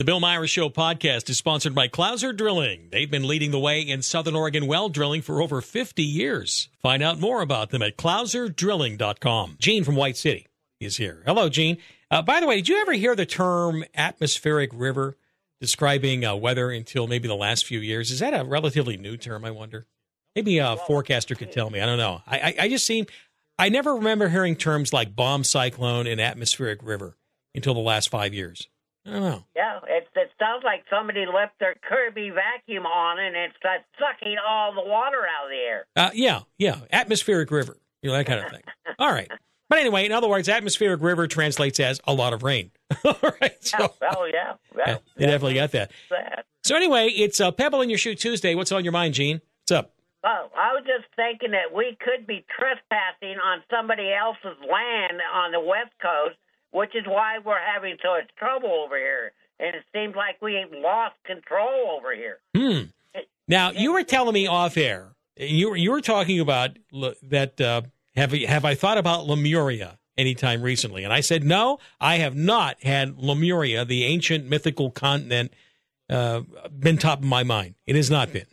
The 0.00 0.04
Bill 0.04 0.18
Meyer's 0.18 0.50
Show 0.50 0.70
podcast 0.70 1.30
is 1.30 1.38
sponsored 1.38 1.72
by 1.72 1.86
Clouser 1.86 2.36
Drilling. 2.36 2.88
They've 2.90 3.08
been 3.08 3.28
leading 3.28 3.52
the 3.52 3.60
way 3.60 3.80
in 3.80 4.02
Southern 4.02 4.34
Oregon 4.34 4.66
well 4.66 4.88
drilling 4.88 5.22
for 5.22 5.40
over 5.40 5.60
50 5.60 6.02
years. 6.02 6.68
Find 6.82 7.00
out 7.00 7.20
more 7.20 7.42
about 7.42 7.70
them 7.70 7.80
at 7.80 7.96
clouserdrilling.com. 7.96 9.56
Gene 9.60 9.84
from 9.84 9.94
White 9.94 10.16
City 10.16 10.48
is 10.80 10.96
here. 10.96 11.22
Hello, 11.24 11.48
Gene. 11.48 11.78
Uh, 12.10 12.22
by 12.22 12.40
the 12.40 12.46
way, 12.48 12.56
did 12.56 12.68
you 12.68 12.80
ever 12.80 12.94
hear 12.94 13.14
the 13.14 13.24
term 13.24 13.84
atmospheric 13.94 14.72
river 14.74 15.16
describing 15.60 16.24
uh, 16.24 16.34
weather 16.34 16.72
until 16.72 17.06
maybe 17.06 17.28
the 17.28 17.36
last 17.36 17.64
few 17.64 17.78
years? 17.78 18.10
Is 18.10 18.18
that 18.18 18.34
a 18.34 18.42
relatively 18.42 18.96
new 18.96 19.16
term, 19.16 19.44
I 19.44 19.52
wonder? 19.52 19.86
Maybe 20.34 20.58
a 20.58 20.76
forecaster 20.76 21.36
could 21.36 21.52
tell 21.52 21.70
me. 21.70 21.80
I 21.80 21.86
don't 21.86 21.98
know. 21.98 22.20
I, 22.26 22.38
I, 22.38 22.54
I 22.62 22.68
just 22.68 22.84
seem, 22.84 23.06
I 23.60 23.68
never 23.68 23.94
remember 23.94 24.28
hearing 24.28 24.56
terms 24.56 24.92
like 24.92 25.14
bomb 25.14 25.44
cyclone 25.44 26.08
and 26.08 26.20
atmospheric 26.20 26.80
river 26.82 27.16
until 27.54 27.74
the 27.74 27.80
last 27.80 28.08
five 28.08 28.34
years. 28.34 28.66
I 29.06 29.10
don't 29.10 29.22
know. 29.22 29.44
Yeah, 29.54 29.80
it, 29.86 30.08
it 30.16 30.30
sounds 30.38 30.64
like 30.64 30.84
somebody 30.88 31.26
left 31.26 31.58
their 31.60 31.74
Kirby 31.74 32.30
vacuum 32.30 32.86
on 32.86 33.18
and 33.18 33.36
it's 33.36 33.56
starts 33.56 33.84
sucking 33.98 34.36
all 34.46 34.72
the 34.74 34.88
water 34.88 35.18
out 35.26 35.44
of 35.44 35.50
the 35.50 35.56
air. 35.56 35.86
Uh, 35.94 36.10
yeah, 36.14 36.40
yeah. 36.58 36.80
Atmospheric 36.90 37.50
river, 37.50 37.76
you 38.02 38.10
know, 38.10 38.16
that 38.16 38.26
kind 38.26 38.40
of 38.40 38.50
thing. 38.50 38.62
all 38.98 39.12
right. 39.12 39.30
But 39.68 39.78
anyway, 39.78 40.06
in 40.06 40.12
other 40.12 40.28
words, 40.28 40.48
atmospheric 40.48 41.02
river 41.02 41.26
translates 41.26 41.80
as 41.80 42.00
a 42.06 42.14
lot 42.14 42.32
of 42.32 42.42
rain. 42.42 42.70
all 43.04 43.16
right. 43.40 43.62
So, 43.64 43.94
oh, 44.02 44.30
yeah. 44.32 44.54
Well, 44.74 44.84
yeah, 44.86 44.98
you 45.16 45.26
definitely 45.26 45.54
got 45.54 45.70
that. 45.72 45.92
that. 46.10 46.46
So 46.64 46.74
anyway, 46.74 47.06
it's 47.08 47.38
a 47.40 47.52
Pebble 47.52 47.80
in 47.82 47.88
Your 47.88 47.98
Shoe 47.98 48.14
Tuesday. 48.14 48.54
What's 48.54 48.72
on 48.72 48.84
your 48.84 48.92
mind, 48.92 49.14
Gene? 49.14 49.40
What's 49.62 49.72
up? 49.72 49.94
Oh, 50.24 50.48
I 50.56 50.72
was 50.72 50.84
just 50.84 51.04
thinking 51.14 51.52
that 51.52 51.74
we 51.74 51.96
could 52.00 52.26
be 52.26 52.44
trespassing 52.48 53.36
on 53.38 53.62
somebody 53.70 54.10
else's 54.12 54.58
land 54.60 55.20
on 55.32 55.52
the 55.52 55.60
West 55.60 55.92
Coast, 56.00 56.36
which 56.74 56.94
is 56.96 57.06
why 57.06 57.38
we're 57.44 57.54
having 57.56 57.96
so 58.02 58.10
much 58.10 58.28
trouble 58.36 58.84
over 58.84 58.96
here. 58.96 59.30
And 59.60 59.76
it 59.76 59.84
seems 59.94 60.16
like 60.16 60.42
we've 60.42 60.72
lost 60.72 61.14
control 61.24 61.96
over 61.96 62.12
here. 62.12 62.38
Hmm. 62.54 62.90
Now 63.46 63.70
you 63.70 63.92
were 63.92 64.02
telling 64.02 64.34
me 64.34 64.48
off 64.48 64.76
air. 64.76 65.14
You 65.36 65.70
were 65.70 65.76
you 65.76 65.92
were 65.92 66.00
talking 66.00 66.40
about 66.40 66.70
that. 67.22 67.60
Uh, 67.60 67.82
have 68.16 68.32
have 68.32 68.64
I 68.64 68.74
thought 68.74 68.98
about 68.98 69.26
Lemuria 69.26 69.98
anytime 70.18 70.62
recently? 70.62 71.04
And 71.04 71.12
I 71.12 71.20
said 71.20 71.44
no. 71.44 71.78
I 72.00 72.16
have 72.16 72.34
not 72.34 72.82
had 72.82 73.18
Lemuria, 73.18 73.84
the 73.84 74.04
ancient 74.04 74.48
mythical 74.48 74.90
continent, 74.90 75.52
uh, 76.10 76.42
been 76.76 76.98
top 76.98 77.20
of 77.20 77.24
my 77.24 77.42
mind. 77.44 77.74
It 77.86 77.94
has 77.96 78.10
not 78.10 78.32
been. 78.32 78.46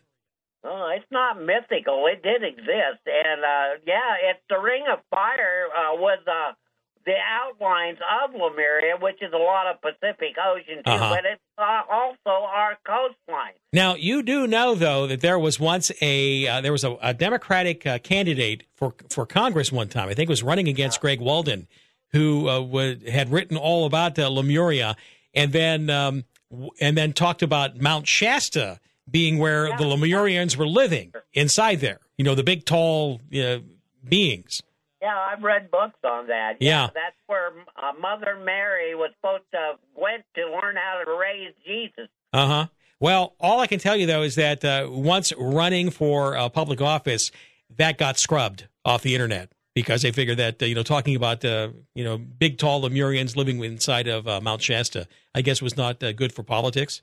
Oh, 0.64 0.92
it's 0.96 1.12
not 1.12 1.42
mythical. 1.42 2.06
It 2.06 2.22
did 2.22 2.44
exist, 2.44 3.02
and 3.08 3.42
uh, 3.42 3.82
yeah, 3.88 4.30
it's 4.30 4.42
the 4.48 4.60
Ring 4.60 4.86
of 4.92 5.00
Fire 5.10 5.66
uh, 5.76 5.96
was 5.96 6.20
uh, 6.28 6.54
the 7.06 7.16
outlines 7.42 7.98
of 8.24 8.32
Lemuria, 8.34 8.96
which 9.00 9.22
is 9.22 9.34
a 9.34 9.38
lot 9.38 9.68
of 9.68 9.82
Pacific 9.82 10.36
Ocean 10.44 10.84
too, 10.84 10.92
Uh-huh. 10.92 11.10
but 11.16 11.26
it's 11.26 11.42
uh, 11.58 11.82
also 11.90 12.46
our 12.46 12.78
coastline. 12.86 13.54
Now 13.74 13.96
you 13.96 14.22
do 14.24 14.48
know 14.48 14.76
though 14.76 15.08
that 15.08 15.22
there 15.22 15.40
was 15.40 15.60
once 15.60 15.92
a 16.02 16.48
uh, 16.48 16.62
there 16.62 16.72
was 16.72 16.84
a, 16.84 16.98
a 17.02 17.14
Democratic 17.14 17.86
uh, 17.86 18.00
candidate 18.00 18.64
for 18.76 18.94
for 19.10 19.26
Congress 19.26 19.72
one 19.72 19.88
time. 19.90 20.10
I 20.10 20.14
think 20.14 20.30
was 20.30 20.44
running 20.44 20.68
against 20.68 21.02
Greg 21.02 21.20
Walden, 21.22 21.68
who 22.12 22.48
uh, 22.50 22.62
would, 22.62 23.08
had 23.08 23.32
written 23.32 23.58
all 23.58 23.86
about 23.86 24.18
uh, 24.20 24.28
Lemuria, 24.30 24.96
and 25.34 25.52
then 25.54 25.90
um, 25.90 26.26
w- 26.52 26.72
and 26.80 26.98
then 26.98 27.14
talked 27.14 27.42
about 27.42 27.80
Mount 27.82 28.08
Shasta 28.08 28.80
being 29.10 29.38
where 29.40 29.68
the 29.78 29.84
Lemurians 29.84 30.56
were 30.56 30.68
living 30.68 31.12
inside 31.34 31.80
there. 31.82 32.00
You 32.18 32.26
know 32.26 32.36
the 32.36 32.44
big 32.44 32.66
tall 32.66 33.20
uh, 33.36 33.58
beings. 34.08 34.62
Yeah, 35.02 35.18
I've 35.18 35.42
read 35.42 35.72
books 35.72 35.98
on 36.04 36.28
that. 36.28 36.58
Yeah. 36.60 36.90
that's 36.94 37.16
where 37.28 37.52
uh, 37.76 37.94
Mother 38.00 38.38
Mary 38.44 38.94
was 38.94 39.12
supposed 39.20 39.44
to 39.52 39.74
went 39.96 40.24
to 40.36 40.42
learn 40.44 40.76
how 40.76 41.02
to 41.04 41.12
raise 41.18 41.54
Jesus. 41.66 42.08
Uh 42.34 42.48
huh. 42.48 42.66
Well, 43.00 43.34
all 43.40 43.60
I 43.60 43.68
can 43.68 43.80
tell 43.80 43.96
you 43.96 44.06
though 44.06 44.22
is 44.22 44.36
that 44.36 44.64
uh, 44.64 44.88
once 44.90 45.34
running 45.38 45.90
for 45.90 46.38
uh, 46.38 46.50
public 46.50 46.82
office, 46.82 47.32
that 47.78 47.98
got 47.98 48.20
scrubbed 48.20 48.68
off 48.86 49.02
the 49.02 49.16
internet 49.16 49.52
because 49.74 50.02
they 50.04 50.12
figured 50.12 50.38
that 50.38 50.62
uh, 50.62 50.66
you 50.66 50.76
know 50.76 50.84
talking 50.84 51.16
about 51.16 51.44
uh, 51.44 51.70
you 51.96 52.04
know 52.04 52.18
big 52.18 52.58
tall 52.58 52.82
Lemurians 52.84 53.36
living 53.36 53.64
inside 53.64 54.08
of 54.08 54.28
uh, 54.28 54.40
Mount 54.40 54.62
Shasta, 54.62 55.08
I 55.34 55.42
guess 55.42 55.62
was 55.62 55.76
not 55.76 56.04
uh, 56.04 56.14
good 56.14 56.32
for 56.32 56.44
politics. 56.44 57.02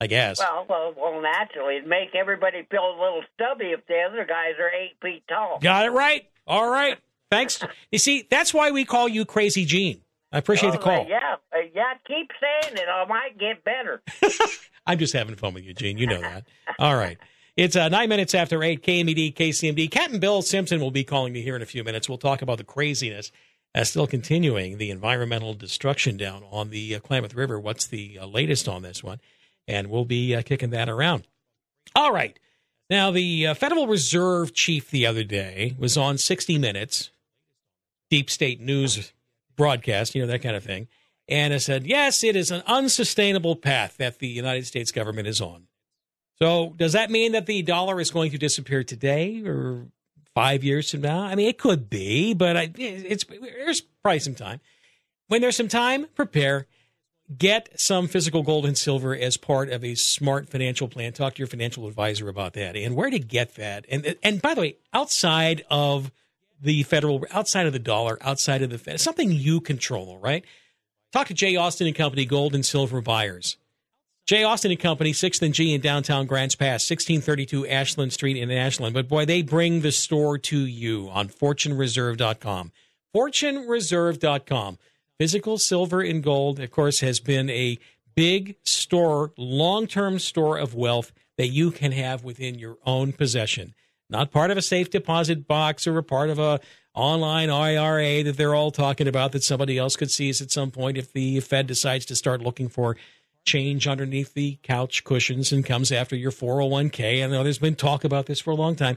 I 0.00 0.08
guess. 0.08 0.38
Well, 0.40 0.66
well, 0.68 0.94
well, 0.96 1.22
naturally, 1.22 1.76
it'd 1.76 1.88
make 1.88 2.14
everybody 2.14 2.66
feel 2.68 2.82
a 2.82 2.98
little 3.00 3.22
stubby 3.34 3.66
if 3.66 3.86
the 3.86 4.00
other 4.00 4.26
guys 4.26 4.54
are 4.58 4.68
eight 4.68 4.96
feet 5.00 5.22
tall. 5.28 5.60
Got 5.60 5.86
it 5.86 5.90
right. 5.90 6.26
All 6.46 6.68
right. 6.68 6.98
Thanks. 7.34 7.60
You 7.90 7.98
see, 7.98 8.26
that's 8.30 8.52
why 8.54 8.70
we 8.70 8.84
call 8.84 9.08
you 9.08 9.24
Crazy 9.24 9.64
Gene. 9.64 10.00
I 10.32 10.38
appreciate 10.38 10.70
the 10.72 10.78
Oh, 10.78 10.82
call. 10.82 11.06
Yeah, 11.08 11.36
uh, 11.52 11.58
yeah. 11.74 11.94
Keep 12.06 12.30
saying 12.40 12.76
it. 12.76 12.88
I 12.88 13.04
might 13.06 13.38
get 13.38 13.62
better. 13.64 14.02
I'm 14.86 14.98
just 14.98 15.12
having 15.12 15.36
fun 15.36 15.54
with 15.54 15.64
you, 15.64 15.74
Gene. 15.74 15.96
You 15.98 16.06
know 16.06 16.20
that. 16.20 16.44
All 16.78 16.96
right. 16.96 17.18
It's 17.56 17.76
uh, 17.76 17.88
nine 17.88 18.08
minutes 18.08 18.34
after 18.34 18.62
eight. 18.64 18.82
KMED, 18.82 19.34
KCMD. 19.34 19.90
Captain 19.90 20.18
Bill 20.18 20.42
Simpson 20.42 20.80
will 20.80 20.90
be 20.90 21.04
calling 21.04 21.32
me 21.32 21.40
here 21.42 21.54
in 21.54 21.62
a 21.62 21.66
few 21.66 21.84
minutes. 21.84 22.08
We'll 22.08 22.18
talk 22.18 22.42
about 22.42 22.58
the 22.58 22.64
craziness 22.64 23.30
uh, 23.76 23.84
still 23.84 24.06
continuing, 24.08 24.78
the 24.78 24.90
environmental 24.90 25.54
destruction 25.54 26.16
down 26.16 26.42
on 26.50 26.70
the 26.70 26.96
uh, 26.96 27.00
Klamath 27.00 27.34
River. 27.34 27.58
What's 27.60 27.86
the 27.86 28.18
uh, 28.20 28.26
latest 28.26 28.68
on 28.68 28.82
this 28.82 29.02
one? 29.04 29.20
And 29.68 29.88
we'll 29.88 30.04
be 30.04 30.34
uh, 30.34 30.42
kicking 30.42 30.70
that 30.70 30.88
around. 30.88 31.26
All 31.94 32.12
right. 32.12 32.38
Now, 32.90 33.10
the 33.10 33.46
uh, 33.48 33.54
Federal 33.54 33.86
Reserve 33.86 34.52
chief 34.52 34.90
the 34.90 35.06
other 35.06 35.24
day 35.24 35.74
was 35.78 35.96
on 35.96 36.18
60 36.18 36.58
Minutes, 36.58 37.10
deep 38.10 38.30
state 38.30 38.60
news 38.60 39.12
broadcast, 39.56 40.14
you 40.14 40.22
know, 40.22 40.28
that 40.28 40.42
kind 40.42 40.56
of 40.56 40.64
thing. 40.64 40.88
And 41.28 41.54
it 41.54 41.60
said, 41.60 41.86
yes, 41.86 42.22
it 42.22 42.36
is 42.36 42.50
an 42.50 42.62
unsustainable 42.66 43.56
path 43.56 43.96
that 43.96 44.18
the 44.18 44.28
United 44.28 44.66
States 44.66 44.92
government 44.92 45.26
is 45.26 45.40
on. 45.40 45.68
So, 46.38 46.74
does 46.76 46.92
that 46.92 47.10
mean 47.10 47.32
that 47.32 47.46
the 47.46 47.62
dollar 47.62 48.00
is 48.00 48.10
going 48.10 48.32
to 48.32 48.38
disappear 48.38 48.82
today 48.82 49.42
or 49.44 49.86
five 50.34 50.64
years 50.64 50.90
from 50.90 51.02
now? 51.02 51.20
I 51.20 51.34
mean, 51.36 51.48
it 51.48 51.58
could 51.58 51.88
be, 51.88 52.34
but 52.34 52.56
I, 52.56 52.72
it's 52.76 53.24
there's 53.24 53.80
probably 54.02 54.18
some 54.18 54.34
time. 54.34 54.60
When 55.28 55.40
there's 55.40 55.56
some 55.56 55.68
time, 55.68 56.06
prepare. 56.14 56.66
Get 57.38 57.80
some 57.80 58.06
physical 58.06 58.42
gold 58.42 58.66
and 58.66 58.76
silver 58.76 59.16
as 59.16 59.38
part 59.38 59.70
of 59.70 59.82
a 59.82 59.94
smart 59.94 60.50
financial 60.50 60.88
plan. 60.88 61.14
Talk 61.14 61.36
to 61.36 61.38
your 61.38 61.46
financial 61.46 61.86
advisor 61.86 62.28
about 62.28 62.52
that 62.52 62.76
and 62.76 62.94
where 62.94 63.08
to 63.08 63.18
get 63.18 63.54
that. 63.54 63.86
And 63.88 64.16
and 64.22 64.42
by 64.42 64.52
the 64.54 64.60
way, 64.60 64.76
outside 64.92 65.64
of 65.70 66.12
the 66.64 66.82
federal, 66.82 67.24
outside 67.30 67.66
of 67.66 67.72
the 67.72 67.78
dollar, 67.78 68.18
outside 68.20 68.62
of 68.62 68.70
the 68.70 68.78
Fed, 68.78 69.00
something 69.00 69.30
you 69.30 69.60
control. 69.60 70.18
right? 70.18 70.44
Talk 71.12 71.28
to 71.28 71.34
Jay 71.34 71.54
Austin 71.54 71.86
and 71.86 71.94
Company, 71.94 72.24
Gold 72.24 72.54
and 72.54 72.66
Silver 72.66 73.00
Buyers. 73.00 73.56
Jay 74.26 74.42
Austin 74.42 74.70
and 74.70 74.80
Company, 74.80 75.12
6th 75.12 75.42
and 75.42 75.52
G 75.52 75.74
in 75.74 75.80
downtown 75.82 76.26
Grants 76.26 76.54
Pass, 76.54 76.88
1632 76.90 77.68
Ashland 77.68 78.12
Street 78.12 78.38
in 78.38 78.50
Ashland. 78.50 78.94
But 78.94 79.06
boy, 79.06 79.26
they 79.26 79.42
bring 79.42 79.82
the 79.82 79.92
store 79.92 80.38
to 80.38 80.58
you 80.58 81.10
on 81.10 81.28
FortuneReserve.com. 81.28 82.72
FortuneReserve.com. 83.14 84.78
Physical 85.18 85.58
silver 85.58 86.00
and 86.00 86.22
gold, 86.22 86.58
of 86.58 86.70
course, 86.70 87.00
has 87.00 87.20
been 87.20 87.48
a 87.50 87.78
big 88.14 88.56
store, 88.64 89.32
long 89.36 89.86
term 89.86 90.18
store 90.18 90.58
of 90.58 90.74
wealth 90.74 91.12
that 91.36 91.48
you 91.48 91.70
can 91.70 91.92
have 91.92 92.24
within 92.24 92.58
your 92.58 92.78
own 92.86 93.12
possession. 93.12 93.74
Not 94.10 94.30
part 94.30 94.50
of 94.50 94.56
a 94.56 94.62
safe 94.62 94.90
deposit 94.90 95.46
box 95.46 95.86
or 95.86 95.96
a 95.98 96.02
part 96.02 96.30
of 96.30 96.38
a 96.38 96.60
online 96.94 97.50
IRA 97.50 98.22
that 98.22 98.36
they're 98.36 98.54
all 98.54 98.70
talking 98.70 99.08
about 99.08 99.32
that 99.32 99.42
somebody 99.42 99.78
else 99.78 99.96
could 99.96 100.10
seize 100.10 100.40
at 100.40 100.50
some 100.50 100.70
point 100.70 100.96
if 100.96 101.12
the 101.12 101.40
Fed 101.40 101.66
decides 101.66 102.06
to 102.06 102.16
start 102.16 102.40
looking 102.40 102.68
for 102.68 102.96
change 103.44 103.86
underneath 103.86 104.34
the 104.34 104.58
couch 104.62 105.04
cushions 105.04 105.52
and 105.52 105.64
comes 105.66 105.92
after 105.92 106.16
your 106.16 106.30
401k. 106.30 107.22
I 107.22 107.26
know 107.26 107.42
there's 107.42 107.58
been 107.58 107.74
talk 107.74 108.04
about 108.04 108.26
this 108.26 108.40
for 108.40 108.50
a 108.50 108.56
long 108.56 108.76
time. 108.76 108.96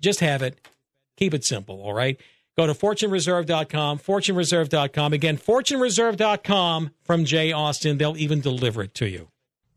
Just 0.00 0.20
have 0.20 0.42
it. 0.42 0.58
Keep 1.16 1.34
it 1.34 1.44
simple, 1.44 1.80
all 1.80 1.94
right? 1.94 2.20
Go 2.56 2.66
to 2.66 2.74
fortunereserve.com, 2.74 3.98
fortunereserve.com. 3.98 5.12
Again, 5.12 5.38
fortunereserve.com 5.38 6.90
from 7.02 7.24
Jay 7.24 7.52
Austin. 7.52 7.98
They'll 7.98 8.16
even 8.16 8.40
deliver 8.40 8.82
it 8.82 8.94
to 8.94 9.08
you. 9.08 9.28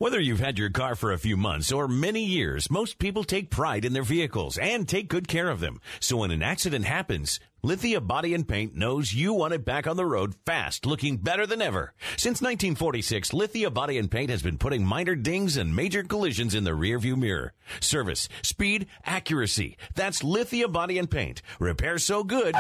Whether 0.01 0.19
you've 0.19 0.39
had 0.39 0.57
your 0.57 0.71
car 0.71 0.95
for 0.95 1.11
a 1.11 1.19
few 1.19 1.37
months 1.37 1.71
or 1.71 1.87
many 1.87 2.23
years, 2.23 2.71
most 2.71 2.97
people 2.97 3.23
take 3.23 3.51
pride 3.51 3.85
in 3.85 3.93
their 3.93 4.01
vehicles 4.01 4.57
and 4.57 4.89
take 4.89 5.07
good 5.07 5.27
care 5.27 5.47
of 5.47 5.59
them. 5.59 5.79
So 5.99 6.17
when 6.17 6.31
an 6.31 6.41
accident 6.41 6.85
happens, 6.85 7.39
Lithia 7.61 8.01
Body 8.01 8.33
and 8.33 8.47
Paint 8.47 8.73
knows 8.75 9.13
you 9.13 9.31
want 9.31 9.53
it 9.53 9.63
back 9.63 9.85
on 9.85 9.97
the 9.97 10.05
road 10.07 10.33
fast, 10.43 10.87
looking 10.87 11.17
better 11.17 11.45
than 11.45 11.61
ever. 11.61 11.93
Since 12.17 12.41
1946, 12.41 13.31
Lithia 13.31 13.69
Body 13.69 13.99
and 13.99 14.09
Paint 14.09 14.31
has 14.31 14.41
been 14.41 14.57
putting 14.57 14.83
minor 14.83 15.13
dings 15.13 15.55
and 15.55 15.75
major 15.75 16.01
collisions 16.01 16.55
in 16.55 16.63
the 16.63 16.71
rearview 16.71 17.15
mirror. 17.15 17.53
Service, 17.79 18.27
speed, 18.41 18.87
accuracy. 19.05 19.77
That's 19.93 20.23
Lithia 20.23 20.67
Body 20.67 20.97
and 20.97 21.11
Paint. 21.11 21.43
Repair 21.59 21.99
so 21.99 22.23
good. 22.23 22.55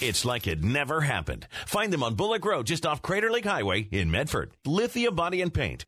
It's 0.00 0.24
like 0.24 0.46
it 0.46 0.64
never 0.64 1.02
happened. 1.02 1.46
Find 1.66 1.92
them 1.92 2.02
on 2.02 2.14
Bullock 2.14 2.44
Road 2.46 2.66
just 2.66 2.86
off 2.86 3.02
Crater 3.02 3.30
Lake 3.30 3.44
Highway 3.44 3.80
in 3.92 4.10
Medford. 4.10 4.52
Lithia 4.64 5.10
Body 5.10 5.42
and 5.42 5.52
Paint. 5.52 5.84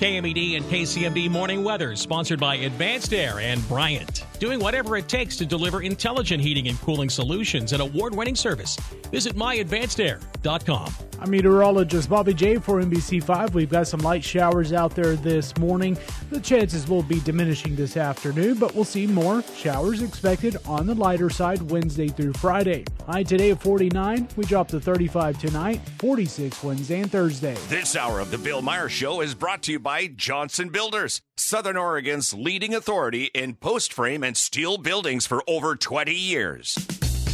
KMED 0.00 0.58
and 0.58 0.64
KCMD 0.66 1.30
morning 1.30 1.64
weather 1.64 1.96
sponsored 1.96 2.38
by 2.38 2.56
Advanced 2.56 3.14
Air 3.14 3.40
and 3.40 3.66
Bryant. 3.66 4.24
Doing 4.38 4.60
whatever 4.60 4.98
it 4.98 5.08
takes 5.08 5.38
to 5.38 5.46
deliver 5.46 5.80
intelligent 5.80 6.42
heating 6.42 6.68
and 6.68 6.78
cooling 6.82 7.08
solutions 7.08 7.72
and 7.72 7.80
award 7.80 8.14
winning 8.14 8.36
service. 8.36 8.76
Visit 9.10 9.36
myadvancedair.com. 9.36 10.92
I'm 11.18 11.30
meteorologist 11.30 12.10
Bobby 12.10 12.34
J 12.34 12.56
for 12.56 12.82
NBC5. 12.82 13.54
We've 13.54 13.70
got 13.70 13.88
some 13.88 14.00
light 14.00 14.22
showers 14.22 14.74
out 14.74 14.94
there 14.94 15.16
this 15.16 15.56
morning. 15.56 15.96
The 16.28 16.40
chances 16.40 16.86
will 16.86 17.02
be 17.02 17.20
diminishing 17.20 17.74
this 17.74 17.96
afternoon, 17.96 18.58
but 18.58 18.74
we'll 18.74 18.84
see 18.84 19.06
more 19.06 19.42
showers 19.56 20.02
expected 20.02 20.58
on 20.66 20.86
the 20.86 20.94
lighter 20.94 21.30
side 21.30 21.62
Wednesday 21.70 22.08
through 22.08 22.34
Friday. 22.34 22.84
High 23.06 23.22
today 23.22 23.50
of 23.50 23.60
49. 23.60 24.26
We 24.36 24.44
drop 24.46 24.66
to 24.68 24.80
35 24.80 25.38
tonight, 25.38 25.80
46 25.98 26.64
Wednesday 26.64 27.00
and 27.02 27.12
Thursday. 27.12 27.56
This 27.68 27.94
hour 27.94 28.18
of 28.18 28.32
the 28.32 28.38
Bill 28.38 28.62
Meyer 28.62 28.88
Show 28.88 29.20
is 29.20 29.32
brought 29.32 29.62
to 29.64 29.72
you 29.72 29.78
by 29.78 30.08
Johnson 30.08 30.70
Builders, 30.70 31.20
Southern 31.36 31.76
Oregon's 31.76 32.34
leading 32.34 32.74
authority 32.74 33.26
in 33.26 33.54
post 33.54 33.92
frame 33.92 34.24
and 34.24 34.36
steel 34.36 34.76
buildings 34.76 35.24
for 35.24 35.44
over 35.46 35.76
20 35.76 36.12
years. 36.12 36.76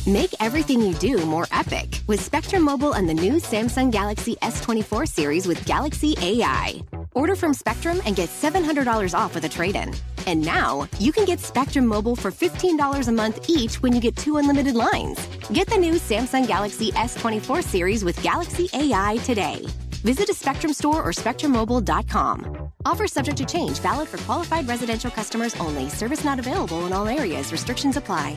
Make 0.06 0.34
everything 0.40 0.82
you 0.82 0.94
do 0.94 1.24
more 1.26 1.46
epic 1.52 2.00
with 2.08 2.20
Spectrum 2.20 2.64
Mobile 2.64 2.94
and 2.94 3.08
the 3.08 3.14
new 3.14 3.34
Samsung 3.34 3.92
Galaxy 3.92 4.34
S24 4.42 5.06
series 5.06 5.46
with 5.46 5.64
Galaxy 5.64 6.16
AI. 6.20 6.82
Order 7.14 7.36
from 7.36 7.54
Spectrum 7.54 8.00
and 8.04 8.16
get 8.16 8.28
$700 8.28 9.14
off 9.16 9.32
with 9.32 9.44
a 9.44 9.48
trade 9.48 9.76
in. 9.76 9.94
And 10.26 10.44
now 10.44 10.88
you 10.98 11.12
can 11.12 11.24
get 11.24 11.38
Spectrum 11.38 11.86
Mobile 11.86 12.16
for 12.16 12.32
$15 12.32 13.06
a 13.06 13.12
month 13.12 13.48
each 13.48 13.80
when 13.80 13.92
you 13.92 14.00
get 14.00 14.16
two 14.16 14.38
unlimited 14.38 14.74
lines. 14.74 15.24
Get 15.52 15.68
the 15.68 15.78
new 15.78 15.94
Samsung 15.94 16.48
Galaxy 16.48 16.90
S24 16.90 17.62
series 17.62 18.04
with 18.04 18.20
Galaxy 18.22 18.68
AI 18.72 19.18
today. 19.24 19.64
Visit 20.02 20.28
a 20.30 20.34
Spectrum 20.34 20.72
store 20.72 21.00
or 21.00 21.12
SpectrumMobile.com. 21.12 22.72
Offer 22.84 23.06
subject 23.06 23.36
to 23.38 23.44
change, 23.44 23.78
valid 23.78 24.08
for 24.08 24.18
qualified 24.24 24.66
residential 24.66 25.12
customers 25.12 25.54
only. 25.60 25.88
Service 25.90 26.24
not 26.24 26.40
available 26.40 26.86
in 26.86 26.92
all 26.92 27.06
areas. 27.06 27.52
Restrictions 27.52 27.96
apply. 27.96 28.36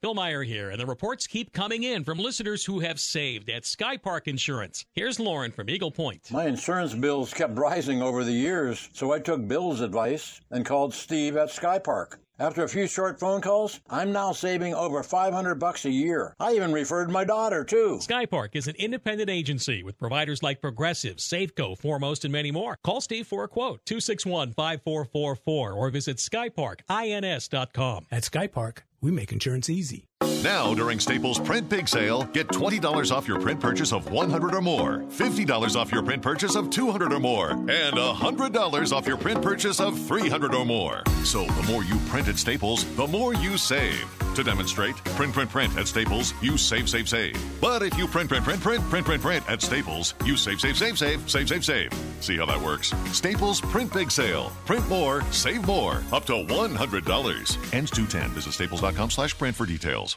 Bill 0.00 0.14
Meyer 0.14 0.44
here, 0.44 0.70
and 0.70 0.80
the 0.80 0.86
reports 0.86 1.26
keep 1.26 1.52
coming 1.52 1.82
in 1.82 2.04
from 2.04 2.18
listeners 2.18 2.64
who 2.64 2.78
have 2.78 3.00
saved 3.00 3.50
at 3.50 3.66
Sky 3.66 3.96
Park 3.96 4.28
Insurance. 4.28 4.86
Here's 4.94 5.18
Lauren 5.18 5.50
from 5.50 5.68
Eagle 5.68 5.90
Point. 5.90 6.30
My 6.30 6.46
insurance 6.46 6.94
bills 6.94 7.34
kept 7.34 7.58
rising 7.58 8.00
over 8.00 8.22
the 8.22 8.30
years, 8.30 8.90
so 8.92 9.12
I 9.12 9.18
took 9.18 9.48
Bill's 9.48 9.80
advice 9.80 10.40
and 10.52 10.64
called 10.64 10.94
Steve 10.94 11.36
at 11.36 11.50
Sky 11.50 11.80
Park. 11.80 12.20
After 12.40 12.62
a 12.62 12.68
few 12.68 12.86
short 12.86 13.18
phone 13.18 13.40
calls, 13.40 13.80
I'm 13.90 14.12
now 14.12 14.30
saving 14.30 14.72
over 14.72 15.02
500 15.02 15.56
bucks 15.56 15.84
a 15.84 15.90
year. 15.90 16.36
I 16.38 16.52
even 16.52 16.72
referred 16.72 17.10
my 17.10 17.24
daughter 17.24 17.64
too. 17.64 17.98
Sky 18.00 18.26
Park 18.26 18.54
is 18.54 18.68
an 18.68 18.76
independent 18.78 19.28
agency 19.28 19.82
with 19.82 19.98
providers 19.98 20.40
like 20.40 20.60
Progressive, 20.60 21.16
Safeco, 21.16 21.76
Foremost, 21.76 22.24
and 22.24 22.30
many 22.30 22.52
more. 22.52 22.78
Call 22.84 23.00
Steve 23.00 23.26
for 23.26 23.42
a 23.42 23.48
quote 23.48 23.84
261-5444 23.86 25.38
or 25.46 25.90
visit 25.90 26.18
skyparkins.com. 26.18 28.06
At 28.12 28.22
Sky 28.22 28.46
Park, 28.46 28.84
we 29.00 29.10
make 29.10 29.32
insurance 29.32 29.70
easy. 29.70 30.04
Now, 30.42 30.72
during 30.72 31.00
Staples 31.00 31.40
Print 31.40 31.68
Big 31.68 31.88
Sale, 31.88 32.24
get 32.32 32.46
$20 32.48 33.10
off 33.10 33.26
your 33.26 33.40
print 33.40 33.58
purchase 33.58 33.92
of 33.92 34.10
100 34.10 34.54
or 34.54 34.60
more, 34.60 35.00
$50 35.10 35.76
off 35.76 35.90
your 35.90 36.02
print 36.02 36.22
purchase 36.22 36.54
of 36.54 36.70
200 36.70 37.12
or 37.12 37.18
more, 37.18 37.50
and 37.50 37.96
$100 37.96 38.92
off 38.92 39.06
your 39.06 39.16
print 39.16 39.42
purchase 39.42 39.80
of 39.80 39.98
300 40.06 40.54
or 40.54 40.64
more. 40.64 41.02
So 41.24 41.44
the 41.44 41.62
more 41.64 41.84
you 41.84 41.96
print 42.08 42.28
at 42.28 42.38
Staples, 42.38 42.84
the 42.94 43.06
more 43.06 43.34
you 43.34 43.58
save. 43.58 44.06
To 44.38 44.44
demonstrate, 44.44 44.94
print, 45.16 45.32
print, 45.32 45.50
print 45.50 45.76
at 45.76 45.88
Staples, 45.88 46.32
you 46.40 46.56
save, 46.56 46.88
save, 46.88 47.08
save. 47.08 47.34
But 47.60 47.82
if 47.82 47.98
you 47.98 48.06
print, 48.06 48.28
print, 48.28 48.44
print, 48.44 48.60
print, 48.60 48.88
print, 48.88 49.04
print, 49.04 49.20
print 49.20 49.50
at 49.50 49.60
Staples, 49.60 50.14
you 50.24 50.36
save, 50.36 50.60
save, 50.60 50.76
save, 50.76 50.96
save, 50.96 51.28
save, 51.28 51.48
save, 51.48 51.64
save. 51.64 51.90
See 52.20 52.36
how 52.36 52.46
that 52.46 52.60
works? 52.60 52.94
Staples 53.10 53.60
Print 53.60 53.92
Big 53.92 54.12
Sale. 54.12 54.52
Print 54.64 54.88
more, 54.88 55.24
save 55.32 55.66
more. 55.66 56.04
Up 56.12 56.24
to 56.26 56.34
$100. 56.34 57.74
Ends 57.74 57.90
210. 57.90 58.30
Visit 58.30 58.52
staples.com 58.52 59.10
slash 59.10 59.36
print 59.36 59.56
for 59.56 59.66
details. 59.66 60.16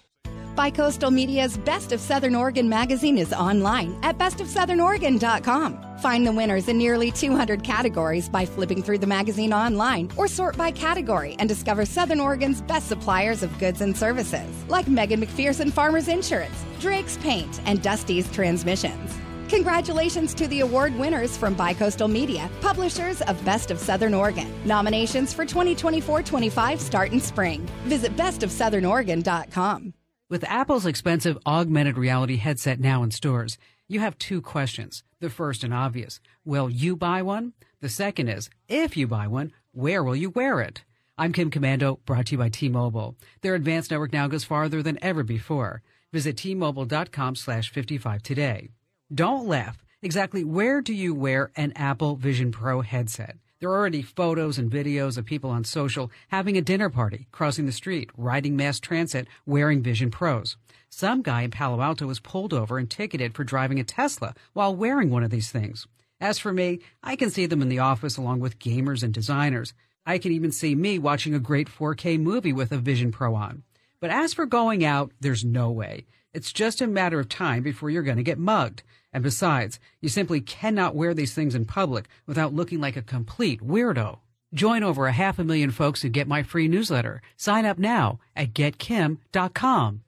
Bicoastal 0.55 1.11
Media's 1.11 1.57
Best 1.57 1.91
of 1.91 1.99
Southern 1.99 2.35
Oregon 2.35 2.69
magazine 2.69 3.17
is 3.17 3.33
online 3.33 3.97
at 4.03 4.19
bestofsouthernoregon.com. 4.19 5.90
Find 6.01 6.25
the 6.25 6.31
winners 6.31 6.67
in 6.67 6.79
nearly 6.79 7.11
200 7.11 7.63
categories 7.63 8.27
by 8.27 8.43
flipping 8.43 8.81
through 8.81 8.97
the 8.97 9.05
magazine 9.05 9.53
online 9.53 10.09
or 10.17 10.27
sort 10.27 10.57
by 10.57 10.71
category 10.71 11.35
and 11.37 11.47
discover 11.47 11.85
Southern 11.85 12.19
Oregon's 12.19 12.63
best 12.63 12.87
suppliers 12.87 13.43
of 13.43 13.55
goods 13.59 13.81
and 13.81 13.95
services, 13.95 14.49
like 14.67 14.87
Megan 14.87 15.21
McPherson 15.21 15.71
Farmers 15.71 16.07
Insurance, 16.07 16.65
Drake's 16.79 17.17
Paint, 17.17 17.61
and 17.67 17.83
Dusty's 17.83 18.27
Transmissions. 18.31 19.15
Congratulations 19.47 20.33
to 20.33 20.47
the 20.47 20.61
award 20.61 20.97
winners 20.97 21.37
from 21.37 21.55
Bicoastal 21.55 22.11
Media, 22.11 22.49
publishers 22.61 23.21
of 23.21 23.45
Best 23.45 23.69
of 23.69 23.77
Southern 23.77 24.15
Oregon. 24.15 24.51
Nominations 24.65 25.33
for 25.33 25.45
2024 25.45 26.23
25 26.23 26.81
start 26.81 27.11
in 27.11 27.19
spring. 27.19 27.69
Visit 27.83 28.15
bestofsouthernoregon.com. 28.15 29.93
With 30.31 30.45
Apple's 30.45 30.85
expensive 30.85 31.37
augmented 31.45 31.97
reality 31.97 32.37
headset 32.37 32.79
now 32.79 33.03
in 33.03 33.11
stores, 33.11 33.57
you 33.91 33.99
have 33.99 34.17
two 34.17 34.41
questions. 34.41 35.03
The 35.19 35.29
first 35.29 35.63
and 35.63 35.73
obvious 35.73 36.19
Will 36.45 36.69
you 36.69 36.95
buy 36.95 37.21
one? 37.21 37.53
The 37.81 37.89
second 37.89 38.29
is 38.29 38.49
If 38.67 38.95
you 38.95 39.07
buy 39.07 39.27
one, 39.27 39.51
where 39.73 40.03
will 40.03 40.15
you 40.15 40.29
wear 40.29 40.61
it? 40.61 40.83
I'm 41.17 41.33
Kim 41.33 41.51
Komando, 41.51 41.99
brought 42.05 42.27
to 42.27 42.31
you 42.33 42.37
by 42.37 42.49
T 42.49 42.69
Mobile. 42.69 43.15
Their 43.41 43.55
advanced 43.55 43.91
network 43.91 44.13
now 44.13 44.27
goes 44.27 44.43
farther 44.43 44.81
than 44.81 44.97
ever 45.03 45.23
before. 45.23 45.81
Visit 46.11 46.37
T-Mobile.com 46.37 47.35
slash 47.35 47.69
55 47.71 48.21
today. 48.21 48.69
Don't 49.13 49.47
laugh. 49.47 49.83
Exactly 50.01 50.43
where 50.43 50.81
do 50.81 50.93
you 50.93 51.13
wear 51.13 51.51
an 51.55 51.71
Apple 51.75 52.15
Vision 52.15 52.51
Pro 52.51 52.81
headset? 52.81 53.37
There 53.59 53.69
are 53.69 53.77
already 53.77 54.01
photos 54.01 54.57
and 54.57 54.71
videos 54.71 55.17
of 55.17 55.25
people 55.25 55.51
on 55.51 55.63
social 55.63 56.11
having 56.29 56.57
a 56.57 56.61
dinner 56.61 56.89
party, 56.89 57.27
crossing 57.31 57.67
the 57.67 57.71
street, 57.71 58.09
riding 58.17 58.55
mass 58.55 58.79
transit, 58.79 59.27
wearing 59.45 59.83
Vision 59.83 60.11
Pros. 60.11 60.57
Some 60.93 61.21
guy 61.21 61.43
in 61.43 61.51
Palo 61.51 61.81
Alto 61.81 62.05
was 62.05 62.19
pulled 62.19 62.53
over 62.53 62.77
and 62.77 62.89
ticketed 62.89 63.33
for 63.33 63.45
driving 63.45 63.79
a 63.79 63.83
Tesla 63.83 64.35
while 64.51 64.75
wearing 64.75 65.09
one 65.09 65.23
of 65.23 65.31
these 65.31 65.49
things. 65.49 65.87
As 66.19 66.37
for 66.37 66.51
me, 66.51 66.79
I 67.01 67.15
can 67.15 67.29
see 67.29 67.45
them 67.45 67.61
in 67.61 67.69
the 67.69 67.79
office 67.79 68.17
along 68.17 68.41
with 68.41 68.59
gamers 68.59 69.01
and 69.01 69.13
designers. 69.13 69.73
I 70.05 70.17
can 70.17 70.33
even 70.33 70.51
see 70.51 70.75
me 70.75 70.99
watching 70.99 71.33
a 71.33 71.39
great 71.39 71.69
4K 71.69 72.19
movie 72.19 72.51
with 72.51 72.73
a 72.73 72.77
Vision 72.77 73.11
Pro 73.13 73.33
on. 73.35 73.63
But 74.01 74.09
as 74.09 74.33
for 74.33 74.45
going 74.45 74.83
out, 74.83 75.13
there's 75.21 75.45
no 75.45 75.71
way. 75.71 76.07
It's 76.33 76.51
just 76.51 76.81
a 76.81 76.87
matter 76.87 77.21
of 77.21 77.29
time 77.29 77.63
before 77.63 77.89
you're 77.89 78.03
going 78.03 78.17
to 78.17 78.23
get 78.23 78.37
mugged. 78.37 78.83
And 79.13 79.23
besides, 79.23 79.79
you 80.01 80.09
simply 80.09 80.41
cannot 80.41 80.93
wear 80.93 81.13
these 81.13 81.33
things 81.33 81.55
in 81.55 81.65
public 81.65 82.09
without 82.27 82.53
looking 82.53 82.81
like 82.81 82.97
a 82.97 83.01
complete 83.01 83.61
weirdo. 83.61 84.19
Join 84.53 84.83
over 84.83 85.07
a 85.07 85.13
half 85.13 85.39
a 85.39 85.45
million 85.45 85.71
folks 85.71 86.01
who 86.01 86.09
get 86.09 86.27
my 86.27 86.43
free 86.43 86.67
newsletter. 86.67 87.21
Sign 87.37 87.65
up 87.65 87.79
now 87.79 88.19
at 88.35 88.53
getkim.com. 88.53 90.01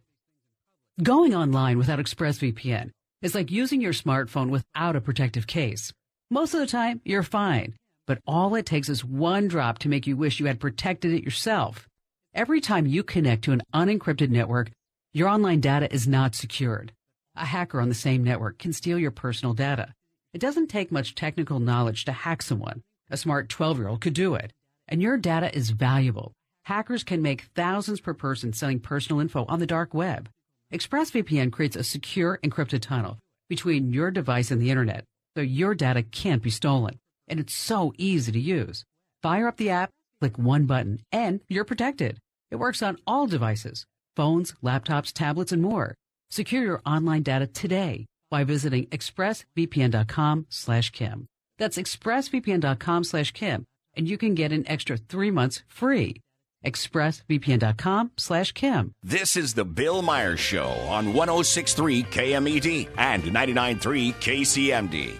Going 1.01 1.33
online 1.33 1.79
without 1.79 1.97
ExpressVPN 1.97 2.91
is 3.23 3.33
like 3.33 3.49
using 3.49 3.81
your 3.81 3.93
smartphone 3.93 4.51
without 4.51 4.95
a 4.95 5.01
protective 5.01 5.47
case. 5.47 5.91
Most 6.29 6.53
of 6.53 6.59
the 6.59 6.67
time, 6.67 7.01
you're 7.03 7.23
fine, 7.23 7.73
but 8.05 8.19
all 8.27 8.53
it 8.53 8.67
takes 8.67 8.89
is 8.89 9.03
one 9.03 9.47
drop 9.47 9.79
to 9.79 9.89
make 9.89 10.05
you 10.05 10.15
wish 10.15 10.39
you 10.39 10.45
had 10.45 10.59
protected 10.59 11.11
it 11.11 11.23
yourself. 11.23 11.87
Every 12.35 12.61
time 12.61 12.85
you 12.85 13.01
connect 13.01 13.43
to 13.45 13.53
an 13.53 13.63
unencrypted 13.73 14.29
network, 14.29 14.69
your 15.13 15.29
online 15.29 15.61
data 15.61 15.91
is 15.91 16.07
not 16.07 16.35
secured. 16.35 16.91
A 17.35 17.45
hacker 17.45 17.81
on 17.81 17.89
the 17.89 17.95
same 17.95 18.23
network 18.23 18.59
can 18.59 18.71
steal 18.71 18.99
your 18.99 19.09
personal 19.09 19.55
data. 19.55 19.95
It 20.31 20.41
doesn't 20.41 20.67
take 20.67 20.91
much 20.91 21.15
technical 21.15 21.59
knowledge 21.59 22.05
to 22.05 22.11
hack 22.11 22.43
someone. 22.43 22.83
A 23.09 23.17
smart 23.17 23.49
12 23.49 23.79
year 23.79 23.87
old 23.87 24.01
could 24.01 24.13
do 24.13 24.35
it. 24.35 24.53
And 24.87 25.01
your 25.01 25.17
data 25.17 25.55
is 25.57 25.71
valuable. 25.71 26.33
Hackers 26.65 27.03
can 27.03 27.23
make 27.23 27.49
thousands 27.55 27.99
per 27.99 28.13
person 28.13 28.53
selling 28.53 28.79
personal 28.79 29.21
info 29.21 29.43
on 29.49 29.57
the 29.57 29.65
dark 29.65 29.95
web. 29.95 30.29
ExpressVPN 30.73 31.51
creates 31.51 31.75
a 31.75 31.83
secure 31.83 32.39
encrypted 32.43 32.81
tunnel 32.81 33.19
between 33.47 33.93
your 33.93 34.09
device 34.09 34.49
and 34.49 34.59
the 34.59 34.71
internet, 34.71 35.03
so 35.37 35.43
your 35.43 35.75
data 35.75 36.01
can't 36.01 36.41
be 36.41 36.49
stolen. 36.49 36.97
And 37.27 37.39
it's 37.39 37.53
so 37.53 37.93
easy 37.99 38.31
to 38.31 38.39
use. 38.39 38.83
Fire 39.21 39.47
up 39.47 39.57
the 39.57 39.69
app, 39.69 39.91
click 40.19 40.39
one 40.39 40.65
button, 40.65 40.99
and 41.11 41.41
you're 41.47 41.63
protected. 41.63 42.17
It 42.49 42.55
works 42.55 42.81
on 42.81 42.97
all 43.05 43.27
devices 43.27 43.85
phones, 44.15 44.53
laptops, 44.63 45.13
tablets, 45.13 45.51
and 45.51 45.61
more. 45.61 45.93
Secure 46.31 46.63
your 46.63 46.81
online 46.87 47.21
data 47.21 47.45
today 47.45 48.07
by 48.31 48.43
visiting 48.43 48.87
expressvpn.com 48.87 50.47
slash 50.49 50.89
Kim. 50.89 51.27
That's 51.59 51.77
expressvpn.com 51.77 53.03
slash 53.03 53.31
Kim, 53.31 53.65
and 53.95 54.07
you 54.07 54.17
can 54.17 54.33
get 54.33 54.51
an 54.51 54.67
extra 54.67 54.97
three 54.97 55.29
months 55.29 55.61
free. 55.67 56.19
expressvpn.com 56.63 58.11
slash 58.17 58.51
Kim. 58.53 58.93
This 59.03 59.35
is 59.35 59.53
the 59.53 59.65
Bill 59.65 60.01
Meyer 60.01 60.37
Show 60.37 60.67
on 60.67 61.13
1063 61.13 62.03
KMED 62.03 62.89
and 62.97 63.23
99.3 63.23 64.13
KCMD. 64.15 65.17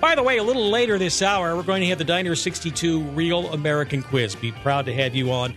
By 0.00 0.14
the 0.14 0.22
way, 0.22 0.36
a 0.36 0.42
little 0.42 0.70
later 0.70 0.98
this 0.98 1.22
hour, 1.22 1.56
we're 1.56 1.62
going 1.62 1.80
to 1.80 1.86
have 1.88 1.96
the 1.96 2.04
Diner 2.04 2.34
62 2.34 3.00
Real 3.00 3.50
American 3.54 4.02
Quiz. 4.02 4.34
Be 4.34 4.52
proud 4.52 4.84
to 4.86 4.92
have 4.92 5.14
you 5.14 5.32
on. 5.32 5.54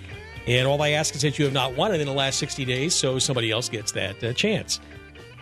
And 0.48 0.66
all 0.66 0.82
I 0.82 0.92
ask 0.92 1.14
is 1.16 1.22
that 1.24 1.38
you 1.38 1.44
have 1.44 1.54
not 1.54 1.76
won 1.76 1.94
it 1.94 2.00
in 2.00 2.08
the 2.08 2.14
last 2.14 2.40
60 2.40 2.64
days, 2.64 2.96
so 2.96 3.20
somebody 3.20 3.52
else 3.52 3.68
gets 3.68 3.92
that 3.92 4.24
uh, 4.24 4.32
chance. 4.32 4.80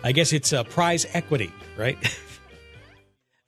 I 0.02 0.10
guess 0.10 0.32
it's 0.32 0.52
uh, 0.52 0.64
prize 0.64 1.06
equity, 1.12 1.52
right? 1.76 1.96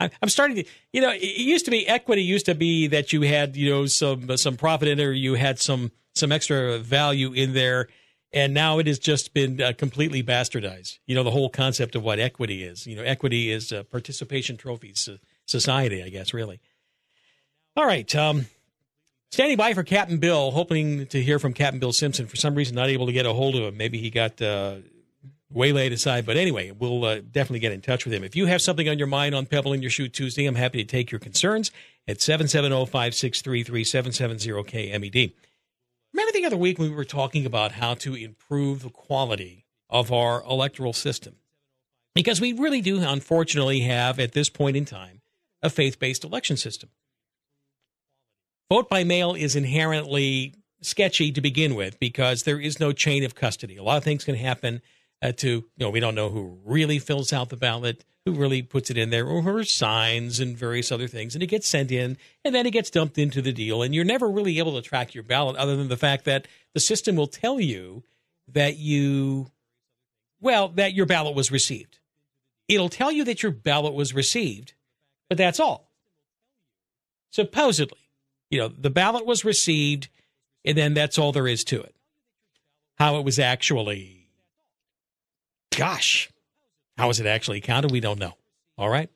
I'm 0.00 0.28
starting 0.28 0.57
to, 0.57 0.64
you 0.93 1.00
know, 1.00 1.11
it 1.11 1.23
used 1.23 1.64
to 1.64 1.71
be 1.71 1.87
equity 1.88 2.23
used 2.23 2.47
to 2.47 2.55
be 2.55 2.87
that 2.88 3.12
you 3.12 3.23
had, 3.23 3.57
you 3.57 3.71
know, 3.71 3.87
some 3.87 4.37
some 4.37 4.57
profit 4.57 4.88
in 4.88 4.97
there, 4.97 5.12
you 5.12 5.35
had 5.35 5.59
some 5.59 5.90
some 6.14 6.31
extra 6.31 6.78
value 6.78 7.33
in 7.33 7.52
there, 7.52 7.88
and 8.33 8.55
now 8.55 8.78
it 8.78 8.87
has 8.87 8.99
just 8.99 9.35
been 9.35 9.61
uh, 9.61 9.73
completely 9.76 10.23
bastardized. 10.23 10.99
You 11.07 11.14
know, 11.14 11.23
the 11.23 11.31
whole 11.31 11.49
concept 11.49 11.95
of 11.97 12.02
what 12.02 12.19
equity 12.19 12.62
is. 12.62 12.87
You 12.87 12.97
know, 12.97 13.02
equity 13.02 13.50
is 13.50 13.73
uh, 13.73 13.83
participation 13.85 14.57
trophies 14.57 15.09
uh, 15.09 15.17
society, 15.47 16.02
I 16.02 16.11
guess, 16.11 16.33
really. 16.33 16.61
All 17.76 17.87
right. 17.87 18.12
Um, 18.14 18.47
standing 19.31 19.57
by 19.57 19.75
for 19.75 19.83
Captain 19.83 20.19
Bill, 20.19 20.50
hoping 20.50 21.07
to 21.07 21.23
hear 21.23 21.38
from 21.38 21.55
Captain 21.55 21.81
Bill 21.81 21.93
Simpson. 21.93 22.26
For 22.26 22.37
some 22.37 22.55
reason, 22.55 22.75
not 22.76 22.88
able 22.88 23.07
to 23.07 23.12
get 23.12 23.26
a 23.26 23.33
hold 23.33 23.57
of 23.57 23.62
him. 23.62 23.76
Maybe 23.76 23.99
he 23.99 24.11
got 24.11 24.40
uh, 25.50 25.59
waylaid 25.59 25.93
aside. 25.93 26.26
But 26.26 26.37
anyway, 26.37 26.71
we'll 26.71 27.05
uh, 27.05 27.21
definitely 27.21 27.61
get 27.61 27.73
in 27.73 27.81
touch 27.81 28.05
with 28.05 28.14
him. 28.14 28.25
If 28.25 28.37
you 28.37 28.47
have 28.47 28.62
something 28.62 28.88
on 28.88 28.99
your 28.99 29.07
mind 29.07 29.35
on 29.35 29.47
Pebble 29.47 29.73
in 29.73 29.83
Your 29.83 29.90
Shoe 29.90 30.09
Tuesday, 30.09 30.47
I'm 30.47 30.55
happy 30.55 30.78
to 30.78 30.90
take 30.90 31.11
your 31.11 31.19
concerns 31.19 31.71
at 32.07 32.21
770 32.21 32.87
563 32.87 33.62
3770 33.64 34.71
KMED. 34.71 35.33
Remember 36.14 36.33
the 36.33 36.47
other 36.47 36.57
week 36.57 36.78
we 36.78 36.88
were 36.88 37.05
talking 37.05 37.45
about 37.45 37.73
how 37.73 37.95
to 37.95 38.14
improve 38.14 38.83
the 38.83 38.90
quality 38.90 39.67
of 39.90 40.12
our 40.12 40.43
electoral 40.45 40.93
system? 40.93 41.37
Because 42.14 42.40
we 42.40 42.52
really 42.52 42.81
do, 42.81 43.00
unfortunately, 43.00 43.81
have 43.81 44.19
at 44.19 44.33
this 44.33 44.49
point 44.49 44.76
in 44.76 44.85
time 44.85 45.21
a 45.62 45.71
faith 45.71 45.99
based 45.99 46.25
election 46.25 46.57
system. 46.57 46.90
Vote 48.71 48.88
by 48.88 49.05
mail 49.05 49.35
is 49.35 49.57
inherently 49.57 50.55
sketchy 50.81 51.33
to 51.33 51.40
begin 51.40 51.75
with 51.75 51.99
because 51.99 52.43
there 52.43 52.61
is 52.61 52.81
no 52.81 52.93
chain 52.93 53.25
of 53.25 53.35
custody. 53.35 53.76
A 53.76 53.83
lot 53.83 53.97
of 53.97 54.05
things 54.05 54.25
can 54.25 54.35
happen 54.35 54.83
uh, 55.22 55.32
to, 55.32 55.48
you 55.48 55.64
know, 55.78 55.90
we 55.90 56.00
don't 56.00 56.14
know 56.14 56.30
who 56.30 56.58
really 56.64 56.98
fills 56.98 57.32
out 57.32 57.48
the 57.48 57.56
ballot, 57.56 58.04
who 58.25 58.32
really 58.32 58.62
puts 58.62 58.90
it 58.90 58.98
in 58.98 59.10
there, 59.10 59.26
or 59.26 59.42
who 59.42 59.64
signs 59.64 60.40
and 60.40 60.56
various 60.56 60.92
other 60.92 61.08
things. 61.08 61.34
And 61.34 61.42
it 61.42 61.48
gets 61.48 61.68
sent 61.68 61.90
in 61.90 62.16
and 62.44 62.54
then 62.54 62.66
it 62.66 62.72
gets 62.72 62.90
dumped 62.90 63.18
into 63.18 63.42
the 63.42 63.52
deal. 63.52 63.82
And 63.82 63.94
you're 63.94 64.04
never 64.04 64.28
really 64.28 64.58
able 64.58 64.75
to 64.75 64.82
track 64.82 65.14
your 65.14 65.25
ballot 65.25 65.56
other 65.56 65.76
than 65.76 65.88
the 65.88 65.96
fact 65.96 66.25
that 66.26 66.46
the 66.75 66.80
system 66.80 67.16
will 67.16 67.26
tell 67.26 67.60
you 67.60 68.04
that 68.52 68.76
you, 68.76 69.50
well, 70.40 70.68
that 70.68 70.94
your 70.94 71.06
ballot 71.06 71.34
was 71.34 71.50
received. 71.50 71.98
It'll 72.68 72.88
tell 72.88 73.10
you 73.10 73.25
that 73.25 73.42
your 73.42 73.52
ballot 73.52 73.94
was 73.94 74.14
received, 74.14 74.75
but 75.28 75.38
that's 75.38 75.58
all. 75.58 75.90
Supposedly 77.30 77.98
you 78.50 78.58
know, 78.58 78.68
the 78.68 78.90
ballot 78.90 79.26
was 79.26 79.44
received, 79.44 80.08
and 80.64 80.76
then 80.76 80.94
that's 80.94 81.18
all 81.18 81.32
there 81.32 81.48
is 81.48 81.64
to 81.64 81.80
it. 81.80 81.94
How 82.96 83.18
it 83.18 83.25
was 83.25 83.38
actually, 83.38 84.17
gosh, 85.78 86.28
how 86.97 87.06
was 87.06 87.20
it 87.20 87.26
actually 87.26 87.61
counted? 87.61 87.92
We 87.92 88.00
don't 88.00 88.18
know. 88.18 88.35
All 88.76 88.88
right. 88.88 89.08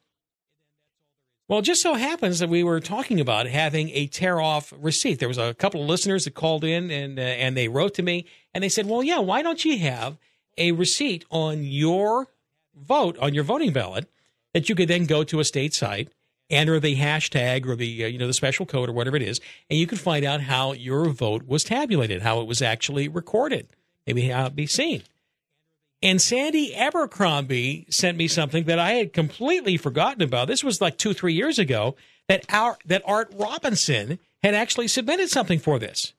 Well, 1.49 1.59
it 1.59 1.63
just 1.63 1.83
so 1.83 1.95
happens 1.95 2.39
that 2.39 2.49
we 2.49 2.63
were 2.63 2.79
talking 2.79 3.19
about 3.19 3.47
having 3.47 3.91
a 3.91 4.07
tear 4.07 4.41
off 4.41 4.73
receipt. 4.79 5.19
There 5.19 5.29
was 5.29 5.39
a 5.39 5.55
couple 5.55 5.83
of 5.83 5.89
listeners 5.89 6.25
that 6.25 6.35
called 6.35 6.63
in 6.63 6.91
and 6.91 7.19
uh, 7.19 7.23
and 7.23 7.57
they 7.57 7.67
wrote 7.67 7.95
to 7.95 8.03
me 8.03 8.27
and 8.55 8.63
they 8.63 8.69
said, 8.69 8.87
"Well, 8.87 9.03
yeah, 9.03 9.19
why 9.19 9.43
don't 9.43 9.65
you 9.65 9.77
have 9.79 10.19
a 10.57 10.71
receipt 10.71 11.25
on 11.31 11.65
your 11.65 12.29
vote 12.77 13.19
on 13.19 13.35
your 13.35 13.45
voting 13.45 13.73
ballot 13.73 14.09
that 14.55 14.69
you 14.69 14.77
could 14.77 14.89
then 14.89 15.05
go 15.05 15.25
to 15.25 15.41
a 15.41 15.45
state 15.45 15.75
site 15.75 16.09
enter 16.49 16.79
the 16.79 16.97
hashtag 16.97 17.67
or 17.67 17.75
the 17.75 18.05
uh, 18.05 18.07
you 18.07 18.19
know 18.19 18.29
the 18.29 18.33
special 18.33 18.67
code 18.67 18.89
or 18.89 18.93
whatever 18.93 19.17
it 19.17 19.23
is, 19.23 19.41
and 19.69 19.81
you 19.81 19.89
could 19.89 20.01
find 20.01 20.25
out 20.25 20.43
how 20.43 20.73
your 20.73 21.09
vote 21.09 21.45
was 21.47 21.65
tabulated, 21.65 22.23
how 22.23 22.41
it 22.41 22.47
was 22.47 22.63
actually 22.63 23.09
recorded, 23.09 23.67
maybe 24.07 24.29
how 24.29 24.47
it 24.47 24.55
be 24.55 24.67
seen. 24.67 25.03
And 26.03 26.21
Sandy 26.21 26.75
Abercrombie 26.75 27.87
sent 27.89 28.19
me 28.19 28.27
something 28.27 28.65
that 28.65 28.79
I 28.79 28.95
had 28.95 29.13
completely 29.13 29.77
forgotten 29.77 30.23
about. 30.23 30.49
This 30.49 30.65
was 30.65 30.81
like 30.81 30.99
two, 30.99 31.15
three 31.15 31.33
years 31.33 31.59
ago 31.59 31.95
that 32.29 32.45
our 32.49 32.77
that 32.87 33.03
Art 33.07 33.33
Robinson 33.35 34.19
had 34.43 34.55
actually 34.55 34.89
submitted 34.89 35.29
something 35.29 35.61
for 35.61 35.79
this. 35.79 36.13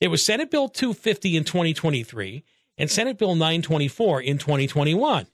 It 0.00 0.08
was 0.08 0.24
Senate 0.24 0.50
Bill 0.50 0.68
250 0.68 1.36
in 1.36 1.44
2023 1.44 2.44
and 2.78 2.90
Senate 2.90 3.18
Bill 3.18 3.34
924 3.34 4.22
in 4.22 4.38
2021. 4.38 5.26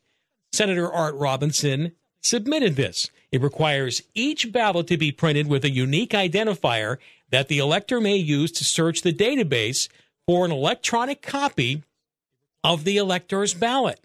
Senator 0.53 0.93
Art 0.93 1.15
Robinson 1.15 1.93
submitted 2.23 2.77
this. 2.77 3.11
It 3.31 3.41
requires 3.41 4.03
each 4.15 4.53
ballot 4.53 4.89
to 4.89 4.97
be 4.97 5.13
printed 5.13 5.47
with 5.47 5.65
a 5.65 5.71
unique 5.71 6.11
identifier 6.11 6.99
that 7.31 7.49
the 7.49 7.59
elector 7.59 8.01
may 8.01 8.17
use 8.17 8.51
to 8.53 8.65
search 8.65 9.03
the 9.03 9.13
database 9.13 9.89
for 10.27 10.45
an 10.45 10.51
electronic 10.51 11.23
copy 11.23 11.85
of 12.63 12.85
the 12.85 12.97
elector's 12.97 13.55
ballot. 13.55 14.01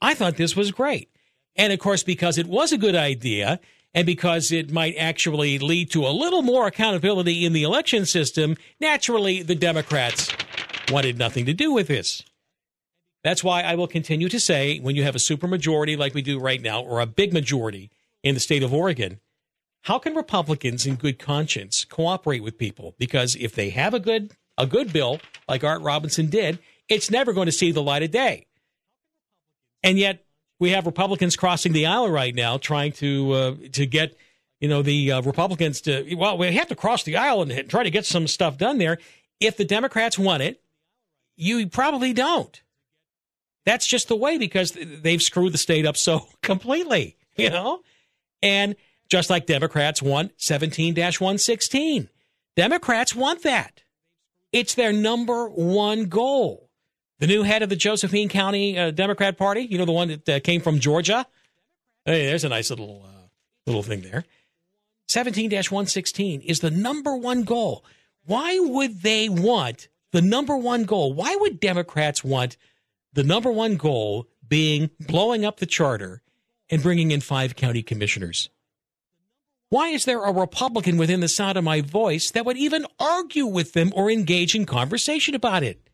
I 0.00 0.14
thought 0.14 0.36
this 0.36 0.56
was 0.56 0.70
great. 0.70 1.10
And 1.56 1.72
of 1.72 1.78
course, 1.78 2.02
because 2.02 2.38
it 2.38 2.46
was 2.46 2.72
a 2.72 2.78
good 2.78 2.96
idea 2.96 3.60
and 3.94 4.06
because 4.06 4.50
it 4.50 4.72
might 4.72 4.96
actually 4.98 5.58
lead 5.58 5.90
to 5.92 6.06
a 6.06 6.10
little 6.10 6.42
more 6.42 6.66
accountability 6.66 7.44
in 7.44 7.52
the 7.52 7.62
election 7.62 8.04
system, 8.06 8.56
naturally 8.80 9.42
the 9.42 9.54
Democrats 9.54 10.30
wanted 10.90 11.16
nothing 11.16 11.46
to 11.46 11.54
do 11.54 11.72
with 11.72 11.88
this. 11.88 12.24
That's 13.22 13.44
why 13.44 13.62
I 13.62 13.76
will 13.76 13.86
continue 13.86 14.28
to 14.28 14.40
say 14.40 14.78
when 14.80 14.96
you 14.96 15.04
have 15.04 15.14
a 15.14 15.18
supermajority 15.18 15.96
like 15.96 16.12
we 16.12 16.22
do 16.22 16.38
right 16.38 16.60
now, 16.60 16.82
or 16.82 17.00
a 17.00 17.06
big 17.06 17.32
majority 17.32 17.90
in 18.22 18.34
the 18.34 18.40
state 18.40 18.62
of 18.62 18.74
Oregon, 18.74 19.20
how 19.82 19.98
can 19.98 20.14
Republicans 20.14 20.86
in 20.86 20.96
good 20.96 21.18
conscience 21.18 21.84
cooperate 21.84 22.42
with 22.42 22.58
people? 22.58 22.94
Because 22.98 23.36
if 23.36 23.54
they 23.54 23.70
have 23.70 23.94
a 23.94 24.00
good 24.00 24.32
a 24.56 24.66
good 24.66 24.92
bill 24.92 25.20
like 25.48 25.64
Art 25.64 25.82
Robinson 25.82 26.26
did, 26.26 26.58
it's 26.88 27.10
never 27.10 27.32
going 27.32 27.46
to 27.46 27.52
see 27.52 27.72
the 27.72 27.82
light 27.82 28.02
of 28.02 28.10
day. 28.10 28.46
And 29.82 29.98
yet 29.98 30.24
we 30.58 30.70
have 30.70 30.86
Republicans 30.86 31.36
crossing 31.36 31.72
the 31.72 31.86
aisle 31.86 32.10
right 32.10 32.34
now 32.34 32.56
trying 32.56 32.92
to 32.92 33.32
uh, 33.32 33.54
to 33.72 33.86
get 33.86 34.16
you 34.60 34.68
know 34.68 34.82
the 34.82 35.12
uh, 35.12 35.22
Republicans 35.22 35.80
to 35.82 36.14
well 36.16 36.38
we 36.38 36.52
have 36.54 36.68
to 36.68 36.76
cross 36.76 37.02
the 37.02 37.16
aisle 37.16 37.42
and 37.42 37.68
try 37.68 37.82
to 37.82 37.90
get 37.90 38.06
some 38.06 38.26
stuff 38.26 38.58
done 38.58 38.78
there. 38.78 38.98
If 39.40 39.56
the 39.56 39.64
Democrats 39.64 40.18
want 40.18 40.42
it, 40.42 40.62
you 41.36 41.66
probably 41.68 42.12
don't. 42.12 42.62
That's 43.64 43.86
just 43.86 44.08
the 44.08 44.16
way 44.16 44.38
because 44.38 44.72
they've 44.72 45.22
screwed 45.22 45.52
the 45.52 45.58
state 45.58 45.86
up 45.86 45.96
so 45.96 46.26
completely, 46.42 47.16
you 47.36 47.50
know? 47.50 47.80
And 48.42 48.76
just 49.08 49.30
like 49.30 49.46
Democrats 49.46 50.02
want 50.02 50.32
17 50.36 50.94
116, 50.94 52.08
Democrats 52.56 53.14
want 53.14 53.42
that. 53.42 53.82
It's 54.52 54.74
their 54.74 54.92
number 54.92 55.48
one 55.48 56.04
goal. 56.04 56.70
The 57.20 57.26
new 57.26 57.42
head 57.42 57.62
of 57.62 57.68
the 57.68 57.76
Josephine 57.76 58.28
County 58.28 58.78
uh, 58.78 58.90
Democrat 58.90 59.36
Party, 59.38 59.62
you 59.62 59.78
know, 59.78 59.84
the 59.84 59.92
one 59.92 60.08
that 60.08 60.28
uh, 60.28 60.40
came 60.40 60.60
from 60.60 60.80
Georgia. 60.80 61.26
Hey, 62.04 62.26
there's 62.26 62.44
a 62.44 62.48
nice 62.48 62.70
little 62.70 63.04
uh, 63.04 63.28
little 63.66 63.82
thing 63.82 64.00
there. 64.02 64.24
17 65.08 65.50
116 65.50 66.40
is 66.40 66.60
the 66.60 66.70
number 66.70 67.14
one 67.16 67.44
goal. 67.44 67.84
Why 68.24 68.58
would 68.58 69.02
they 69.02 69.28
want 69.28 69.88
the 70.12 70.22
number 70.22 70.56
one 70.56 70.84
goal? 70.84 71.12
Why 71.12 71.36
would 71.36 71.60
Democrats 71.60 72.24
want 72.24 72.56
the 73.12 73.22
number 73.22 73.50
one 73.50 73.76
goal 73.76 74.28
being 74.48 74.90
blowing 75.00 75.44
up 75.44 75.58
the 75.58 75.66
charter 75.66 76.22
and 76.68 76.82
bringing 76.82 77.10
in 77.10 77.20
five 77.20 77.56
county 77.56 77.82
commissioners. 77.82 78.50
Why 79.70 79.88
is 79.88 80.04
there 80.04 80.22
a 80.22 80.32
Republican 80.32 80.96
within 80.96 81.20
the 81.20 81.28
sound 81.28 81.56
of 81.56 81.64
my 81.64 81.80
voice 81.80 82.30
that 82.30 82.44
would 82.44 82.56
even 82.56 82.86
argue 82.98 83.46
with 83.46 83.72
them 83.72 83.92
or 83.94 84.10
engage 84.10 84.54
in 84.54 84.66
conversation 84.66 85.34
about 85.34 85.62
it? 85.62 85.88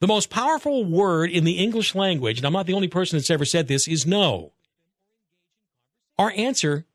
The 0.00 0.06
most 0.06 0.30
powerful 0.30 0.84
word 0.84 1.30
in 1.30 1.44
the 1.44 1.58
English 1.58 1.94
language, 1.94 2.38
and 2.38 2.46
I'm 2.46 2.52
not 2.52 2.66
the 2.66 2.74
only 2.74 2.88
person 2.88 3.18
that's 3.18 3.30
ever 3.30 3.44
said 3.44 3.68
this, 3.68 3.88
is 3.88 4.06
no. 4.06 4.52
Our 6.18 6.32
answer 6.36 6.86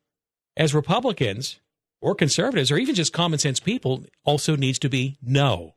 as 0.55 0.73
Republicans 0.73 1.59
or 2.01 2.15
conservatives 2.15 2.71
or 2.71 2.77
even 2.77 2.95
just 2.95 3.13
common 3.13 3.39
sense 3.39 3.59
people 3.59 4.05
also 4.23 4.55
needs 4.55 4.79
to 4.79 4.89
be 4.89 5.17
no. 5.21 5.75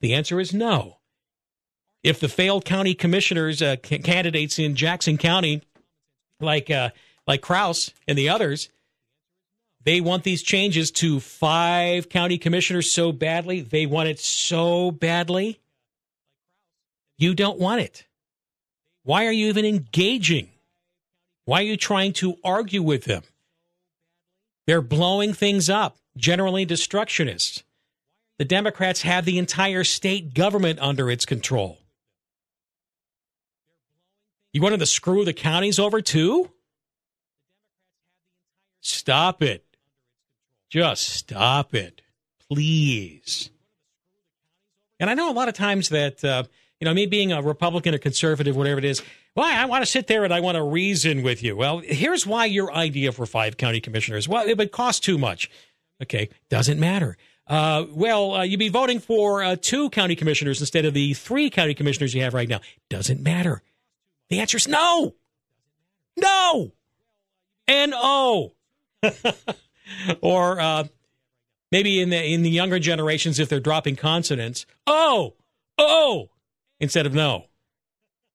The 0.00 0.14
answer 0.14 0.40
is 0.40 0.52
no 0.52 0.98
if 2.02 2.20
the 2.20 2.28
failed 2.28 2.64
county 2.64 2.94
commissioners, 2.94 3.60
uh, 3.60 3.76
c- 3.84 3.98
candidates 3.98 4.58
in 4.58 4.74
Jackson 4.74 5.18
County, 5.18 5.62
like 6.40 6.70
uh, 6.70 6.90
like 7.26 7.42
Kraus 7.42 7.92
and 8.06 8.16
the 8.16 8.28
others, 8.28 8.70
they 9.82 10.00
want 10.00 10.24
these 10.24 10.42
changes 10.42 10.90
to 10.92 11.20
five 11.20 12.08
county 12.08 12.38
commissioners 12.38 12.90
so 12.90 13.12
badly. 13.12 13.60
They 13.60 13.86
want 13.86 14.08
it 14.08 14.20
so 14.20 14.90
badly. 14.90 15.60
You 17.18 17.34
don't 17.34 17.58
want 17.58 17.80
it. 17.80 18.06
Why 19.02 19.26
are 19.26 19.32
you 19.32 19.48
even 19.48 19.64
engaging? 19.64 20.48
Why 21.44 21.60
are 21.60 21.64
you 21.64 21.76
trying 21.76 22.12
to 22.14 22.36
argue 22.44 22.82
with 22.82 23.04
them? 23.04 23.22
They're 24.66 24.82
blowing 24.82 25.32
things 25.32 25.68
up, 25.68 25.96
generally 26.16 26.64
destructionists. 26.64 27.62
The 28.38 28.44
Democrats 28.44 29.02
have 29.02 29.24
the 29.24 29.38
entire 29.38 29.82
state 29.82 30.34
government 30.34 30.78
under 30.80 31.10
its 31.10 31.26
control. 31.26 31.78
You 34.52 34.62
wanted 34.62 34.80
to 34.80 34.86
screw 34.86 35.24
the 35.24 35.32
counties 35.32 35.78
over 35.78 36.00
too? 36.00 36.50
Stop 38.80 39.42
it. 39.42 39.64
Just 40.70 41.02
stop 41.04 41.74
it. 41.74 42.02
Please. 42.48 43.50
And 45.00 45.08
I 45.08 45.14
know 45.14 45.30
a 45.30 45.32
lot 45.32 45.48
of 45.48 45.54
times 45.54 45.88
that, 45.88 46.22
uh, 46.24 46.44
You 46.80 46.84
know, 46.84 46.94
me 46.94 47.06
being 47.06 47.32
a 47.32 47.42
Republican 47.42 47.94
or 47.94 47.98
conservative, 47.98 48.54
whatever 48.54 48.78
it 48.78 48.84
is, 48.84 49.02
well, 49.34 49.46
I 49.46 49.64
want 49.64 49.82
to 49.82 49.90
sit 49.90 50.06
there 50.06 50.24
and 50.24 50.32
I 50.32 50.40
want 50.40 50.56
to 50.56 50.62
reason 50.62 51.22
with 51.22 51.42
you. 51.42 51.56
Well, 51.56 51.78
here's 51.78 52.26
why 52.26 52.44
your 52.46 52.72
idea 52.72 53.10
for 53.12 53.26
five 53.26 53.56
county 53.56 53.80
commissioners. 53.80 54.28
Well, 54.28 54.46
it 54.46 54.56
would 54.56 54.70
cost 54.70 55.02
too 55.02 55.18
much. 55.18 55.50
Okay, 56.00 56.28
doesn't 56.48 56.78
matter. 56.78 57.16
Uh, 57.48 57.86
well, 57.90 58.34
uh, 58.34 58.42
you'd 58.42 58.58
be 58.58 58.68
voting 58.68 59.00
for 59.00 59.42
uh, 59.42 59.56
two 59.60 59.90
county 59.90 60.14
commissioners 60.14 60.60
instead 60.60 60.84
of 60.84 60.94
the 60.94 61.14
three 61.14 61.50
county 61.50 61.74
commissioners 61.74 62.14
you 62.14 62.22
have 62.22 62.34
right 62.34 62.48
now. 62.48 62.60
Doesn't 62.90 63.20
matter. 63.20 63.62
The 64.28 64.40
answer 64.40 64.58
is 64.58 64.68
no. 64.68 65.14
No. 66.16 66.72
N 67.66 67.92
O. 67.94 68.52
or 70.20 70.60
uh, 70.60 70.84
maybe 71.72 72.00
in 72.00 72.10
the 72.10 72.22
in 72.22 72.42
the 72.42 72.50
younger 72.50 72.78
generations, 72.78 73.38
if 73.38 73.48
they're 73.48 73.60
dropping 73.60 73.96
consonants, 73.96 74.66
oh, 74.86 75.34
oh, 75.78 76.28
instead 76.80 77.06
of 77.06 77.14
no. 77.14 77.46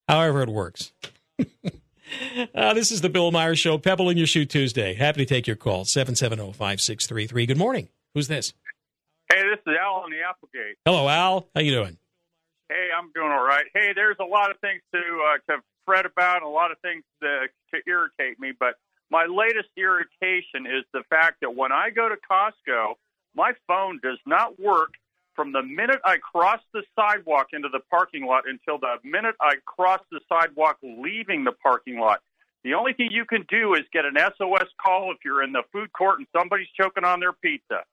However, 0.08 0.42
it 0.42 0.50
works. 0.50 0.94
uh, 2.56 2.74
this 2.74 2.92
is 2.92 3.02
the 3.02 3.10
Bill 3.10 3.32
Meyer's 3.32 3.60
Show, 3.60 3.78
Pebble 3.78 4.10
in 4.10 4.18
Your 4.18 4.28
Shoe 4.28 4.46
Tuesday. 4.46 4.94
Happy 4.94 5.26
to 5.26 5.26
take 5.26 5.48
your 5.48 5.56
call, 5.56 5.86
770 5.86 6.54
5633. 6.54 7.46
Good 7.46 7.58
morning. 7.58 7.90
Who's 8.14 8.28
this? 8.28 8.54
Hey, 9.32 9.42
this 9.44 9.60
is 9.66 9.78
Al 9.80 10.04
on 10.04 10.12
the 10.12 10.22
Applegate. 10.22 10.78
Hello, 10.86 11.08
Al. 11.08 11.48
How 11.56 11.62
you 11.62 11.72
doing? 11.72 11.98
Hey, 12.70 12.90
I'm 12.96 13.12
doing 13.14 13.32
all 13.32 13.44
right. 13.44 13.66
Hey, 13.74 13.92
there's 13.96 14.18
a 14.20 14.26
lot 14.26 14.52
of 14.52 14.60
things 14.60 14.82
to 14.94 15.00
uh, 15.00 15.54
to 15.54 15.62
fret 15.86 16.06
about, 16.06 16.38
and 16.38 16.46
a 16.46 16.50
lot 16.50 16.72
of 16.72 16.80
things 16.80 17.04
to, 17.22 17.48
to 17.74 17.82
irritate 17.88 18.40
me. 18.40 18.52
But 18.58 18.76
my 19.10 19.26
latest 19.26 19.70
irritation 19.78 20.66
is 20.66 20.84
the 20.94 21.04
fact 21.10 21.42
that 21.42 21.56
when 21.56 21.72
I 21.72 21.90
go 21.90 22.10
to 22.10 22.16
Costco, 22.16 22.96
my 23.36 23.54
phone 23.68 24.00
does 24.02 24.20
not 24.26 24.60
work 24.60 24.94
from 25.36 25.52
the 25.52 25.64
minute 25.64 26.00
I 26.06 26.18
cross 26.18 26.60
the 26.74 26.84
sidewalk 26.96 27.48
into 27.54 27.70
the 27.70 27.80
parking 27.90 28.26
lot 28.26 28.44
until 28.48 28.78
the 28.78 28.96
minute 29.04 29.36
I 29.42 29.56
cross 29.66 30.02
the 30.12 30.20
sidewalk 30.30 30.78
leaving 30.82 31.44
the 31.44 31.52
parking 31.52 32.00
lot. 32.00 32.22
The 32.64 32.76
only 32.76 32.94
thing 32.94 33.10
you 33.12 33.26
can 33.26 33.46
do 33.50 33.74
is 33.74 33.82
get 33.92 34.06
an 34.06 34.16
SOS 34.16 34.70
call 34.82 35.12
if 35.12 35.18
you're 35.26 35.44
in 35.44 35.52
the 35.52 35.64
food 35.72 35.92
court 35.92 36.20
and 36.20 36.28
somebody's 36.36 36.70
choking 36.80 37.04
on 37.04 37.20
their 37.20 37.34
pizza. 37.34 37.84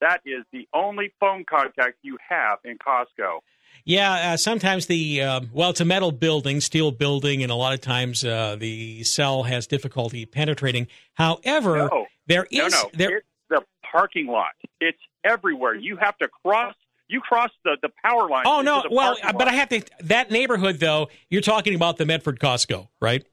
That 0.00 0.20
is 0.24 0.44
the 0.52 0.68
only 0.74 1.12
phone 1.18 1.44
contact 1.48 1.98
you 2.02 2.18
have 2.28 2.58
in 2.64 2.78
Costco. 2.78 3.40
Yeah, 3.84 4.32
uh, 4.32 4.36
sometimes 4.36 4.86
the 4.86 5.22
uh, 5.22 5.40
well, 5.52 5.70
it's 5.70 5.80
a 5.80 5.84
metal 5.84 6.12
building, 6.12 6.60
steel 6.60 6.90
building, 6.90 7.42
and 7.42 7.50
a 7.50 7.54
lot 7.54 7.74
of 7.74 7.80
times 7.80 8.24
uh, 8.24 8.56
the 8.58 9.02
cell 9.04 9.44
has 9.44 9.66
difficulty 9.66 10.26
penetrating. 10.26 10.88
However, 11.14 11.88
no, 11.90 12.06
there 12.26 12.46
is 12.50 12.72
no, 12.72 12.82
no. 12.82 12.90
there 12.92 13.16
it's 13.18 13.26
the 13.48 13.62
parking 13.90 14.26
lot. 14.26 14.52
It's 14.80 14.98
everywhere. 15.24 15.74
You 15.74 15.96
have 15.96 16.16
to 16.18 16.28
cross. 16.28 16.74
You 17.08 17.20
cross 17.20 17.50
the, 17.64 17.76
the 17.80 17.88
power 18.04 18.28
line. 18.28 18.44
Oh 18.46 18.60
no! 18.60 18.84
Well, 18.90 19.16
but 19.22 19.48
I 19.48 19.52
have 19.52 19.70
to. 19.70 19.82
That 20.00 20.30
neighborhood, 20.30 20.78
though, 20.78 21.08
you're 21.30 21.40
talking 21.40 21.74
about 21.74 21.96
the 21.96 22.04
Medford 22.04 22.38
Costco, 22.38 22.88
right? 23.00 23.24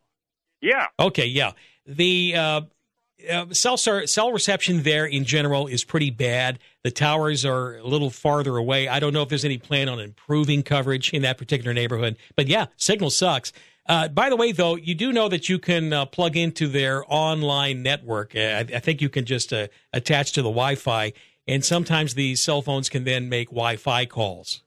Yeah. 0.61 0.87
Okay. 0.99 1.25
Yeah. 1.25 1.51
The 1.85 2.35
uh, 2.35 2.61
uh, 3.31 3.45
cell 3.53 3.77
cell 3.77 4.31
reception 4.31 4.83
there 4.83 5.05
in 5.05 5.25
general 5.25 5.67
is 5.67 5.83
pretty 5.83 6.09
bad. 6.09 6.59
The 6.83 6.91
towers 6.91 7.45
are 7.45 7.77
a 7.77 7.83
little 7.83 8.09
farther 8.09 8.57
away. 8.57 8.87
I 8.87 8.99
don't 8.99 9.13
know 9.13 9.21
if 9.21 9.29
there's 9.29 9.45
any 9.45 9.57
plan 9.57 9.89
on 9.89 9.99
improving 9.99 10.63
coverage 10.63 11.13
in 11.13 11.21
that 11.23 11.37
particular 11.37 11.73
neighborhood, 11.73 12.17
but 12.35 12.47
yeah, 12.47 12.67
signal 12.77 13.09
sucks. 13.09 13.51
Uh, 13.87 14.07
by 14.07 14.29
the 14.29 14.35
way, 14.35 14.51
though, 14.51 14.75
you 14.75 14.95
do 14.95 15.13
know 15.13 15.29
that 15.29 15.47
you 15.47 15.59
can 15.59 15.93
uh, 15.93 16.05
plug 16.05 16.35
into 16.35 16.67
their 16.67 17.03
online 17.07 17.83
network. 17.83 18.35
Uh, 18.35 18.39
I, 18.39 18.59
I, 18.59 18.79
think 18.79 18.99
you 18.99 19.09
can 19.09 19.25
just 19.25 19.53
uh, 19.53 19.67
attach 19.93 20.31
to 20.33 20.41
the 20.41 20.49
Wi-Fi, 20.49 21.13
and 21.47 21.63
sometimes 21.63 22.13
these 22.15 22.41
cell 22.43 22.61
phones 22.61 22.89
can 22.89 23.03
then 23.03 23.29
make 23.29 23.49
Wi-Fi 23.49 24.05
calls. 24.05 24.61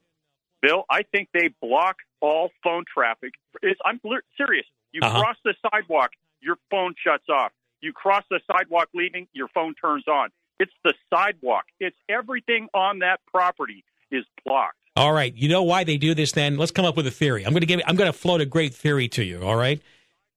Bill, 0.61 0.83
I 0.89 1.03
think 1.03 1.29
they 1.33 1.49
block 1.61 1.97
all 2.21 2.49
phone 2.63 2.83
traffic. 2.93 3.33
It's, 3.61 3.79
I'm 3.85 3.99
serious. 4.37 4.65
You 4.91 5.01
Uh-huh. 5.03 5.21
cross 5.21 5.37
the 5.45 5.53
sidewalk, 5.71 6.11
your 6.41 6.57
phone 6.69 6.95
shuts 7.01 7.25
off. 7.29 7.51
You 7.81 7.93
cross 7.93 8.23
the 8.29 8.41
sidewalk 8.51 8.89
leaving, 8.93 9.27
your 9.33 9.47
phone 9.49 9.73
turns 9.75 10.05
on. 10.07 10.29
It's 10.59 10.73
the 10.83 10.93
sidewalk. 11.09 11.63
It's 11.79 11.95
everything 12.09 12.67
on 12.73 12.99
that 12.99 13.21
property 13.31 13.85
is 14.11 14.25
blocked. 14.45 14.75
All 14.97 15.13
right, 15.13 15.33
you 15.33 15.47
know 15.47 15.63
why 15.63 15.85
they 15.85 15.95
do 15.95 16.13
this? 16.13 16.33
Then 16.33 16.57
let's 16.57 16.71
come 16.71 16.83
up 16.83 16.97
with 16.97 17.07
a 17.07 17.11
theory. 17.11 17.45
I'm 17.45 17.53
going 17.53 17.61
to 17.61 17.67
give. 17.67 17.79
I'm 17.87 17.95
going 17.95 18.11
to 18.11 18.17
float 18.17 18.41
a 18.41 18.45
great 18.45 18.73
theory 18.73 19.07
to 19.09 19.23
you. 19.23 19.41
All 19.43 19.55
right, 19.55 19.81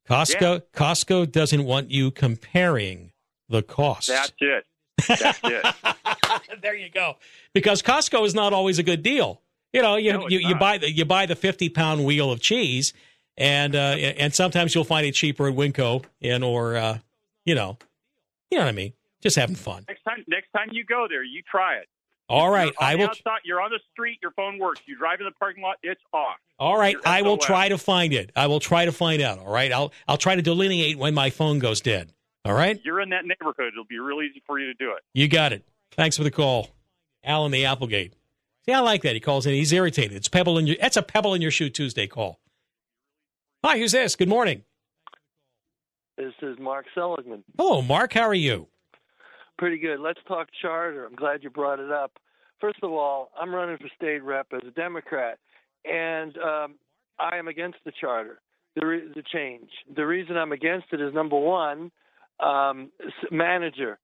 Costco. 0.08 0.40
Yeah. 0.40 0.58
Costco 0.72 1.32
doesn't 1.32 1.64
want 1.64 1.90
you 1.90 2.12
comparing 2.12 3.11
the 3.49 3.62
costs. 3.62 4.08
That's 4.08 4.32
it. 4.38 4.64
That's 5.08 5.40
it. 5.44 5.66
there 6.62 6.76
you 6.76 6.90
go. 6.90 7.17
Because 7.52 7.82
Costco 7.82 8.25
is 8.26 8.34
not 8.34 8.52
always 8.52 8.78
a 8.78 8.82
good 8.82 9.02
deal. 9.02 9.40
You 9.73 9.82
know, 9.82 9.97
you 9.97 10.12
No, 10.12 10.28
you, 10.28 10.38
you 10.38 10.54
buy 10.54 10.78
the 10.78 10.90
you 10.90 11.04
buy 11.04 11.26
the 11.26 11.36
fifty 11.36 11.69
pound 11.69 12.04
wheel 12.04 12.30
of 12.30 12.40
cheese, 12.40 12.93
and 13.36 13.75
uh, 13.75 13.78
and 13.78 14.34
sometimes 14.34 14.75
you'll 14.75 14.84
find 14.84 15.06
it 15.06 15.12
cheaper 15.12 15.49
at 15.49 15.54
Winco 15.54 16.04
and 16.21 16.45
or 16.45 16.76
uh, 16.76 16.99
you 17.45 17.54
know, 17.54 17.78
you 18.50 18.58
know 18.58 18.64
what 18.64 18.69
I 18.69 18.73
mean. 18.73 18.93
Just 19.23 19.36
having 19.36 19.54
fun. 19.54 19.84
next 19.88 20.02
time, 20.02 20.25
next 20.26 20.49
time 20.54 20.69
you 20.73 20.84
go 20.84 21.06
there, 21.08 21.23
you 21.23 21.43
try 21.49 21.76
it. 21.76 21.88
All 22.28 22.50
right, 22.50 22.73
I 22.80 22.97
will. 22.97 23.06
Outside, 23.06 23.40
you're 23.45 23.60
on 23.60 23.71
the 23.71 23.80
street. 23.93 24.19
Your 24.23 24.32
phone 24.32 24.58
works. 24.58 24.80
You 24.86 24.97
drive 24.97 25.21
in 25.21 25.26
the 25.26 25.32
parking 25.32 25.62
lot. 25.62 25.76
It's 25.82 26.00
off. 26.12 26.36
All 26.58 26.78
right, 26.78 26.97
I 27.04 27.23
will 27.23 27.36
try 27.36 27.69
to 27.69 27.78
find 27.78 28.12
it. 28.12 28.30
I 28.36 28.47
will 28.47 28.60
try 28.60 28.84
to 28.84 28.93
find 28.93 29.23
out. 29.23 29.38
All 29.38 29.52
right, 29.52 29.73
I'll 29.73 29.93
I'll 30.08 30.19
try 30.19 30.34
to 30.34 30.43
delineate 30.43 30.99
when 30.99 31.14
my 31.14 31.30
phone 31.30 31.58
goes 31.58 31.80
dead. 31.80 32.12
All 32.45 32.55
right, 32.55 32.81
You're 32.85 33.00
in 33.00 33.11
that 33.11 33.25
neighborhood. 33.25 33.73
It'll 33.73 33.85
be 33.85 33.99
real 34.00 34.21
easy 34.21 34.43
for 34.47 34.59
you 34.59 34.67
to 34.67 34.75
do 34.75 34.91
it. 34.93 35.02
you 35.15 35.28
got 35.28 35.52
it. 35.52 35.65
Thanks 35.93 36.17
for 36.17 36.25
the 36.25 36.31
call, 36.31 36.71
Alan 37.23 37.52
the 37.52 37.65
Applegate. 37.67 38.15
See, 38.67 38.73
I 38.73 38.81
like 38.81 39.02
that. 39.02 39.15
He 39.15 39.21
calls 39.21 39.47
in. 39.47 39.55
He's 39.55 39.73
irritated. 39.73 40.17
It's 40.17 40.28
pebble 40.28 40.59
in 40.59 40.67
your. 40.67 40.76
That's 40.81 40.97
a 40.97 41.02
pebble 41.02 41.35
in 41.35 41.43
your 41.43 41.50
shoe 41.50 41.71
Tuesday 41.71 42.07
call. 42.07 42.41
Hi, 43.65 43.78
who's 43.78 43.93
this? 43.93 44.17
Good 44.17 44.28
morning. 44.28 44.63
This 46.19 46.33
is 46.43 46.59
Mark 46.59 46.87
Seligman. 46.95 47.45
Hello, 47.57 47.81
Mark. 47.83 48.13
How 48.13 48.23
are 48.23 48.35
you? 48.35 48.67
Pretty 49.59 49.78
good. 49.78 50.00
Let's 50.00 50.21
talk 50.26 50.49
charter. 50.61 51.07
I'm 51.07 51.15
glad 51.15 51.43
you 51.43 51.50
brought 51.50 51.78
it 51.78 51.91
up. 51.93 52.13
First 52.61 52.78
of 52.83 52.93
all, 52.93 53.31
I'm 53.41 53.55
running 53.55 53.76
for 53.78 53.89
state 53.97 54.23
rep 54.23 54.49
as 54.52 54.61
a 54.67 54.71
Democrat, 54.73 55.39
and 55.85 56.37
um, 56.39 56.75
I 57.19 57.37
am 57.37 57.49
against 57.49 57.78
the 57.85 57.93
charter, 58.00 58.41
the, 58.76 58.87
re- 58.87 59.09
the 59.15 59.23
change. 59.33 59.69
The 59.95 60.07
reason 60.07 60.37
I'm 60.37 60.52
against 60.52 60.87
it 60.93 61.00
is 61.00 61.13
number 61.13 61.39
one, 61.39 61.91
um, 62.43 62.91
manager, 63.31 63.99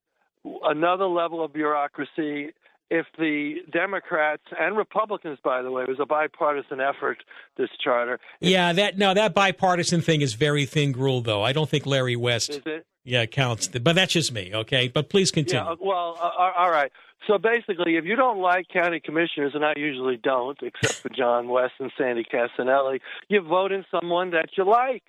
another 0.62 1.06
level 1.06 1.44
of 1.44 1.52
bureaucracy. 1.52 2.52
If 2.90 3.04
the 3.18 3.56
Democrats 3.70 4.44
and 4.58 4.74
Republicans, 4.74 5.38
by 5.44 5.60
the 5.60 5.70
way, 5.70 5.82
it 5.82 5.90
was 5.90 6.00
a 6.00 6.06
bipartisan 6.06 6.80
effort, 6.80 7.22
this 7.58 7.68
charter. 7.84 8.18
Yeah, 8.40 8.72
that 8.72 8.96
no, 8.96 9.12
that 9.12 9.34
bipartisan 9.34 10.00
thing 10.00 10.22
is 10.22 10.32
very 10.32 10.64
thin 10.64 10.92
gruel, 10.92 11.20
though. 11.20 11.42
I 11.42 11.52
don't 11.52 11.68
think 11.68 11.84
Larry 11.84 12.16
West. 12.16 12.48
Is 12.48 12.62
it? 12.64 12.86
Yeah, 13.04 13.26
counts. 13.26 13.68
But 13.68 13.94
that's 13.94 14.14
just 14.14 14.32
me. 14.32 14.52
Okay, 14.54 14.88
but 14.88 15.10
please 15.10 15.30
continue. 15.30 15.62
Yeah, 15.62 15.74
well, 15.80 16.18
uh, 16.18 16.52
all 16.56 16.70
right. 16.70 16.90
So 17.26 17.36
basically, 17.36 17.96
if 17.96 18.04
you 18.06 18.16
don't 18.16 18.38
like 18.38 18.68
county 18.68 19.00
commissioners, 19.00 19.52
and 19.54 19.64
I 19.64 19.74
usually 19.76 20.16
don't, 20.16 20.58
except 20.62 20.94
for 20.94 21.10
John 21.10 21.48
West 21.48 21.74
and 21.78 21.92
Sandy 21.98 22.24
Cassanelli, 22.24 23.00
you 23.28 23.42
vote 23.42 23.70
in 23.72 23.84
someone 23.90 24.30
that 24.30 24.50
you 24.56 24.64
like. 24.64 25.02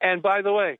And 0.00 0.22
by 0.22 0.42
the 0.42 0.52
way, 0.52 0.78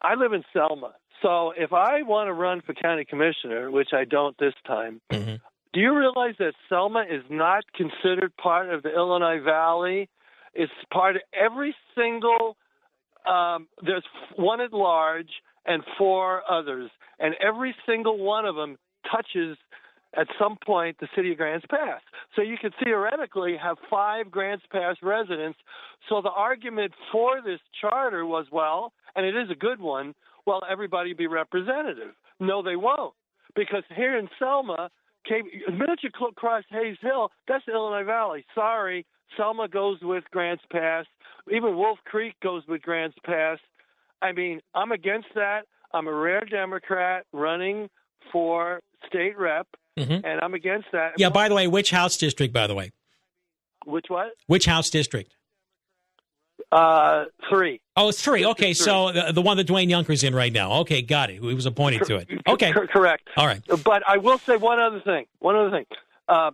I 0.00 0.14
live 0.14 0.32
in 0.32 0.44
Selma. 0.52 0.94
So 1.22 1.52
if 1.56 1.72
I 1.72 2.02
want 2.02 2.28
to 2.28 2.32
run 2.32 2.60
for 2.60 2.74
county 2.74 3.04
commissioner, 3.04 3.70
which 3.70 3.90
I 3.92 4.04
don't 4.04 4.36
this 4.38 4.54
time, 4.66 5.00
Mm-hmm. 5.10 5.36
do 5.72 5.80
you 5.80 5.96
realize 5.96 6.34
that 6.38 6.54
Selma 6.68 7.04
is 7.08 7.22
not 7.30 7.64
considered 7.74 8.36
part 8.36 8.72
of 8.72 8.82
the 8.82 8.94
Illinois 8.94 9.40
Valley? 9.42 10.08
It's 10.54 10.72
part 10.92 11.16
of 11.16 11.22
every 11.32 11.74
single. 11.94 12.56
Um, 13.28 13.66
there's 13.84 14.04
one 14.36 14.60
at 14.60 14.72
large 14.72 15.30
and 15.64 15.82
four 15.98 16.42
others, 16.50 16.90
and 17.18 17.34
every 17.44 17.74
single 17.86 18.18
one 18.18 18.46
of 18.46 18.54
them 18.54 18.76
touches 19.10 19.56
at 20.16 20.28
some 20.38 20.56
point 20.64 20.96
the 20.98 21.08
city 21.14 21.32
of 21.32 21.38
Grants 21.38 21.66
Pass. 21.68 22.00
So 22.34 22.42
you 22.42 22.56
could 22.60 22.72
theoretically 22.82 23.56
have 23.62 23.76
five 23.90 24.30
Grants 24.30 24.64
Pass 24.70 24.96
residents. 25.02 25.58
So 26.08 26.22
the 26.22 26.30
argument 26.30 26.92
for 27.12 27.42
this 27.42 27.60
charter 27.80 28.24
was, 28.24 28.46
well, 28.50 28.92
and 29.14 29.26
it 29.26 29.36
is 29.36 29.50
a 29.50 29.54
good 29.54 29.80
one. 29.80 30.14
Well, 30.46 30.62
everybody 30.70 31.12
be 31.12 31.26
representative. 31.26 32.14
No, 32.40 32.62
they 32.62 32.76
won't, 32.76 33.14
because 33.54 33.82
here 33.94 34.16
in 34.16 34.28
Selma, 34.38 34.90
Cape, 35.28 35.44
the 35.66 35.72
minute 35.72 36.00
you 36.02 36.10
cross 36.10 36.62
Hayes 36.70 36.96
Hill, 37.00 37.30
that's 37.48 37.66
Illinois 37.66 38.04
Valley. 38.04 38.44
Sorry, 38.54 39.04
Selma 39.36 39.66
goes 39.68 39.98
with 40.02 40.22
Grants 40.30 40.62
Pass. 40.70 41.04
Even 41.50 41.76
Wolf 41.76 41.98
Creek 42.04 42.34
goes 42.42 42.62
with 42.68 42.82
Grants 42.82 43.16
Pass. 43.24 43.58
I 44.22 44.32
mean, 44.32 44.60
I'm 44.74 44.92
against 44.92 45.28
that. 45.34 45.62
I'm 45.92 46.06
a 46.06 46.12
rare 46.12 46.44
Democrat 46.44 47.26
running 47.32 47.88
for 48.32 48.80
state 49.06 49.36
rep, 49.36 49.66
Mhm. 49.96 50.22
and 50.24 50.40
I'm 50.42 50.54
against 50.54 50.88
that. 50.92 51.14
Yeah. 51.18 51.30
By 51.30 51.48
the 51.48 51.54
way, 51.54 51.66
which 51.66 51.90
House 51.90 52.16
district? 52.16 52.52
By 52.52 52.66
the 52.66 52.74
way, 52.74 52.92
Which 53.84 54.06
what? 54.08 54.32
which 54.46 54.66
House 54.66 54.90
district? 54.90 55.34
Uh, 56.72 57.26
three. 57.48 57.80
Oh, 57.96 58.08
it's 58.08 58.20
three. 58.20 58.44
Okay, 58.44 58.74
so 58.74 59.10
the, 59.10 59.32
the 59.32 59.42
one 59.42 59.56
that 59.56 59.66
Dwayne 59.66 59.88
Yunker's 59.88 60.22
in 60.22 60.34
right 60.34 60.52
now. 60.52 60.80
Okay, 60.80 61.00
got 61.02 61.30
it. 61.30 61.40
He 61.42 61.54
was 61.54 61.66
appointed 61.66 62.04
to 62.04 62.16
it. 62.16 62.28
Okay, 62.46 62.72
Cor- 62.72 62.86
correct. 62.86 63.28
all 63.36 63.46
right. 63.46 63.62
But 63.84 64.02
I 64.06 64.18
will 64.18 64.38
say 64.38 64.56
one 64.56 64.80
other 64.80 65.00
thing. 65.00 65.24
One 65.38 65.56
other 65.56 65.70
thing. 65.70 65.86
Uh, 66.28 66.50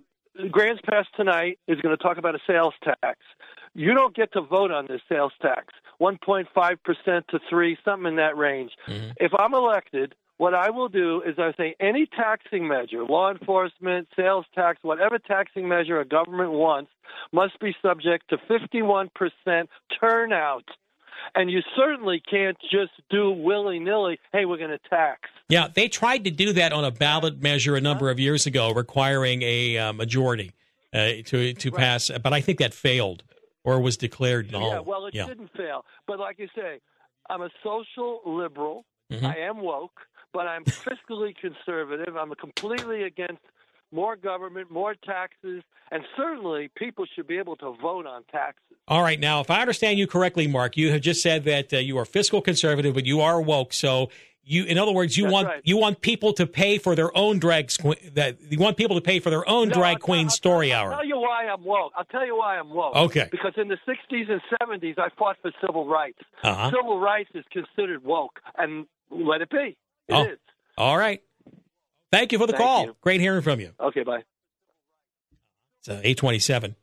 Grants 0.51 0.81
Pass 0.89 1.07
tonight 1.17 1.59
is 1.67 1.81
going 1.81 1.97
to 1.97 2.03
talk 2.03 2.17
about 2.17 2.35
a 2.35 2.39
sales 2.47 2.75
tax. 2.85 3.19
you 3.75 3.93
don't 3.95 4.15
get 4.15 4.33
to 4.35 4.41
vote 4.41 4.71
on 4.71 4.87
this 4.87 5.01
sales 5.09 5.33
tax. 5.41 5.75
1.5% 6.01 7.27
to 7.29 7.39
3, 7.49 7.79
something 7.85 8.09
in 8.09 8.17
that 8.17 8.37
range. 8.37 8.73
Mm-hmm. 8.89 9.11
If 9.19 9.33
I'm 9.39 9.55
elected, 9.55 10.15
what 10.39 10.55
I 10.55 10.71
will 10.71 10.89
do 10.89 11.23
is 11.23 11.37
I 11.39 11.53
say 11.57 11.77
any 11.79 12.07
taxing 12.07 12.67
measure, 12.67 13.05
law 13.05 13.31
enforcement, 13.31 14.09
sales 14.17 14.45
tax, 14.55 14.79
whatever 14.83 15.19
taxing 15.19 15.69
measure 15.69 16.01
a 16.01 16.05
government 16.05 16.51
wants, 16.53 16.91
must 17.33 17.59
be 17.61 17.75
subject 17.81 18.31
to 18.31 18.39
51% 18.51 19.11
turnout. 20.01 20.65
And 21.35 21.51
you 21.51 21.61
certainly 21.77 22.21
can't 22.21 22.57
just 22.71 22.93
do 23.11 23.31
willy 23.31 23.79
nilly, 23.79 24.19
hey, 24.33 24.45
we're 24.45 24.59
going 24.59 24.71
to 24.71 24.89
tax. 24.89 25.31
Yeah, 25.49 25.69
they 25.73 25.89
tried 25.89 26.25
to 26.25 26.31
do 26.31 26.53
that 26.55 26.73
on 26.73 26.85
a 26.85 26.91
ballot 26.91 27.43
measure 27.43 27.77
a 27.77 27.81
number 27.81 28.11
of 28.11 28.19
years 28.21 28.47
ago, 28.47 28.73
requiring 28.73 29.43
a 29.43 29.79
uh, 29.79 29.93
majority 29.93 30.53
uh, 30.95 31.09
to 31.27 31.55
to 31.55 31.71
pass, 31.73 32.11
but 32.23 32.33
I 32.33 32.41
think 32.41 32.59
that 32.59 32.75
failed 32.75 33.23
or 33.65 33.81
was 33.81 33.97
declared 33.97 34.51
null. 34.53 34.69
Yeah, 34.71 34.79
well, 34.81 35.07
it 35.07 35.15
Yeah. 35.15 35.27
didn't 35.27 35.51
fail. 35.57 35.85
But 36.07 36.19
like 36.19 36.39
you 36.39 36.49
say, 36.55 36.81
I'm 37.31 37.43
a 37.43 37.51
social 37.63 38.21
liberal. 38.27 38.85
Mhm. 39.11 39.25
I 39.25 39.39
am 39.39 39.59
woke, 39.61 40.01
but 40.33 40.47
I'm 40.47 40.65
fiscally 40.65 41.35
conservative. 41.37 42.17
I'm 42.17 42.35
completely 42.35 43.05
against 43.05 43.43
more 43.93 44.17
government, 44.17 44.71
more 44.71 44.95
taxes, 44.95 45.63
and 45.91 46.03
certainly 46.17 46.71
people 46.77 47.05
should 47.15 47.27
be 47.27 47.39
able 47.39 47.57
to 47.57 47.73
vote 47.81 48.07
on 48.07 48.25
taxes. 48.33 48.77
All 48.89 49.03
right, 49.03 49.21
now, 49.21 49.41
if 49.41 49.51
I 49.51 49.61
understand 49.61 49.99
you 49.99 50.07
correctly, 50.07 50.47
Mark, 50.47 50.77
you 50.77 50.91
have 50.91 51.03
just 51.03 51.23
said 51.23 51.45
that 51.45 51.73
uh, 51.73 51.79
you 51.79 51.99
are 51.99 52.05
fiscal 52.05 52.41
conservative, 52.41 52.95
but 52.95 53.07
you 53.07 53.21
are 53.21 53.41
woke. 53.41 53.73
So, 53.73 54.11
you, 54.45 54.65
in 54.65 54.77
other 54.77 54.91
words, 54.91 55.17
you 55.17 55.25
That's 55.25 55.33
want 55.33 55.49
right. 55.49 55.61
you 55.63 55.77
want 55.77 56.01
people 56.01 56.33
to 56.33 56.49
pay 56.49 56.79
for 56.79 56.97
their 56.97 57.17
own 57.17 57.39
drag 57.39 57.71
that 58.15 58.39
you 58.51 58.59
want 58.59 58.77
people 58.77 58.97
to 58.97 59.03
pay 59.03 59.21
for 59.21 59.31
their 59.31 59.49
own 59.49 59.69
No, 59.69 59.75
drag 59.75 59.97
I'll 59.97 60.01
queen 60.01 60.27
I'll 60.27 60.31
story 60.31 60.71
tell, 60.71 60.81
hour. 60.81 60.93
I'll 60.95 60.99
tell 60.99 61.07
you 61.07 61.21
why 61.21 61.47
I'm 61.47 61.65
woke. 61.65 61.93
I'll 61.97 62.05
tell 62.07 62.27
you 62.27 62.37
why 62.37 62.59
I'm 62.59 62.71
woke. 62.71 62.97
Okay. 62.97 63.29
Because 63.31 63.53
in 63.57 63.69
the 63.69 63.79
60s 63.87 64.31
and 64.31 64.41
70s, 64.61 64.99
I 64.99 65.11
fought 65.17 65.37
for 65.43 65.53
civil 65.65 65.87
rights. 65.87 66.19
Uh-huh. 66.43 66.71
Civil 66.71 66.99
rights 66.99 67.31
is 67.35 67.45
considered 67.53 68.03
woke, 68.03 68.41
and 68.59 68.87
let 69.11 69.43
it 69.43 69.51
be. 69.51 69.77
It 70.09 70.15
is. 70.15 70.39
Oh, 70.77 70.83
all 70.85 70.99
right. 70.99 71.23
Thank 72.13 72.31
you 72.31 72.39
for 72.39 72.47
the 72.47 72.53
Thank 72.53 72.63
call. 72.63 72.85
you. 72.85 72.97
Great 73.01 73.21
hearing 73.21 73.43
from 73.43 73.59
you. 73.59 73.73
Okay, 73.81 74.03
bye. 74.03 74.23
It's 75.81 75.89
uh, 75.89 76.01
827. 76.05 76.77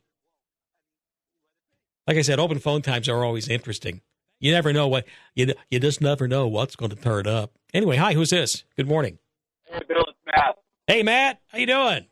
Like 2.07 2.17
I 2.17 2.21
said, 2.23 2.39
open 2.39 2.57
phone 2.57 2.81
times 2.81 3.07
are 3.07 3.23
always 3.23 3.47
interesting. 3.47 4.01
You 4.39 4.51
never 4.51 4.73
know 4.73 4.87
what 4.87 5.05
you 5.35 5.53
you 5.69 5.79
just 5.79 6.01
never 6.01 6.27
know 6.27 6.47
what's 6.47 6.75
going 6.75 6.89
to 6.89 6.95
turn 6.95 7.27
up. 7.27 7.51
Anyway, 7.73 7.97
hi, 7.97 8.13
who's 8.13 8.31
this? 8.31 8.63
Good 8.75 8.87
morning. 8.87 9.19
Hey, 9.65 9.81
Bill, 9.87 10.03
it's 10.07 10.17
Matt. 10.25 10.55
Hey, 10.87 11.03
Matt, 11.03 11.39
how 11.47 11.59
you 11.59 11.67
doing? 11.67 12.07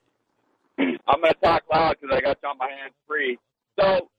I'm 0.78 1.22
going 1.22 1.34
to 1.34 1.40
talk 1.42 1.64
loud 1.74 1.96
because 2.00 2.16
I 2.16 2.22
got 2.22 2.38
you 2.44 2.50
on 2.50 2.58
my 2.60 2.70
hands 2.70 2.94
free. 3.08 3.40
So, 3.80 4.10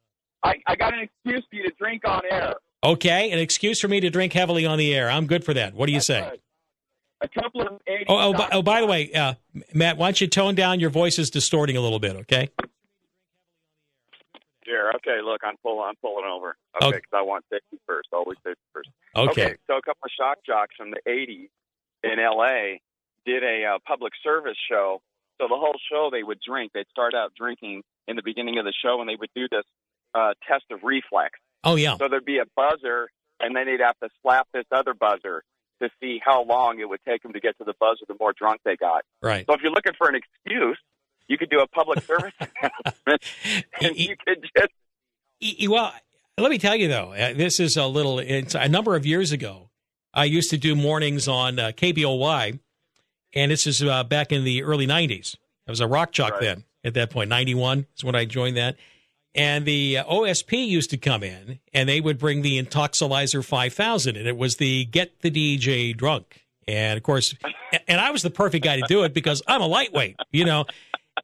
I, 0.43 0.55
I 0.67 0.75
got 0.75 0.95
an 0.95 1.01
excuse 1.01 1.45
for 1.49 1.57
you 1.57 1.65
to 1.65 1.73
drink 1.79 2.03
on 2.05 2.23
air. 2.29 2.55
Okay, 2.83 3.31
an 3.31 3.39
excuse 3.39 3.79
for 3.81 3.89
me 3.89 4.01
to 4.01 4.11
drink 4.11 4.33
heavily 4.33 4.67
on 4.67 4.79
the 4.79 4.93
air. 4.95 5.09
I'm 5.09 5.27
good 5.27 5.45
for 5.45 5.55
that. 5.55 5.75
What 5.75 5.87
do 5.87 5.93
you 5.93 6.01
say? 6.01 6.23
right. 6.23 6.41
A 7.21 7.29
couple 7.29 7.63
of 7.63 7.69
80s. 7.89 8.05
Oh, 8.09 8.29
oh, 8.29 8.33
by, 8.33 8.49
oh, 8.53 8.63
by 8.63 8.81
the 8.81 8.87
way, 8.87 9.13
uh, 9.13 9.35
Matt, 9.75 9.97
why 9.97 10.07
don't 10.07 10.21
you 10.21 10.29
tone 10.29 10.55
down? 10.55 10.79
Your 10.79 10.91
voice 10.91 11.19
is 11.19 11.31
distorting 11.31 11.77
a 11.77 11.81
little 11.81 11.99
bit. 11.99 12.15
Okay. 12.17 12.49
Here, 14.65 14.93
okay, 14.97 15.21
look, 15.25 15.41
I'm 15.45 15.57
pulling, 15.63 15.89
I'm 15.89 15.97
pulling 15.97 16.27
over. 16.27 16.57
Okay, 16.77 16.87
Okay. 16.89 16.97
because 16.99 17.13
I 17.19 17.23
want 17.23 17.45
safety 17.51 17.79
first, 17.87 18.09
always 18.13 18.37
safety 18.45 18.61
first. 18.73 18.91
Okay. 19.17 19.57
so 19.67 19.79
a 19.79 19.83
couple 19.83 20.05
of 20.05 20.11
shock 20.11 20.39
jocks 20.47 20.75
from 20.77 20.91
the 20.91 21.01
80s 21.09 21.49
in 22.05 22.19
L.A. 22.21 22.81
did 23.25 23.43
a 23.43 23.65
uh, 23.65 23.79
public 23.87 24.13
service 24.23 24.57
show. 24.71 25.01
So 25.41 25.49
the 25.49 25.57
whole 25.57 25.77
show 25.91 26.11
they 26.13 26.23
would 26.23 26.39
drink. 26.47 26.73
They'd 26.75 26.89
start 26.91 27.15
out 27.15 27.33
drinking 27.35 27.83
in 28.07 28.17
the 28.17 28.23
beginning 28.23 28.59
of 28.59 28.65
the 28.65 28.73
show, 28.83 29.01
and 29.01 29.09
they 29.09 29.17
would 29.17 29.31
do 29.35 29.49
this 29.51 29.65
uh, 30.15 30.35
test 30.47 30.65
of 30.71 30.81
reflex. 30.83 31.39
Oh 31.65 31.77
yeah. 31.77 31.97
So 31.97 32.09
there'd 32.09 32.25
be 32.25 32.39
a 32.39 32.47
buzzer, 32.55 33.09
and 33.41 33.57
then 33.57 33.67
they'd 33.67 33.81
have 33.81 33.99
to 34.03 34.09
slap 34.23 34.49
this 34.53 34.65
other 34.71 34.95
buzzer 34.95 35.43
to 35.81 35.89
see 36.01 36.21
how 36.25 36.45
long 36.45 36.79
it 36.81 36.89
would 36.89 37.01
take 37.07 37.23
them 37.23 37.33
to 37.33 37.41
get 37.41 37.57
to 37.59 37.65
the 37.65 37.75
buzzer. 37.79 38.05
The 38.07 38.17
more 38.19 38.33
drunk 38.33 38.61
they 38.65 38.77
got. 38.77 39.05
Right. 39.23 39.45
So 39.47 39.55
if 39.55 39.61
you're 39.63 39.73
looking 39.73 39.95
for 39.97 40.09
an 40.09 40.15
excuse, 40.15 40.79
you 41.29 41.39
could 41.39 41.51
do 41.51 41.61
a 41.61 41.67
public 41.67 42.03
service 42.03 42.33
announcement, 42.41 43.23
and 43.81 43.97
you 43.97 44.17
could 44.17 44.43
just 44.57 45.71
Well, 45.71 45.93
let 46.39 46.51
me 46.51 46.59
tell 46.59 46.77
you 46.77 46.89
though, 46.89 47.13
uh, 47.13 47.35
this 47.35 47.61
is 47.61 47.77
a 47.77 47.87
little. 47.87 48.19
It's 48.19 48.55
a 48.55 48.69
number 48.69 48.97
of 48.97 49.07
years 49.07 49.33
ago. 49.33 49.71
I 50.15 50.25
used 50.25 50.51
to 50.51 50.57
do 50.57 50.75
mornings 50.75 51.29
on 51.29 51.59
uh, 51.59 51.73
KBOY, 51.77 52.59
and 53.35 53.51
this 53.51 53.67
is 53.67 53.83
uh, 53.83 54.05
back 54.05 54.33
in 54.33 54.45
the 54.45 54.63
early 54.63 54.87
'90s. 54.87 55.37
I 55.67 55.71
was 55.71 55.81
a 55.81 55.87
rock 55.87 56.13
jock 56.13 56.41
then. 56.41 56.65
At 56.85 56.95
that 56.95 57.11
point, 57.11 57.29
'91 57.29 57.87
is 57.97 58.05
when 58.05 58.15
I 58.15 58.25
joined 58.25 58.57
that. 58.57 58.77
And 59.39 59.65
the 59.65 59.99
uh, 59.99 60.05
OSP 60.05 60.67
used 60.67 60.91
to 60.91 60.97
come 60.97 61.23
in, 61.23 61.61
and 61.73 61.89
they 61.89 62.01
would 62.01 62.19
bring 62.19 62.43
the 62.43 62.61
Intoxilyzer 62.61 63.45
5000, 63.45 64.17
and 64.17 64.27
it 64.27 64.37
was 64.37 64.57
the 64.57 64.87
Get 64.87 65.21
the 65.21 65.31
DJ 65.31 65.97
Drunk. 65.97 66.45
And 66.67 66.97
of 66.97 67.03
course, 67.05 67.35
and 67.87 68.01
I 68.01 68.11
was 68.11 68.23
the 68.23 68.31
perfect 68.31 68.65
guy 68.65 68.77
to 68.77 68.87
do 68.89 69.05
it 69.05 69.15
because 69.15 69.41
I'm 69.47 69.63
a 69.63 69.67
lightweight, 69.67 70.17
you 70.33 70.45
know. 70.45 70.67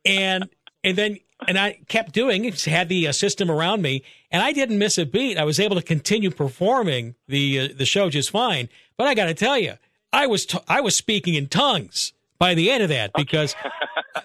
And 0.07 0.48
and 0.83 0.96
then 0.96 1.18
and 1.46 1.59
I 1.59 1.81
kept 1.88 2.12
doing 2.12 2.46
it, 2.46 2.64
had 2.64 2.88
the 2.88 3.09
uh, 3.09 3.12
system 3.12 3.50
around 3.50 3.83
me, 3.83 4.03
and 4.31 4.42
I 4.42 4.53
didn't 4.53 4.79
miss 4.79 4.96
a 4.96 5.05
beat. 5.05 5.37
I 5.37 5.44
was 5.44 5.61
able 5.61 5.77
to 5.77 5.83
continue 5.83 6.31
performing 6.31 7.16
the 7.29 7.61
uh, 7.61 7.68
the 7.77 7.85
show 7.85 8.09
just 8.09 8.31
fine. 8.31 8.70
But 8.96 9.07
I 9.07 9.14
got 9.14 9.27
to 9.27 9.35
tell 9.35 9.59
you, 9.59 9.74
I 10.14 10.27
was 10.27 10.46
t- 10.46 10.59
I 10.66 10.81
was 10.81 10.96
speaking 10.96 11.35
in 11.35 11.48
tongues 11.48 12.13
by 12.38 12.55
the 12.55 12.70
end 12.70 12.83
of 12.83 12.88
that 12.90 13.12
because 13.14 13.55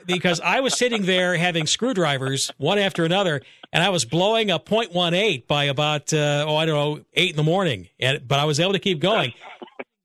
because 0.06 0.40
I 0.40 0.60
was 0.60 0.78
sitting 0.78 1.04
there 1.04 1.36
having 1.36 1.68
screwdrivers 1.68 2.52
one 2.58 2.78
after 2.78 3.06
another, 3.06 3.42
and 3.72 3.84
I 3.84 3.90
was 3.90 4.06
blowing 4.06 4.52
a 4.52 4.60
.18 4.60 5.48
by 5.48 5.66
about 5.66 6.14
uh, 6.14 6.46
oh 6.48 6.56
I 6.56 6.66
don't 6.66 6.76
know 6.76 7.06
eight 7.14 7.32
in 7.32 7.36
the 7.38 7.44
morning, 7.44 7.90
and 8.00 8.28
but 8.28 8.40
I 8.40 8.46
was 8.46 8.60
able 8.60 8.74
to 8.74 8.80
keep 8.80 9.00
going. 9.00 9.34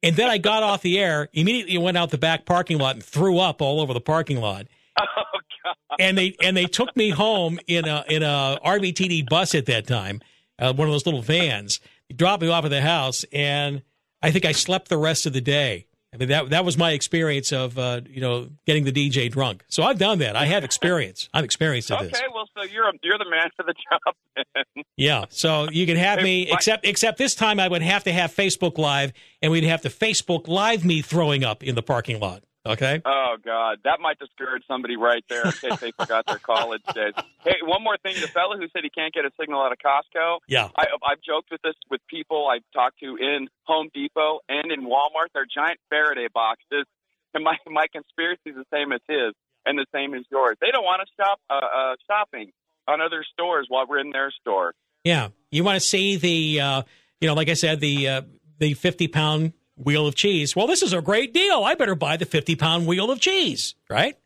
And 0.03 0.17
then 0.17 0.29
I 0.29 0.37
got 0.37 0.63
off 0.63 0.83
the 0.83 0.99
air, 0.99 1.31
immediately 1.33 1.79
went 1.79 1.97
out 1.97 2.11
the 2.11 2.19
back 2.19 2.45
parking 2.45 2.77
lot 2.77 2.95
and 2.95 3.03
threw 3.03 3.39
up 3.39 3.63
all 3.63 3.81
over 3.81 3.95
the 3.95 4.01
parking 4.01 4.41
lot. 4.41 4.67
Oh, 4.97 5.41
God. 5.65 5.97
And 5.99 6.19
they 6.19 6.37
and 6.43 6.57
they 6.57 6.67
took 6.67 6.95
me 6.95 7.11
home 7.11 7.59
in 7.67 7.87
a 7.87 8.05
in 8.09 8.23
a 8.23 8.59
RVTD 8.65 9.29
bus 9.29 9.55
at 9.55 9.67
that 9.67 9.87
time, 9.87 10.21
uh, 10.59 10.73
one 10.75 10.87
of 10.87 10.93
those 10.93 11.07
little 11.07 11.23
vans. 11.23 11.81
They 12.09 12.15
dropped 12.15 12.43
me 12.43 12.49
off 12.49 12.65
at 12.65 12.71
the 12.71 12.83
house, 12.83 13.25
and 13.33 13.83
I 14.23 14.31
think 14.31 14.45
I 14.45 14.53
slept 14.53 14.89
the 14.89 14.99
rest 14.99 15.25
of 15.25 15.33
the 15.33 15.41
day. 15.41 15.87
I 16.15 16.17
mean 16.17 16.29
that 16.29 16.51
that 16.51 16.65
was 16.65 16.79
my 16.79 16.93
experience 16.93 17.53
of 17.53 17.77
uh, 17.77 18.03
you 18.09 18.21
know 18.21 18.49
getting 18.67 18.85
the 18.85 18.93
DJ 18.93 19.31
drunk. 19.31 19.65
So 19.69 19.83
I've 19.83 19.99
done 19.99 20.21
that. 20.21 20.37
I 20.37 20.47
have 20.47 20.63
experience. 20.63 21.29
I'm 21.35 21.45
experienced 21.45 21.91
at 21.91 22.01
this. 22.01 22.15
okay. 22.15 22.27
Well, 22.33 22.49
so 22.57 22.63
you're 22.63 22.91
you're 23.03 23.19
the 23.19 23.29
man 23.29 23.49
for 23.57 23.65
the 23.65 23.75
job. 23.75 24.15
Then. 24.55 24.85
Yeah, 24.97 25.25
so 25.29 25.69
you 25.71 25.87
can 25.87 25.97
have 25.97 26.23
me, 26.23 26.49
except 26.51 26.87
except 26.87 27.19
this 27.19 27.35
time 27.35 27.59
I 27.59 27.67
would 27.67 27.83
have 27.83 28.05
to 28.05 28.13
have 28.13 28.33
Facebook 28.33 28.79
Live, 28.79 29.13
and 29.43 29.51
we'd 29.51 29.65
have 29.65 29.83
to 29.83 29.89
Facebook 29.89 30.47
Live 30.47 30.85
me 30.85 31.03
throwing 31.03 31.43
up 31.43 31.65
in 31.65 31.75
the 31.75 31.83
parking 31.83 32.21
lot. 32.21 32.45
Okay. 32.67 33.03
Oh 33.05 33.37
God, 33.45 33.81
that 33.85 34.01
might 34.01 34.19
discourage 34.19 34.63
somebody 34.67 34.97
right 34.97 35.23
there 35.29 35.45
in 35.45 35.53
case 35.61 35.79
they 35.81 35.93
forgot 35.93 36.27
their 36.27 36.39
college 36.39 36.83
days. 36.95 37.13
Hey, 37.45 37.57
one 37.63 37.83
more 37.83 37.99
thing: 37.99 38.15
the 38.21 38.29
fellow 38.29 38.57
who 38.57 38.67
said 38.73 38.83
he 38.83 38.91
can't 38.91 39.13
get 39.13 39.27
a 39.27 39.31
signal 39.39 39.61
out 39.61 39.73
of 39.73 39.79
Costco. 39.79 40.39
Yeah. 40.49 40.69
I, 40.77 40.87
I've 41.07 41.21
joked 41.21 41.51
with 41.51 41.61
this 41.63 41.75
with 41.91 42.01
people 42.09 42.49
I've 42.49 42.65
talked 42.73 43.01
to 43.01 43.17
in 43.17 43.49
Home 43.65 43.91
Depot 43.93 44.41
and 44.49 44.73
in 44.73 44.83
Walmart. 44.87 45.29
They're 45.35 45.47
giant 45.53 45.79
Faraday 45.91 46.29
boxes, 46.33 46.87
and 47.35 47.45
my 47.45 47.57
my 47.67 47.87
conspiracy 47.93 48.51
is 48.51 48.57
the 48.57 48.67
same 48.73 48.93
as 48.93 49.01
his 49.09 49.35
and 49.67 49.79
the 49.79 49.87
same 49.95 50.15
as 50.15 50.23
yours. 50.31 50.57
They 50.61 50.71
don't 50.71 50.85
want 50.85 51.03
to 51.07 51.23
shop 51.23 51.41
uh, 51.51 51.55
uh, 51.55 51.95
shopping 52.07 52.53
on 52.89 53.01
other 53.01 53.25
stores 53.33 53.67
while 53.69 53.87
we're 53.87 53.99
in 53.99 54.11
their 54.11 54.33
store. 54.41 54.75
Yeah, 55.05 55.29
you 55.51 55.65
want 55.65 55.77
to 55.77 55.87
see 55.87 56.17
the, 56.17 56.61
uh, 56.61 56.83
you 57.21 57.29
know, 57.29 57.35
like 57.35 57.49
I 57.49 57.55
said, 57.55 57.81
the 57.81 58.09
uh, 58.09 58.23
the 58.59 58.75
fifty 58.75 59.09
pound 59.09 59.53
wheel 59.77 60.07
of 60.07 60.15
cheese. 60.15 60.55
Well, 60.57 60.67
this 60.67 60.83
is 60.83 60.93
a 60.93 61.03
great 61.03 61.33
deal. 61.35 61.65
I 61.65 61.75
better 61.75 61.95
buy 61.95 62.17
the 62.17 62.27
fifty 62.27 62.57
pound 62.57 62.87
wheel 62.87 63.11
of 63.11 63.21
cheese, 63.21 63.75
right? 63.91 64.17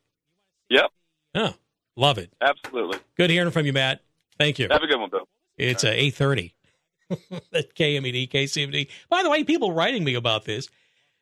Yep, 0.71 0.91
Oh, 1.35 1.55
love 1.97 2.19
it. 2.19 2.33
absolutely. 2.41 2.99
Good 3.17 3.31
hearing 3.31 3.51
from 3.51 3.65
you, 3.67 3.73
Matt. 3.73 4.03
Thank 4.39 4.59
you. 4.59 4.69
Have 4.71 4.83
a 4.83 4.87
good 4.87 5.01
one, 5.01 5.11
Bill. 5.11 5.27
It's 5.57 5.85
uh, 5.85 5.91
eight 5.93 6.15
thirty 6.15 6.55
at 7.11 7.75
KMED, 7.75 8.31
KCMD. 8.31 8.89
By 9.09 9.23
the 9.23 9.31
way, 9.31 9.43
people 9.45 9.73
writing 9.73 10.05
me 10.05 10.15
about 10.15 10.45
this. 10.45 10.69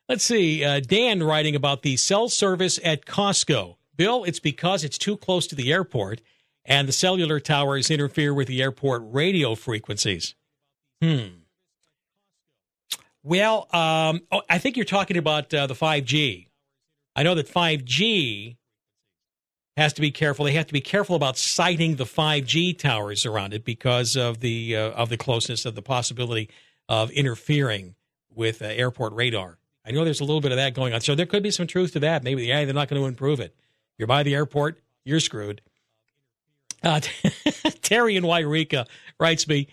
Let's 0.09 0.23
see. 0.23 0.63
Uh, 0.63 0.79
Dan 0.79 1.23
writing 1.23 1.55
about 1.55 1.81
the 1.81 1.97
cell 1.97 2.29
service 2.29 2.79
at 2.83 3.05
Costco. 3.05 3.75
Bill, 3.95 4.23
it's 4.25 4.39
because 4.39 4.83
it's 4.83 4.97
too 4.97 5.17
close 5.17 5.47
to 5.47 5.55
the 5.55 5.71
airport, 5.73 6.21
and 6.65 6.87
the 6.87 6.91
cellular 6.93 7.39
towers 7.39 7.89
interfere 7.89 8.33
with 8.33 8.47
the 8.47 8.61
airport 8.61 9.01
radio 9.05 9.55
frequencies. 9.55 10.35
Hmm. 11.01 11.27
Well, 13.27 13.67
um, 13.73 14.21
oh, 14.31 14.41
I 14.49 14.57
think 14.57 14.77
you're 14.77 14.85
talking 14.85 15.17
about 15.17 15.53
uh, 15.53 15.67
the 15.67 15.73
5G. 15.73 16.47
I 17.13 17.23
know 17.23 17.35
that 17.35 17.51
5G 17.51 18.55
has 19.75 19.91
to 19.91 20.01
be 20.01 20.11
careful. 20.11 20.45
They 20.45 20.53
have 20.53 20.67
to 20.67 20.73
be 20.73 20.79
careful 20.79 21.17
about 21.17 21.37
siting 21.37 21.97
the 21.97 22.05
5G 22.05 22.79
towers 22.79 23.25
around 23.25 23.53
it 23.53 23.65
because 23.65 24.15
of 24.15 24.39
the 24.39 24.77
uh, 24.77 24.91
of 24.91 25.09
the 25.09 25.17
closeness 25.17 25.65
of 25.65 25.75
the 25.75 25.81
possibility 25.81 26.49
of 26.87 27.11
interfering 27.11 27.95
with 28.33 28.61
uh, 28.61 28.67
airport 28.67 29.11
radar. 29.11 29.57
I 29.85 29.91
know 29.91 30.05
there's 30.05 30.21
a 30.21 30.25
little 30.25 30.39
bit 30.39 30.53
of 30.53 30.57
that 30.57 30.73
going 30.73 30.93
on, 30.93 31.01
so 31.01 31.13
there 31.13 31.25
could 31.25 31.43
be 31.43 31.51
some 31.51 31.67
truth 31.67 31.91
to 31.93 31.99
that. 31.99 32.23
Maybe 32.23 32.45
yeah, 32.45 32.63
they're 32.63 32.73
not 32.73 32.87
going 32.87 33.01
to 33.01 33.09
improve 33.09 33.41
it. 33.41 33.53
You're 33.97 34.07
by 34.07 34.23
the 34.23 34.35
airport, 34.35 34.79
you're 35.03 35.19
screwed. 35.19 35.59
Uh, 36.81 37.01
Terry 37.81 38.15
in 38.15 38.23
Wairika 38.23 38.87
writes 39.19 39.49
me, 39.49 39.67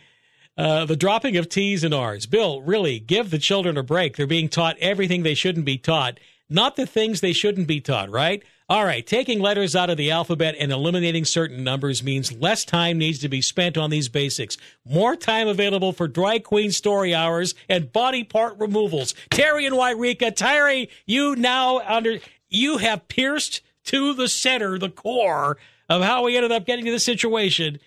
uh, 0.56 0.84
the 0.84 0.96
dropping 0.96 1.36
of 1.36 1.48
T's 1.48 1.84
and 1.84 1.94
R's. 1.94 2.26
Bill, 2.26 2.62
really, 2.62 3.00
give 3.00 3.30
the 3.30 3.38
children 3.38 3.76
a 3.76 3.82
break. 3.82 4.16
They're 4.16 4.26
being 4.26 4.48
taught 4.48 4.76
everything 4.78 5.22
they 5.22 5.34
shouldn't 5.34 5.66
be 5.66 5.78
taught, 5.78 6.18
not 6.48 6.76
the 6.76 6.86
things 6.86 7.20
they 7.20 7.32
shouldn't 7.32 7.66
be 7.66 7.80
taught, 7.80 8.10
right? 8.10 8.42
All 8.66 8.86
right, 8.86 9.06
taking 9.06 9.40
letters 9.40 9.76
out 9.76 9.90
of 9.90 9.98
the 9.98 10.10
alphabet 10.10 10.54
and 10.58 10.72
eliminating 10.72 11.26
certain 11.26 11.62
numbers 11.64 12.02
means 12.02 12.32
less 12.32 12.64
time 12.64 12.96
needs 12.96 13.18
to 13.18 13.28
be 13.28 13.42
spent 13.42 13.76
on 13.76 13.90
these 13.90 14.08
basics. 14.08 14.56
More 14.86 15.16
time 15.16 15.48
available 15.48 15.92
for 15.92 16.08
dry 16.08 16.38
queen 16.38 16.70
story 16.70 17.14
hours 17.14 17.54
and 17.68 17.92
body 17.92 18.24
part 18.24 18.58
removals. 18.58 19.14
Terry 19.28 19.66
and 19.66 19.74
Wairika, 19.74 20.34
Terry, 20.34 20.88
you 21.04 21.36
now 21.36 21.80
under 21.80 22.20
you 22.48 22.78
have 22.78 23.06
pierced 23.08 23.60
to 23.84 24.14
the 24.14 24.28
center, 24.28 24.78
the 24.78 24.88
core 24.88 25.58
of 25.90 26.02
how 26.02 26.24
we 26.24 26.34
ended 26.34 26.52
up 26.52 26.64
getting 26.64 26.86
to 26.86 26.90
this 26.90 27.04
situation 27.04 27.78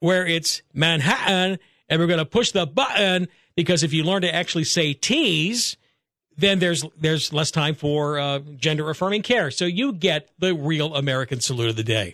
where 0.00 0.26
it's 0.26 0.60
Manhattan 0.74 1.58
and 1.88 2.00
we're 2.00 2.06
going 2.06 2.18
to 2.18 2.24
push 2.24 2.52
the 2.52 2.66
button 2.66 3.28
because 3.54 3.82
if 3.82 3.92
you 3.92 4.04
learn 4.04 4.22
to 4.22 4.34
actually 4.34 4.64
say 4.64 4.92
T's, 4.92 5.76
then 6.36 6.58
there's 6.58 6.84
there's 6.98 7.32
less 7.32 7.50
time 7.50 7.74
for 7.74 8.18
uh, 8.18 8.38
gender 8.56 8.88
affirming 8.90 9.22
care. 9.22 9.50
So 9.50 9.64
you 9.64 9.92
get 9.92 10.30
the 10.38 10.54
real 10.54 10.94
American 10.94 11.40
salute 11.40 11.70
of 11.70 11.76
the 11.76 11.84
day. 11.84 12.12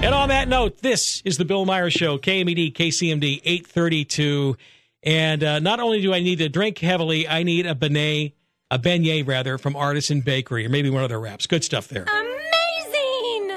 And 0.00 0.14
on 0.14 0.28
that 0.28 0.48
note, 0.48 0.78
this 0.78 1.22
is 1.24 1.38
the 1.38 1.44
Bill 1.44 1.64
Meyer 1.64 1.90
Show, 1.90 2.18
KMED, 2.18 2.72
KCMD, 2.72 3.40
832. 3.44 4.56
And 5.02 5.42
uh, 5.42 5.58
not 5.58 5.80
only 5.80 6.00
do 6.00 6.14
I 6.14 6.20
need 6.20 6.38
to 6.38 6.48
drink 6.48 6.78
heavily, 6.78 7.26
I 7.26 7.42
need 7.42 7.66
a 7.66 7.74
beignet, 7.74 8.32
a 8.70 8.78
beignet 8.78 9.26
rather, 9.26 9.58
from 9.58 9.74
Artisan 9.74 10.20
Bakery, 10.20 10.66
or 10.66 10.68
maybe 10.68 10.88
one 10.88 11.02
of 11.02 11.08
their 11.08 11.20
wraps. 11.20 11.48
Good 11.48 11.64
stuff 11.64 11.88
there. 11.88 12.06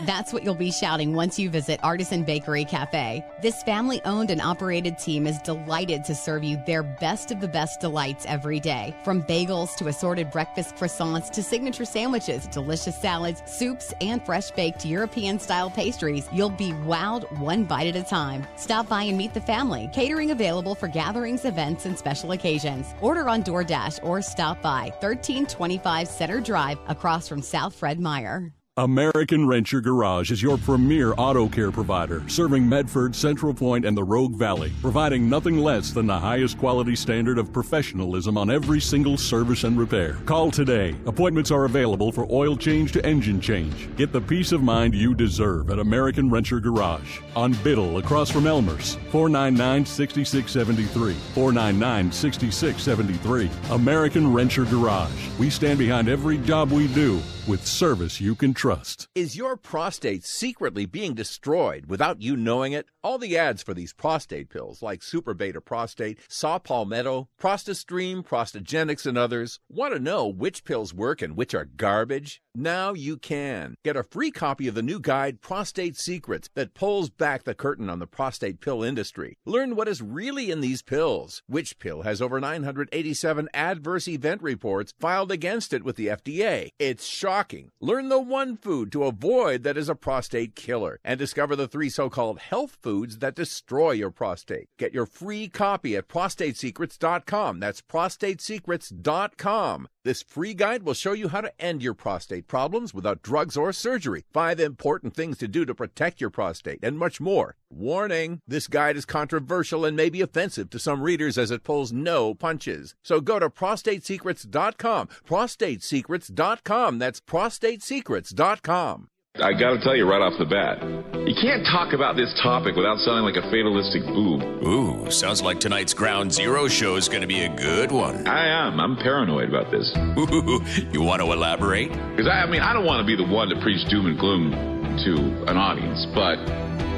That's 0.06 0.34
what 0.34 0.44
you'll 0.44 0.56
be 0.56 0.72
shouting 0.72 1.14
once 1.14 1.38
you 1.38 1.48
visit 1.48 1.80
Artisan 1.84 2.24
Bakery 2.24 2.66
Cafe. 2.66 3.24
This 3.44 3.62
family 3.62 4.02
owned 4.04 4.32
and 4.32 4.42
operated 4.42 4.98
team 4.98 5.28
is 5.28 5.38
delighted 5.40 6.04
to 6.06 6.16
serve 6.16 6.44
you 6.44 6.60
their 6.66 6.82
best 6.82 7.30
of 7.30 7.40
the 7.40 7.48
best 7.48 7.80
delights 7.80 8.26
every 8.26 8.60
day. 8.60 8.96
From 9.04 9.22
bagels 9.22 9.76
to 9.76 9.90
assorted 9.90 10.32
breakfast 10.32 10.76
croissants 10.76 11.30
to 11.32 11.44
signature 11.44 11.86
sandwiches, 11.86 12.48
delicious 12.48 13.00
salads, 13.00 13.44
soups, 13.46 13.94
and 14.02 14.26
fresh 14.26 14.50
baked 14.52 14.86
European 14.86 15.38
style 15.38 15.70
pastries, 15.70 16.28
you'll 16.34 16.50
be 16.50 16.72
wowed 16.72 17.32
one 17.38 17.64
bite 17.64 17.88
at 17.88 17.96
a 17.96 18.04
time. 18.04 18.48
Stop 18.56 18.90
by 18.90 19.04
and 19.04 19.20
meet 19.20 19.36
the 19.36 19.42
family. 19.42 19.88
Catering 19.94 20.32
available 20.32 20.74
for 20.74 20.88
gatherings, 20.88 21.46
events, 21.46 21.86
and 21.86 21.96
special 21.98 22.32
occasions. 22.32 22.88
Order 23.02 23.30
on 23.30 23.44
DoorDash 23.44 24.04
or 24.04 24.24
stop 24.24 24.64
by 24.64 24.92
1325 25.02 26.08
Center 26.08 26.42
Drive 26.42 26.80
across 26.88 27.28
from 27.28 27.44
South 27.44 27.76
Fred 27.76 28.00
Meyer. 28.00 28.52
American 28.78 29.46
Renter 29.46 29.82
Garage 29.82 30.32
is 30.32 30.42
your 30.42 30.58
premier 30.58 31.14
auto 31.18 31.50
care 31.50 31.74
provider, 31.74 32.24
serving 32.30 32.70
Medford, 32.70 33.14
Central 33.14 33.54
Point, 33.54 33.84
and 33.84 33.98
the 33.98 34.04
Rogue 34.06 34.36
Valley, 34.36 34.72
providing 34.80 35.30
nothing 35.30 35.58
less 35.58 35.92
than 35.92 36.08
the 36.08 36.18
highest 36.18 36.58
quality 36.58 36.96
standard 36.96 37.38
of 37.38 37.52
professionalism 37.52 38.38
on 38.38 38.50
every 38.50 38.80
single 38.80 39.18
service 39.18 39.66
and 39.66 39.78
repair. 39.78 40.14
Call 40.26 40.52
today. 40.52 40.96
Appointments 41.06 41.52
are 41.52 41.66
available 41.66 42.14
for 42.14 42.26
oil 42.32 42.56
change 42.56 42.94
to 42.94 43.06
engine 43.06 43.42
change. 43.42 43.94
Get 43.98 44.14
the 44.14 44.22
peace 44.22 44.54
of 44.54 44.64
mind 44.64 44.96
you 44.96 45.14
deserve 45.14 45.70
at 45.70 45.80
American 45.80 46.30
Renter 46.30 46.62
Garage 46.62 47.20
on 47.36 47.52
Biddle 47.66 47.98
across 47.98 48.32
from 48.32 48.48
Elmer's, 48.48 48.96
499 49.12 49.86
6673. 49.86 51.14
499 51.34 52.10
6673. 52.10 53.50
American 53.72 54.32
Renter 54.32 54.64
Garage. 54.64 55.28
We 55.38 55.50
stand 55.50 55.78
behind 55.78 56.08
every 56.08 56.38
job 56.38 56.72
we 56.72 56.88
do 56.88 57.22
with 57.48 57.66
service 57.66 58.22
you 58.22 58.36
can 58.36 58.54
trust. 58.54 59.08
Is 59.16 59.36
your 59.36 59.58
prostate 59.58 60.24
secretly 60.24 60.86
being 60.86 61.14
destroyed 61.14 61.88
without 61.88 62.22
you 62.22 62.38
knowing 62.38 62.74
it? 62.74 62.88
All 63.04 63.18
the 63.18 63.38
ads 63.38 63.64
for 63.64 63.74
these 63.74 63.94
prostate 63.94 64.50
pills, 64.50 64.82
like 64.84 65.02
Super 65.02 65.34
Beta 65.34 65.60
Prostate, 65.60 66.20
Saw 66.30 66.60
Palmetto, 66.60 67.30
Prostastream, 67.40 68.24
ProstaGenix, 68.24 69.08
and 69.08 69.18
others, 69.18 69.60
want 69.70 69.94
to 69.94 70.00
know 70.00 70.28
which 70.28 70.64
pills 70.64 70.94
work 70.94 71.22
and 71.22 71.36
which 71.36 71.56
are 71.56 71.66
garbage? 71.66 72.42
Now 72.54 72.94
you 72.94 73.18
can. 73.18 73.76
Get 73.84 73.96
a 73.96 74.04
free 74.04 74.30
copy 74.30 74.68
of 74.68 74.76
the 74.76 74.82
new 74.82 75.00
guide, 75.00 75.42
Prostate 75.42 75.98
Secrets, 75.98 76.50
that 76.54 76.74
pulls 76.74 77.10
back 77.10 77.44
the 77.44 77.56
curtain 77.56 77.90
on 77.90 78.00
the 78.00 78.08
prostate 78.08 78.60
pill 78.60 78.84
industry. 78.84 79.38
Learn 79.46 79.76
what 79.76 79.88
is 79.88 80.02
really 80.02 80.52
in 80.52 80.62
these 80.62 80.82
pills. 80.82 81.42
Which 81.48 81.80
pill 81.80 82.04
has 82.04 82.22
over 82.22 82.40
987 82.40 83.50
adverse 83.54 84.08
event 84.08 84.44
reports 84.44 84.94
filed 85.00 85.32
against 85.32 85.74
it 85.74 85.84
with 85.84 85.96
the 85.96 86.08
FDA? 86.08 86.70
It's 86.78 87.08
shocking. 87.32 87.72
Learn 87.80 88.10
the 88.10 88.20
one 88.20 88.58
food 88.58 88.92
to 88.92 89.06
avoid 89.06 89.64
that 89.64 89.78
is 89.78 89.88
a 89.88 89.96
prostate 89.96 90.54
killer 90.54 91.00
and 91.04 91.18
discover 91.18 91.56
the 91.56 91.68
three 91.68 91.90
so 91.90 92.10
called 92.10 92.40
health 92.40 92.78
foods 92.82 93.20
that 93.20 93.36
destroy 93.36 93.92
your 93.92 94.12
prostate. 94.12 94.68
Get 94.78 94.94
your 94.94 95.06
free 95.06 95.48
copy 95.48 95.96
at 95.96 96.10
prostatesecrets.com. 96.10 97.62
That's 97.62 97.82
prostatesecrets.com. 97.82 99.88
This 100.04 100.24
free 100.24 100.56
guide 100.56 100.82
will 100.82 100.96
show 100.96 101.14
you 101.14 101.28
how 101.28 101.42
to 101.42 101.54
end 101.62 101.84
your 101.84 101.94
prostate 101.94 102.48
problems 102.48 102.92
without 102.92 103.22
drugs 103.22 103.56
or 103.56 103.72
surgery, 103.72 104.24
five 104.34 104.60
important 104.60 105.14
things 105.14 105.38
to 105.38 105.48
do 105.48 105.64
to 105.64 105.76
protect 105.76 106.20
your 106.20 106.32
prostate, 106.32 106.80
and 106.82 106.98
much 106.98 107.22
more. 107.22 107.56
Warning 107.70 108.42
this 108.48 108.68
guide 108.68 108.98
is 108.98 109.06
controversial 109.06 109.86
and 109.86 109.96
may 109.96 110.10
be 110.10 110.22
offensive 110.22 110.72
to 110.72 110.80
some 110.80 111.04
readers 111.04 111.38
as 111.38 111.52
it 111.52 111.64
pulls 111.64 111.94
no 111.94 112.34
punches. 112.34 112.96
So 113.04 113.22
go 113.22 113.38
to 113.38 113.50
prostatesecrets.com. 113.52 115.08
Prostatesecrets.com. 115.28 116.98
That's 116.98 117.22
prostatesecrets.com. 117.22 119.11
I 119.40 119.54
got 119.54 119.72
to 119.72 119.80
tell 119.80 119.96
you 119.96 120.04
right 120.10 120.20
off 120.22 120.34
the 120.38 120.44
bat, 120.46 120.84
you 121.26 121.34
can't 121.40 121.64
talk 121.66 121.94
about 121.94 122.18
this 122.18 122.28
topic 122.44 122.76
without 122.76 122.98
sounding 123.00 123.24
like 123.24 123.40
a 123.42 123.48
fatalistic 123.50 124.04
boob. 124.04 124.44
Ooh, 124.62 125.10
sounds 125.10 125.42
like 125.42 125.58
tonight's 125.58 125.94
Ground 125.94 126.34
Zero 126.34 126.68
show 126.68 126.98
is 126.98 127.08
going 127.08 127.22
to 127.22 127.28
be 127.28 127.44
a 127.44 127.56
good 127.56 127.94
one. 127.94 128.28
I 128.28 128.68
am. 128.68 128.78
I'm 128.82 128.98
paranoid 128.98 129.48
about 129.48 129.72
this. 129.72 129.90
Ooh, 130.20 130.60
you 130.92 131.02
want 131.02 131.22
to 131.22 131.32
elaborate? 131.32 131.92
Because 132.12 132.28
I, 132.28 132.44
I 132.44 132.46
mean, 132.50 132.60
I 132.60 132.74
don't 132.74 132.86
want 132.86 133.00
to 133.00 133.08
be 133.08 133.16
the 133.16 133.24
one 133.24 133.48
to 133.48 133.56
preach 133.62 133.80
doom 133.90 134.08
and 134.08 134.20
gloom 134.20 134.52
to 134.52 135.50
an 135.50 135.56
audience, 135.56 136.06
but. 136.14 136.36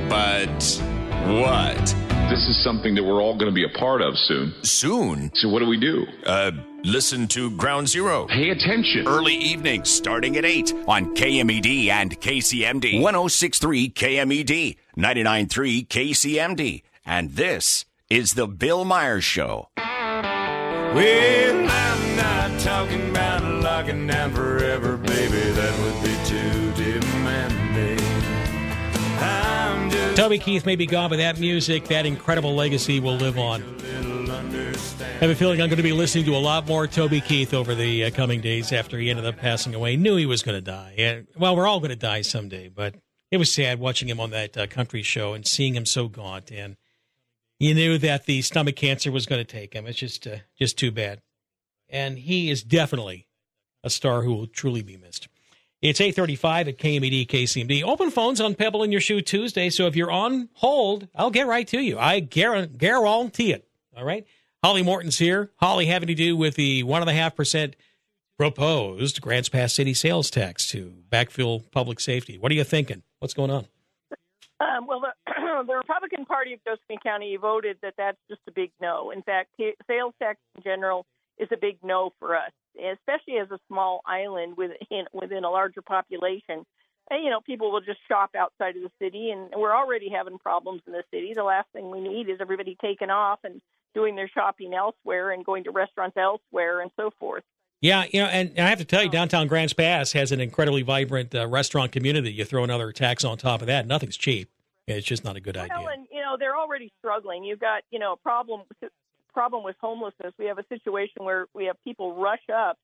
But 0.10 0.50
what? 1.38 2.13
This 2.30 2.48
is 2.48 2.64
something 2.64 2.96
that 2.96 3.04
we're 3.04 3.22
all 3.22 3.38
going 3.38 3.52
to 3.52 3.54
be 3.54 3.64
a 3.64 3.78
part 3.78 4.02
of 4.02 4.18
soon. 4.18 4.54
Soon? 4.64 5.32
So 5.36 5.50
what 5.50 5.60
do 5.60 5.68
we 5.68 5.80
do? 5.80 6.06
Uh, 6.26 6.52
listen 6.84 7.28
to 7.28 7.52
Ground 7.52 7.88
Zero. 7.88 8.26
Pay 8.28 8.50
attention. 8.50 9.08
Early 9.08 9.36
evenings 9.36 9.90
starting 9.92 10.36
at 10.38 10.46
8 10.46 10.74
on 10.88 11.16
KMED 11.16 11.90
and 11.90 12.20
KCMD. 12.20 13.02
1063 13.02 13.90
KMED, 13.90 14.78
993 14.96 15.86
KCMD. 15.86 16.82
And 17.06 17.32
this 17.36 17.86
is 18.10 18.34
The 18.34 18.48
Bill 18.48 18.84
Meyer's 18.84 19.24
Show. 19.24 19.70
Well, 19.78 21.70
I'm 21.70 22.16
not 22.16 22.60
talking 22.62 23.10
about 23.10 23.44
locking 23.62 24.08
down 24.08 24.32
forever, 24.34 24.98
baby. 24.98 25.52
That 25.52 25.80
would 25.80 26.04
be 26.04 26.16
too 26.26 26.73
Toby 30.16 30.38
Keith 30.38 30.66
may 30.66 30.76
be 30.76 30.86
gone, 30.86 31.10
but 31.10 31.18
that 31.18 31.40
music, 31.40 31.86
that 31.86 32.06
incredible 32.06 32.54
legacy 32.54 33.00
will 33.00 33.16
live 33.16 33.40
on. 33.40 33.64
I 33.64 35.26
have 35.26 35.32
a 35.32 35.36
feeling 35.36 35.60
I'm 35.60 35.70
going 35.70 35.78
to 35.78 35.84
be 35.84 35.92
listening 35.92 36.26
to 36.26 36.36
a 36.36 36.38
lot 36.38 36.68
more 36.68 36.86
Toby 36.86 37.20
Keith 37.20 37.52
over 37.52 37.74
the 37.74 38.06
uh, 38.06 38.12
coming 38.12 38.40
days 38.40 38.72
after 38.72 39.00
he 39.00 39.10
ended 39.10 39.26
up 39.26 39.38
passing 39.38 39.74
away. 39.74 39.96
Knew 39.96 40.16
he 40.16 40.28
was 40.28 40.44
going 40.44 40.56
to 40.56 40.62
die. 40.62 40.94
And, 41.00 41.28
well, 41.36 41.56
we're 41.56 41.66
all 41.66 41.80
going 41.80 41.90
to 41.90 41.96
die 41.96 42.22
someday, 42.22 42.70
but 42.70 42.96
it 43.32 43.38
was 43.38 43.52
sad 43.52 43.80
watching 43.80 44.08
him 44.08 44.20
on 44.20 44.30
that 44.30 44.56
uh, 44.56 44.68
country 44.68 45.02
show 45.02 45.34
and 45.34 45.48
seeing 45.48 45.76
him 45.76 45.86
so 45.86 46.08
gaunt. 46.08 46.52
And 46.52 46.78
you 47.60 47.74
knew 47.74 47.98
that 47.98 48.26
the 48.26 48.44
stomach 48.44 48.76
cancer 48.76 49.12
was 49.12 49.26
going 49.26 49.44
to 49.44 49.52
take 49.52 49.74
him. 49.74 49.88
It's 49.88 49.98
just, 49.98 50.28
uh, 50.28 50.38
just 50.60 50.78
too 50.78 50.92
bad. 50.92 51.22
And 51.90 52.20
he 52.20 52.52
is 52.52 52.62
definitely 52.62 53.28
a 53.84 53.90
star 53.90 54.22
who 54.22 54.34
will 54.34 54.48
truly 54.48 54.84
be 54.84 54.96
missed. 54.96 55.28
It's 55.84 56.00
835 56.00 56.70
at 56.70 56.78
KMED, 56.78 57.28
KCMD. 57.28 57.84
Open 57.84 58.10
phones 58.10 58.40
on 58.40 58.56
Pebble 58.56 58.84
in 58.84 58.94
Your 58.94 59.02
Shoe 59.02 59.20
Tuesday. 59.20 59.70
So 59.70 59.86
if 59.86 59.98
you're 59.98 60.10
on 60.10 60.48
hold, 60.54 61.10
I'll 61.14 61.30
get 61.30 61.46
right 61.46 61.68
to 61.68 61.82
you. 61.82 62.00
I 62.00 62.22
guarantee 62.22 63.52
it. 63.52 63.68
All 63.98 64.06
right. 64.06 64.26
Holly 64.64 64.82
Morton's 64.82 65.18
here. 65.18 65.52
Holly 65.58 65.88
having 65.88 66.08
to 66.08 66.14
do 66.14 66.38
with 66.38 66.56
the 66.56 66.84
1.5% 66.84 67.74
proposed 68.38 69.20
Grants 69.20 69.50
Pass 69.50 69.74
City 69.74 69.94
sales 69.94 70.32
tax 70.32 70.70
to 70.70 70.94
backfill 71.12 71.70
public 71.72 72.00
safety. 72.00 72.38
What 72.38 72.54
are 72.54 72.56
you 72.56 72.64
thinking? 72.64 73.04
What's 73.20 73.34
going 73.34 73.52
on? 73.52 73.68
Um, 74.62 74.88
well, 74.88 75.02
the, 75.02 75.34
the 75.68 75.76
Republican 75.76 76.24
Party 76.24 76.54
of 76.54 76.64
Josephine 76.66 77.00
County 77.04 77.36
voted 77.36 77.76
that 77.82 77.96
that's 77.98 78.18
just 78.30 78.40
a 78.48 78.54
big 78.54 78.72
no. 78.82 79.12
In 79.12 79.22
fact, 79.22 79.50
sales 79.86 80.14
tax 80.18 80.40
in 80.56 80.64
general 80.64 81.06
is 81.38 81.50
a 81.52 81.58
big 81.58 81.80
no 81.84 82.14
for 82.20 82.38
us, 82.38 82.52
especially 82.78 83.38
as 83.38 83.52
a 83.52 83.60
small 83.68 84.02
island 84.06 84.58
within 84.58 85.06
within 85.14 85.44
a 85.44 85.50
larger 85.50 85.82
population. 85.82 86.66
And, 87.12 87.22
you 87.22 87.30
know, 87.30 87.42
people 87.42 87.70
will 87.72 87.82
just 87.82 88.00
shop 88.08 88.32
outside 88.34 88.78
of 88.78 88.84
the 88.84 88.92
city, 88.98 89.32
and 89.32 89.50
we're 89.58 89.76
already 89.76 90.10
having 90.10 90.38
problems 90.40 90.82
in 90.88 90.94
the 90.94 91.04
city. 91.12 91.34
The 91.36 91.44
last 91.44 91.68
thing 91.74 91.92
we 91.92 92.00
need 92.00 92.30
is 92.30 92.38
everybody 92.40 92.78
taking 92.82 93.10
off 93.10 93.40
and 93.44 93.62
doing 93.94 94.16
their 94.16 94.30
shopping 94.30 94.74
elsewhere 94.74 95.32
and 95.32 95.46
going 95.46 95.66
to 95.66 95.72
restaurants 95.72 96.16
elsewhere 96.16 96.80
and 96.80 96.92
so 96.96 97.12
forth. 97.20 97.44
Yeah, 97.82 98.06
you 98.10 98.22
know, 98.22 98.28
and, 98.28 98.58
I 98.58 98.70
have 98.70 98.80
to 98.80 98.86
tell 98.86 99.04
you, 99.04 99.10
downtown 99.10 99.48
Grants 99.48 99.74
Pass 99.74 100.14
has 100.14 100.32
an 100.32 100.40
incredibly 100.40 100.84
vibrant 100.84 101.36
uh, 101.36 101.46
restaurant 101.48 101.92
community. 101.92 102.32
You 102.32 102.46
throw 102.46 102.64
another 102.64 102.94
tax 102.94 103.26
on 103.26 103.38
top 103.38 103.60
of 103.60 103.68
that, 103.68 103.86
nothing's 103.86 104.16
cheap. 104.16 104.50
It's 104.88 105.06
just 105.06 105.26
not 105.26 105.36
a 105.36 105.42
good 105.42 105.58
idea. 105.58 105.76
And 105.78 106.08
you 106.12 106.22
know 106.22 106.36
they're 106.38 106.58
already 106.58 106.92
struggling. 107.00 107.44
You've 107.44 107.60
got 107.60 107.84
you 107.90 108.00
know 108.00 108.14
a 108.14 108.18
problem 108.18 108.62
problem 109.34 109.64
with 109.64 109.76
homelessness. 109.82 110.34
We 110.38 110.46
have 110.46 110.60
a 110.60 110.68
situation 110.70 111.24
where 111.24 111.48
we 111.54 111.66
have 111.66 111.78
people 111.84 112.16
rush 112.16 112.44
up, 112.54 112.78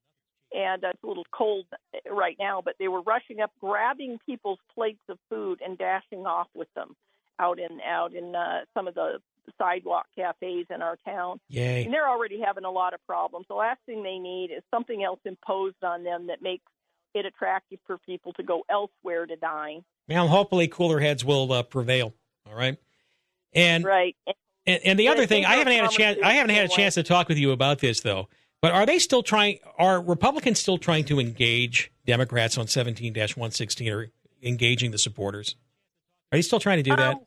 and 0.54 0.84
uh, 0.84 0.90
it's 0.90 1.04
a 1.04 1.08
little 1.08 1.26
cold 1.32 1.66
right 2.10 2.36
now, 2.40 2.62
but 2.64 2.76
they 2.80 2.88
were 2.88 3.02
rushing 3.02 3.40
up, 3.40 3.52
grabbing 3.62 4.20
people's 4.26 4.60
plates 4.74 5.04
of 5.10 5.18
food 5.30 5.62
and 5.64 5.78
dashing 5.78 6.26
off 6.26 6.48
with 6.54 6.74
them 6.76 6.96
out 7.40 7.60
in 7.60 7.80
out 7.82 8.14
in 8.14 8.36
uh, 8.36 8.62
some 8.74 8.88
of 8.88 8.96
the 8.96 9.20
sidewalk 9.58 10.06
cafes 10.16 10.66
in 10.74 10.82
our 10.82 10.98
town. 11.06 11.40
Yay. 11.50 11.86
And 11.86 11.94
they're 11.94 12.08
already 12.08 12.40
having 12.44 12.66
a 12.66 12.72
lot 12.72 12.94
of 12.94 13.06
problems. 13.08 13.46
The 13.48 13.56
last 13.56 13.80
thing 13.86 14.04
they 14.04 14.20
need 14.20 14.52
is 14.56 14.64
something 14.72 15.04
else 15.04 15.20
imposed 15.26 15.84
on 15.84 16.04
them 16.04 16.28
that 16.28 16.42
makes 16.42 16.66
it 17.16 17.26
attractive 17.26 17.80
for 17.88 17.98
people 17.98 18.34
to 18.34 18.44
go 18.44 18.64
elsewhere 18.70 19.26
to 19.26 19.36
dine. 19.36 19.84
Well, 20.08 20.28
hopefully 20.28 20.68
cooler 20.68 21.00
heads 21.00 21.26
will 21.26 21.52
uh, 21.52 21.64
prevail. 21.64 22.14
All 22.48 22.56
right. 22.56 22.78
And 23.54 23.84
right. 23.84 24.16
And, 24.28 24.36
and 24.84 25.00
the 25.00 25.04
Yeah, 25.04 25.12
other 25.12 25.26
thing, 25.26 25.46
I 25.46 25.56
haven't 25.56 25.74
had 25.74 25.86
a 25.86 25.90
chance. 25.90 26.20
I 26.24 26.34
haven't 26.34 26.56
had 26.56 26.66
a 26.66 26.70
chance 26.70 26.96
to 26.96 27.04
talk 27.04 27.28
with 27.30 27.38
you 27.38 27.52
about 27.52 27.80
this 27.80 28.02
though. 28.02 28.28
But 28.62 28.74
are 28.74 28.86
they 28.86 29.00
still 29.00 29.24
trying? 29.24 29.60
Are 29.78 30.02
Republicans 30.02 30.60
still 30.60 30.78
trying 30.78 31.06
to 31.06 31.20
engage 31.20 31.92
Democrats 32.06 32.58
on 32.58 32.66
17-116 32.66 33.94
or 33.94 34.12
engaging 34.44 34.92
the 34.92 34.98
supporters? 34.98 35.56
Are 36.32 36.38
they 36.38 36.42
still 36.42 36.60
trying 36.60 36.78
to 36.78 36.84
do 36.84 36.96
that? 36.96 37.16
Um, 37.16 37.22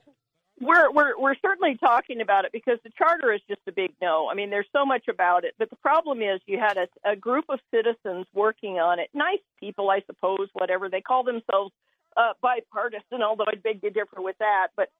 We're 0.61 0.92
we're 0.92 1.18
we're 1.18 1.35
certainly 1.40 1.76
talking 1.78 2.20
about 2.20 2.44
it 2.44 2.52
because 2.52 2.78
the 2.85 2.90
charter 2.90 3.33
is 3.33 3.40
just 3.48 3.62
a 3.66 3.72
big 3.72 3.92
no. 4.02 4.28
I 4.31 4.35
mean, 4.35 4.50
there's 4.50 4.68
so 4.72 4.85
much 4.85 5.09
about 5.09 5.44
it, 5.44 5.55
but 5.59 5.70
the 5.70 5.76
problem 5.76 6.20
is 6.20 6.40
you 6.46 6.59
had 6.59 6.76
a, 6.76 6.87
a 7.11 7.16
group 7.16 7.46
of 7.48 7.59
citizens 7.74 8.26
working 8.35 8.78
on 8.78 8.98
it. 9.00 9.09
Nice 9.14 9.40
people, 9.59 9.90
I 9.90 10.02
suppose. 10.07 10.48
Whatever 10.52 10.88
they 10.90 11.00
call 11.00 11.24
themselves, 11.24 11.72
uh, 12.16 12.35
bipartisan. 12.42 13.22
Although 13.22 13.46
I'd 13.48 13.62
beg 13.62 13.81
to 13.81 13.90
differ 13.90 14.20
with 14.20 14.37
that, 14.38 14.68
but 14.76 14.90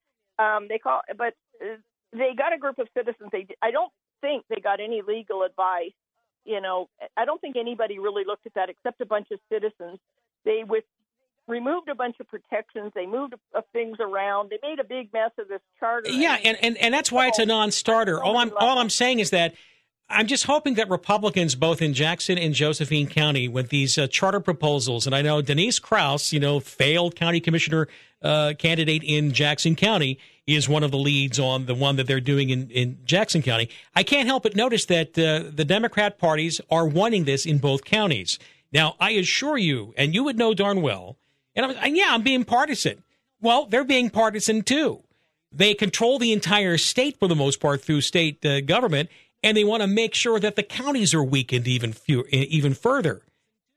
um, 0.43 0.67
they 0.69 0.79
call. 0.79 1.03
But 1.17 1.35
uh, 1.63 1.77
they 2.13 2.35
got 2.37 2.53
a 2.53 2.59
group 2.59 2.79
of 2.79 2.89
citizens. 2.97 3.31
They 3.33 3.47
I 3.63 3.71
don't 3.71 3.93
think 4.21 4.45
they 4.49 4.61
got 4.61 4.81
any 4.81 5.03
legal 5.07 5.43
advice. 5.43 5.93
You 6.45 6.61
know, 6.61 6.89
I 7.17 7.25
don't 7.25 7.41
think 7.41 7.57
anybody 7.57 7.99
really 7.99 8.25
looked 8.25 8.47
at 8.47 8.55
that 8.55 8.69
except 8.69 9.01
a 9.01 9.07
bunch 9.07 9.29
of 9.31 9.39
citizens. 9.51 9.99
They 10.45 10.65
with 10.67 10.85
removed 11.49 11.89
a 11.89 11.95
bunch 11.95 12.17
of 12.21 12.29
protections. 12.29 12.93
They 12.95 13.07
moved 13.07 13.35
things 13.73 13.99
around. 14.01 14.51
They 14.51 14.59
made 14.63 14.79
a 14.79 14.85
big 14.85 15.13
mess 15.13 15.31
of 15.39 15.49
this 15.49 15.61
charter. 15.79 16.11
Yeah, 16.11 16.39
and, 16.43 16.57
and, 16.63 16.77
and 16.79 16.95
that's 16.95 17.11
why 17.11 17.29
it's 17.29 17.39
a 17.39 17.47
non-starter. 17.47 18.23
All 18.23 18.37
I'm 18.37 18.53
all 18.59 18.79
I'm 18.79 18.91
saying 18.91 19.19
is 19.19 19.31
that 19.31 19.55
I'm 20.13 20.27
just 20.27 20.45
hoping 20.45 20.75
that 20.75 20.91
Republicans, 20.91 21.55
both 21.55 21.81
in 21.83 21.95
Jackson 21.95 22.39
and 22.39 22.55
Josephine 22.55 23.07
County, 23.07 23.49
with 23.49 23.71
these 23.71 23.97
uh, 23.99 24.07
charter 24.07 24.41
proposals, 24.41 25.07
and 25.07 25.15
I 25.15 25.23
know 25.23 25.43
Denise 25.43 25.79
Kraus, 25.79 26.33
you 26.33 26.41
know, 26.41 26.61
failed 26.61 27.17
county 27.17 27.41
commissioner 27.41 27.89
uh, 28.23 28.53
candidate 28.59 29.03
in 29.03 29.33
Jackson 29.33 29.75
County, 29.75 30.19
is 30.47 30.69
one 30.69 30.83
of 30.83 30.91
the 30.91 30.99
leads 30.99 31.39
on 31.39 31.67
the 31.67 31.75
one 31.75 31.97
that 31.97 32.07
they're 32.07 32.21
doing 32.21 32.51
in, 32.51 32.71
in 32.71 32.99
Jackson 33.05 33.43
County. 33.43 33.69
I 33.95 34.03
can't 34.03 34.27
help 34.27 34.43
but 34.43 34.57
notice 34.57 34.85
that 34.87 35.19
uh, 35.19 35.51
the 35.53 35.65
Democrat 35.65 36.19
parties 36.19 36.61
are 36.71 36.87
wanting 36.87 37.25
this 37.25 37.47
in 37.47 37.59
both 37.59 37.85
counties. 37.85 38.39
Now, 38.73 38.97
I 39.01 39.13
assure 39.13 39.57
you, 39.57 39.95
and 39.97 40.15
you 40.15 40.25
would 40.25 40.39
know 40.39 40.55
darn 40.55 40.83
well, 40.83 41.17
and, 41.55 41.67
I'm, 41.67 41.77
and 41.81 41.97
yeah, 41.97 42.09
I'm 42.11 42.23
being 42.23 42.45
partisan. 42.45 43.03
Well, 43.41 43.67
they're 43.67 43.85
being 43.85 44.11
partisan 44.11 44.63
too. 44.63 45.03
They 45.51 45.75
control 45.75 46.19
the 46.19 46.33
entire 46.33 46.79
state 46.79 47.19
for 47.19 47.29
the 47.29 47.37
most 47.37 47.61
part 47.61 47.83
through 47.83 48.01
state 48.01 48.45
uh, 48.45 48.63
government, 48.63 49.11
and 49.43 49.57
they 49.57 49.65
want 49.65 49.83
to 49.83 49.87
make 49.87 50.15
sure 50.15 50.39
that 50.41 50.57
the 50.57 50.63
counties 50.63 51.15
are 51.15 51.23
weakened 51.23 51.67
even 51.69 51.93
few, 51.93 52.25
even 52.31 52.75
further. 52.75 53.23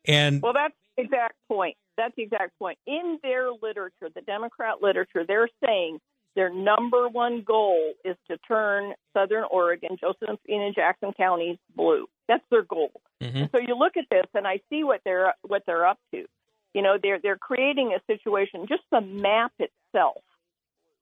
And 0.05 0.41
Well, 0.41 0.53
that's 0.53 0.75
the 0.95 1.03
exact 1.03 1.35
point. 1.47 1.77
That's 1.97 2.13
the 2.15 2.23
exact 2.23 2.57
point. 2.59 2.77
In 2.85 3.19
their 3.23 3.51
literature, 3.51 4.09
the 4.13 4.21
Democrat 4.21 4.81
literature, 4.81 5.25
they're 5.25 5.49
saying 5.65 5.99
their 6.35 6.53
number 6.53 7.07
one 7.07 7.43
goal 7.43 7.93
is 8.03 8.17
to 8.29 8.37
turn 8.39 8.93
Southern 9.13 9.45
Oregon, 9.49 9.97
Josephine 9.99 10.37
and 10.61 10.75
Jackson 10.75 11.13
counties 11.13 11.57
blue. 11.75 12.07
That's 12.27 12.43
their 12.51 12.63
goal. 12.63 12.91
Mm-hmm. 13.21 13.45
So 13.51 13.59
you 13.59 13.77
look 13.77 13.97
at 13.97 14.05
this, 14.11 14.25
and 14.33 14.45
I 14.45 14.59
see 14.69 14.83
what 14.83 15.01
they're 15.05 15.33
what 15.43 15.63
they're 15.65 15.85
up 15.85 15.99
to. 16.13 16.25
You 16.73 16.81
know, 16.81 16.97
they're 17.01 17.19
they're 17.19 17.37
creating 17.37 17.95
a 17.95 18.13
situation. 18.13 18.65
Just 18.67 18.83
the 18.91 18.99
map 18.99 19.53
itself 19.59 20.21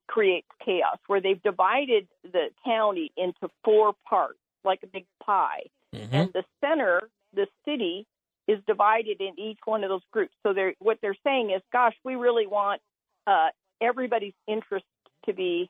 creates 0.08 0.48
chaos, 0.64 1.00
where 1.08 1.22
they've 1.22 1.42
divided 1.42 2.08
the 2.24 2.50
county 2.64 3.12
into 3.18 3.50
four 3.64 3.94
parts, 4.08 4.38
like 4.66 4.80
a 4.84 4.88
big 4.88 5.06
pie, 5.24 5.64
Mm-hmm. 5.94 6.16
and 6.16 6.34
the 6.34 6.44
center, 6.60 7.02
the 7.36 7.46
city, 7.66 8.08
is 8.48 8.60
divided 8.66 9.22
in 9.22 9.40
each 9.40 9.60
one 9.66 9.84
of 9.84 9.90
those 9.90 10.02
groups. 10.12 10.34
So 10.42 10.52
they're 10.52 10.74
what 10.80 10.98
they're 11.02 11.16
saying 11.24 11.52
is, 11.52 11.62
gosh, 11.72 11.94
we 12.04 12.16
really 12.16 12.48
want 12.48 12.82
uh, 13.28 13.50
everybody's 13.80 14.34
interest 14.48 14.86
to 15.26 15.34
be 15.34 15.70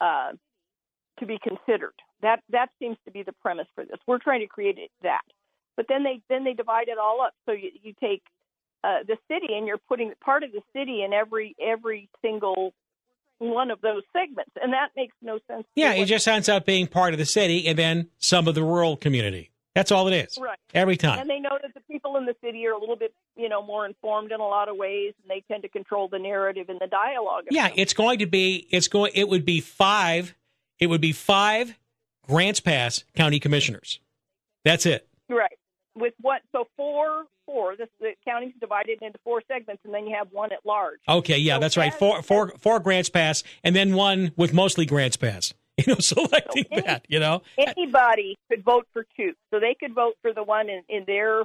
uh, 0.00 0.32
to 1.18 1.26
be 1.26 1.38
considered. 1.42 1.94
That 2.22 2.40
that 2.50 2.70
seems 2.78 2.96
to 3.04 3.10
be 3.10 3.22
the 3.22 3.34
premise 3.42 3.68
for 3.74 3.84
this. 3.84 3.98
We're 4.06 4.18
trying 4.18 4.40
to 4.40 4.46
create 4.46 4.78
it, 4.78 4.90
that, 5.02 5.22
but 5.76 5.86
then 5.88 6.02
they 6.02 6.20
then 6.28 6.44
they 6.44 6.54
divide 6.54 6.88
it 6.88 6.98
all 6.98 7.20
up. 7.20 7.34
So 7.46 7.52
you, 7.52 7.70
you 7.82 7.92
take 8.00 8.22
uh, 8.82 9.00
the 9.06 9.18
city 9.30 9.54
and 9.54 9.66
you're 9.66 9.78
putting 9.78 10.12
part 10.24 10.44
of 10.44 10.52
the 10.52 10.62
city 10.74 11.02
in 11.02 11.12
every 11.12 11.54
every 11.60 12.08
single 12.22 12.72
one 13.38 13.70
of 13.70 13.80
those 13.80 14.02
segments, 14.12 14.50
and 14.60 14.72
that 14.72 14.88
makes 14.96 15.14
no 15.22 15.38
sense. 15.48 15.64
yeah, 15.74 15.92
it 15.92 16.06
just 16.06 16.26
ends 16.26 16.48
up 16.48 16.66
being 16.66 16.86
part 16.86 17.12
of 17.14 17.18
the 17.18 17.24
city 17.26 17.66
and 17.66 17.78
then 17.78 18.08
some 18.18 18.48
of 18.48 18.54
the 18.54 18.62
rural 18.62 18.96
community. 18.96 19.50
That's 19.74 19.92
all 19.92 20.08
it 20.08 20.14
is. 20.14 20.36
Right. 20.40 20.58
Every 20.74 20.96
time. 20.96 21.20
And 21.20 21.30
they 21.30 21.38
know 21.38 21.56
that 21.62 21.72
the 21.72 21.80
people 21.88 22.16
in 22.16 22.26
the 22.26 22.34
city 22.42 22.66
are 22.66 22.72
a 22.72 22.78
little 22.80 22.96
bit, 22.96 23.14
you 23.36 23.48
know, 23.48 23.64
more 23.64 23.86
informed 23.86 24.32
in 24.32 24.40
a 24.40 24.44
lot 24.46 24.68
of 24.68 24.76
ways, 24.76 25.14
and 25.22 25.30
they 25.30 25.44
tend 25.46 25.62
to 25.62 25.68
control 25.68 26.08
the 26.08 26.18
narrative 26.18 26.68
and 26.68 26.80
the 26.80 26.88
dialogue. 26.88 27.44
Yeah, 27.50 27.68
it's 27.76 27.92
going 27.94 28.18
to 28.18 28.26
be. 28.26 28.66
It's 28.72 28.88
going. 28.88 29.12
It 29.14 29.28
would 29.28 29.44
be 29.44 29.60
five. 29.60 30.34
It 30.80 30.88
would 30.88 31.00
be 31.00 31.12
five 31.12 31.78
Grants 32.26 32.58
Pass 32.58 33.04
County 33.14 33.38
Commissioners. 33.38 34.00
That's 34.64 34.84
it. 34.84 35.06
Right. 35.28 35.58
With 35.98 36.14
what? 36.20 36.42
So 36.52 36.66
four, 36.76 37.24
four. 37.46 37.76
This 37.76 37.88
the 38.00 38.12
county's 38.26 38.54
divided 38.60 38.98
into 39.02 39.18
four 39.24 39.42
segments, 39.48 39.82
and 39.84 39.92
then 39.92 40.06
you 40.06 40.14
have 40.16 40.28
one 40.30 40.52
at 40.52 40.64
large. 40.64 41.00
Okay, 41.08 41.38
yeah, 41.38 41.58
that's 41.58 41.76
right. 41.76 41.92
Four, 41.92 42.22
four, 42.22 42.52
four 42.58 42.80
Grants 42.80 43.08
Pass, 43.08 43.42
and 43.64 43.74
then 43.74 43.94
one 43.94 44.32
with 44.36 44.52
mostly 44.52 44.86
Grants 44.86 45.16
Pass. 45.16 45.52
You 45.86 45.92
know, 45.94 46.00
selecting 46.00 46.64
that. 46.74 47.06
You 47.08 47.20
know, 47.20 47.42
Anybody 47.56 48.36
could 48.50 48.64
vote 48.64 48.88
for 48.92 49.06
two, 49.16 49.34
so 49.52 49.60
they 49.60 49.76
could 49.78 49.94
vote 49.94 50.14
for 50.22 50.32
the 50.32 50.42
one 50.42 50.68
in, 50.68 50.82
in 50.88 51.04
their 51.06 51.44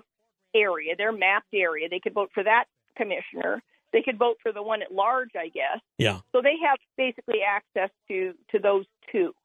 area, 0.56 0.96
their 0.98 1.12
mapped 1.12 1.54
area. 1.54 1.88
They 1.88 2.00
could 2.00 2.16
vote 2.16 2.32
for 2.34 2.44
that 2.44 2.66
commissioner. 2.98 3.62
They 3.92 4.02
could 4.02 4.18
vote 4.18 4.38
for 4.42 4.52
the 4.52 4.64
one 4.64 4.82
at 4.82 4.92
large, 4.92 5.30
I 5.38 5.50
guess. 5.50 5.80
yeah. 6.00 6.22
So 6.32 6.42
they 6.42 6.56
have 6.68 6.80
basically 6.98 7.42
access 7.48 7.92
to 8.08 8.34
to 8.52 8.58
those 8.60 8.86
two, 9.12 9.36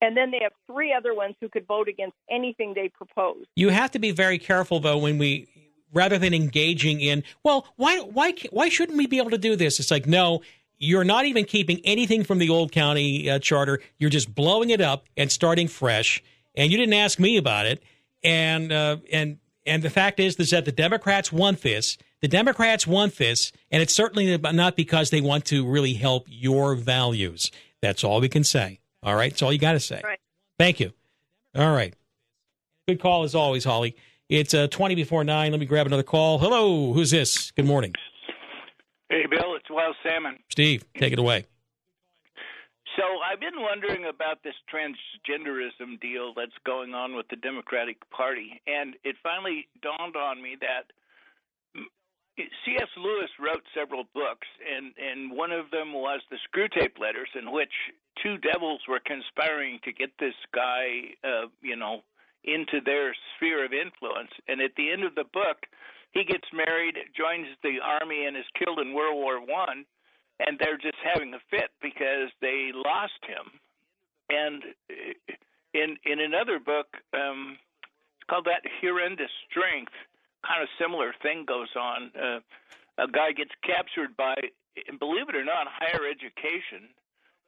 and 0.00 0.16
then 0.16 0.30
they 0.30 0.40
have 0.42 0.52
three 0.66 0.92
other 0.92 1.14
ones 1.14 1.34
who 1.40 1.48
could 1.48 1.66
vote 1.66 1.88
against 1.88 2.16
anything 2.30 2.74
they 2.74 2.88
propose. 2.88 3.44
You 3.54 3.70
have 3.70 3.90
to 3.92 3.98
be 3.98 4.10
very 4.10 4.38
careful 4.38 4.80
though 4.80 4.98
when 4.98 5.18
we 5.18 5.48
rather 5.92 6.18
than 6.18 6.34
engaging 6.34 7.00
in, 7.00 7.24
well, 7.42 7.66
why 7.76 8.00
why 8.00 8.34
why 8.50 8.68
shouldn't 8.68 8.98
we 8.98 9.06
be 9.06 9.18
able 9.18 9.30
to 9.30 9.38
do 9.38 9.56
this? 9.56 9.80
It's 9.80 9.90
like, 9.90 10.06
no, 10.06 10.42
you're 10.78 11.04
not 11.04 11.24
even 11.24 11.44
keeping 11.44 11.80
anything 11.84 12.24
from 12.24 12.38
the 12.38 12.50
old 12.50 12.72
county 12.72 13.30
uh, 13.30 13.38
charter. 13.38 13.80
You're 13.98 14.10
just 14.10 14.34
blowing 14.34 14.70
it 14.70 14.80
up 14.80 15.06
and 15.16 15.32
starting 15.32 15.68
fresh. 15.68 16.22
And 16.54 16.70
you 16.70 16.78
didn't 16.78 16.94
ask 16.94 17.18
me 17.18 17.36
about 17.36 17.66
it. 17.66 17.82
And 18.22 18.72
uh, 18.72 18.98
and 19.12 19.38
and 19.64 19.82
the 19.82 19.90
fact 19.90 20.20
is, 20.20 20.36
is 20.36 20.50
that 20.50 20.64
the 20.64 20.72
Democrats 20.72 21.32
want 21.32 21.62
this. 21.62 21.98
The 22.22 22.28
Democrats 22.28 22.86
want 22.86 23.16
this, 23.16 23.52
and 23.70 23.82
it's 23.82 23.92
certainly 23.92 24.38
not 24.38 24.74
because 24.74 25.10
they 25.10 25.20
want 25.20 25.44
to 25.46 25.66
really 25.66 25.94
help 25.94 26.26
your 26.28 26.74
values. 26.74 27.50
That's 27.82 28.02
all 28.02 28.20
we 28.20 28.28
can 28.28 28.42
say. 28.42 28.80
All 29.06 29.14
right, 29.14 29.30
that's 29.30 29.40
all 29.40 29.52
you 29.52 29.58
got 29.58 29.72
to 29.72 29.80
say. 29.80 30.00
Right. 30.02 30.18
Thank 30.58 30.80
you. 30.80 30.92
All 31.54 31.72
right. 31.72 31.94
Good 32.88 33.00
call 33.00 33.22
as 33.22 33.36
always, 33.36 33.62
Holly. 33.62 33.96
It's 34.28 34.52
uh, 34.52 34.66
20 34.66 34.96
before 34.96 35.22
9. 35.22 35.52
Let 35.52 35.60
me 35.60 35.66
grab 35.66 35.86
another 35.86 36.02
call. 36.02 36.40
Hello, 36.40 36.92
who's 36.92 37.12
this? 37.12 37.52
Good 37.52 37.66
morning. 37.66 37.94
Hey, 39.08 39.26
Bill, 39.30 39.54
it's 39.54 39.70
Wild 39.70 39.94
Salmon. 40.02 40.38
Steve, 40.50 40.84
take 40.98 41.12
it 41.12 41.20
away. 41.20 41.46
So 42.96 43.02
I've 43.30 43.38
been 43.38 43.60
wondering 43.60 44.06
about 44.06 44.42
this 44.42 44.54
transgenderism 44.72 46.00
deal 46.00 46.32
that's 46.34 46.56
going 46.64 46.92
on 46.94 47.14
with 47.14 47.28
the 47.28 47.36
Democratic 47.36 47.98
Party, 48.10 48.60
and 48.66 48.96
it 49.04 49.14
finally 49.22 49.68
dawned 49.82 50.16
on 50.16 50.42
me 50.42 50.56
that 50.60 50.90
C.S. 52.36 52.88
Lewis 52.96 53.30
wrote 53.40 53.62
several 53.74 54.04
books, 54.12 54.46
and, 54.60 54.92
and 55.00 55.32
one 55.32 55.52
of 55.52 55.70
them 55.70 55.92
was 55.92 56.20
the 56.30 56.36
Screwtape 56.44 57.00
Letters, 57.00 57.28
in 57.34 57.50
which 57.50 57.72
two 58.22 58.36
devils 58.38 58.80
were 58.88 59.00
conspiring 59.00 59.78
to 59.84 59.92
get 59.92 60.10
this 60.20 60.34
guy, 60.54 61.16
uh, 61.24 61.48
you 61.62 61.76
know, 61.76 62.02
into 62.44 62.80
their 62.84 63.14
sphere 63.36 63.64
of 63.64 63.72
influence. 63.72 64.30
And 64.48 64.60
at 64.60 64.72
the 64.76 64.90
end 64.90 65.04
of 65.04 65.14
the 65.14 65.24
book, 65.32 65.64
he 66.12 66.24
gets 66.24 66.46
married, 66.52 66.96
joins 67.16 67.48
the 67.62 67.78
army, 67.82 68.26
and 68.26 68.36
is 68.36 68.44
killed 68.58 68.80
in 68.80 68.94
World 68.94 69.16
War 69.16 69.40
One. 69.40 69.84
And 70.38 70.58
they're 70.58 70.76
just 70.76 71.00
having 71.02 71.32
a 71.32 71.40
fit 71.50 71.70
because 71.80 72.28
they 72.42 72.70
lost 72.74 73.20
him. 73.26 73.48
And 74.28 74.62
in 75.72 75.96
in 76.04 76.20
another 76.20 76.58
book, 76.58 76.88
um, 77.14 77.56
it's 78.20 78.28
called 78.28 78.44
that 78.44 78.62
horrendous 78.80 79.30
strength. 79.48 79.92
Kind 80.44 80.62
of 80.62 80.68
similar 80.80 81.14
thing 81.22 81.44
goes 81.46 81.70
on. 81.76 82.10
Uh, 82.14 82.40
a 82.98 83.08
guy 83.08 83.32
gets 83.32 83.52
captured 83.62 84.16
by, 84.16 84.34
and 84.88 84.98
believe 84.98 85.28
it 85.28 85.36
or 85.36 85.44
not, 85.44 85.66
higher 85.68 86.08
education, 86.08 86.88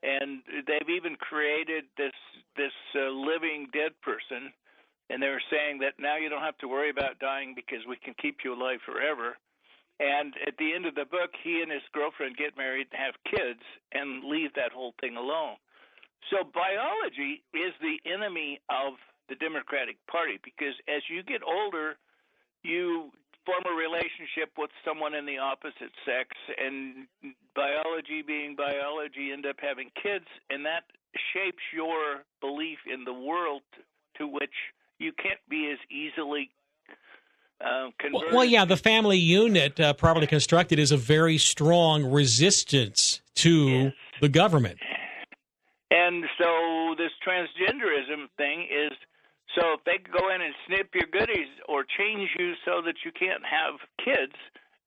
and 0.02 0.42
they've 0.66 0.90
even 0.94 1.16
created 1.16 1.84
this 1.96 2.14
this 2.56 2.74
uh, 2.94 3.10
living 3.10 3.68
dead 3.72 3.92
person, 4.02 4.52
and 5.10 5.22
they're 5.22 5.42
saying 5.50 5.78
that 5.80 5.98
now 5.98 6.16
you 6.16 6.28
don't 6.28 6.42
have 6.42 6.58
to 6.58 6.68
worry 6.68 6.90
about 6.90 7.18
dying 7.18 7.54
because 7.54 7.82
we 7.88 7.96
can 7.96 8.14
keep 8.20 8.38
you 8.44 8.54
alive 8.54 8.80
forever. 8.84 9.36
And 10.00 10.34
at 10.46 10.54
the 10.58 10.74
end 10.74 10.86
of 10.86 10.94
the 10.94 11.06
book, 11.10 11.34
he 11.42 11.60
and 11.60 11.72
his 11.72 11.82
girlfriend 11.92 12.36
get 12.36 12.56
married, 12.56 12.86
have 12.92 13.18
kids, 13.26 13.62
and 13.90 14.22
leave 14.22 14.54
that 14.54 14.70
whole 14.70 14.94
thing 15.00 15.16
alone. 15.16 15.58
So 16.30 16.46
biology 16.46 17.42
is 17.54 17.74
the 17.82 17.98
enemy 18.06 18.60
of 18.70 18.94
the 19.28 19.34
Democratic 19.36 19.96
Party 20.10 20.38
because 20.42 20.74
as 20.86 21.02
you 21.10 21.22
get 21.22 21.42
older, 21.42 21.96
you 22.62 23.10
form 23.46 23.62
a 23.64 23.76
relationship 23.76 24.52
with 24.58 24.70
someone 24.84 25.14
in 25.14 25.24
the 25.24 25.38
opposite 25.38 25.92
sex, 26.04 26.36
and 26.58 27.06
biology 27.54 28.22
being 28.26 28.54
biology, 28.54 29.32
end 29.32 29.46
up 29.46 29.56
having 29.58 29.90
kids, 30.00 30.26
and 30.50 30.64
that 30.66 30.84
shapes 31.32 31.62
your 31.72 32.24
belief 32.40 32.78
in 32.92 33.04
the 33.04 33.12
world 33.12 33.62
to 34.18 34.26
which 34.26 34.52
you 34.98 35.12
can't 35.12 35.40
be 35.48 35.70
as 35.72 35.78
easily 35.90 36.50
uh, 37.60 37.88
well, 38.12 38.22
well, 38.32 38.44
yeah, 38.44 38.64
the 38.64 38.76
family 38.76 39.18
unit 39.18 39.80
uh, 39.80 39.92
properly 39.92 40.28
constructed 40.28 40.78
is 40.78 40.92
a 40.92 40.96
very 40.96 41.38
strong 41.38 42.04
resistance 42.04 43.20
to 43.34 43.68
yes. 43.68 43.92
the 44.20 44.28
government. 44.28 44.78
And 45.90 46.24
so 46.40 46.94
this 46.96 47.10
transgenderism 47.26 48.28
thing 48.36 48.68
is 48.70 48.92
so 49.58 49.74
if 49.74 49.84
they 49.84 49.98
can 49.98 50.12
go 50.12 50.32
in 50.32 50.40
and 50.40 50.54
snip 50.66 50.94
your 50.94 51.08
goodies 51.10 51.48
or 51.68 51.82
change 51.82 52.30
you 52.38 52.54
so 52.64 52.80
that 52.84 52.94
you 53.04 53.10
can't 53.10 53.42
have 53.42 53.80
kids, 53.98 54.34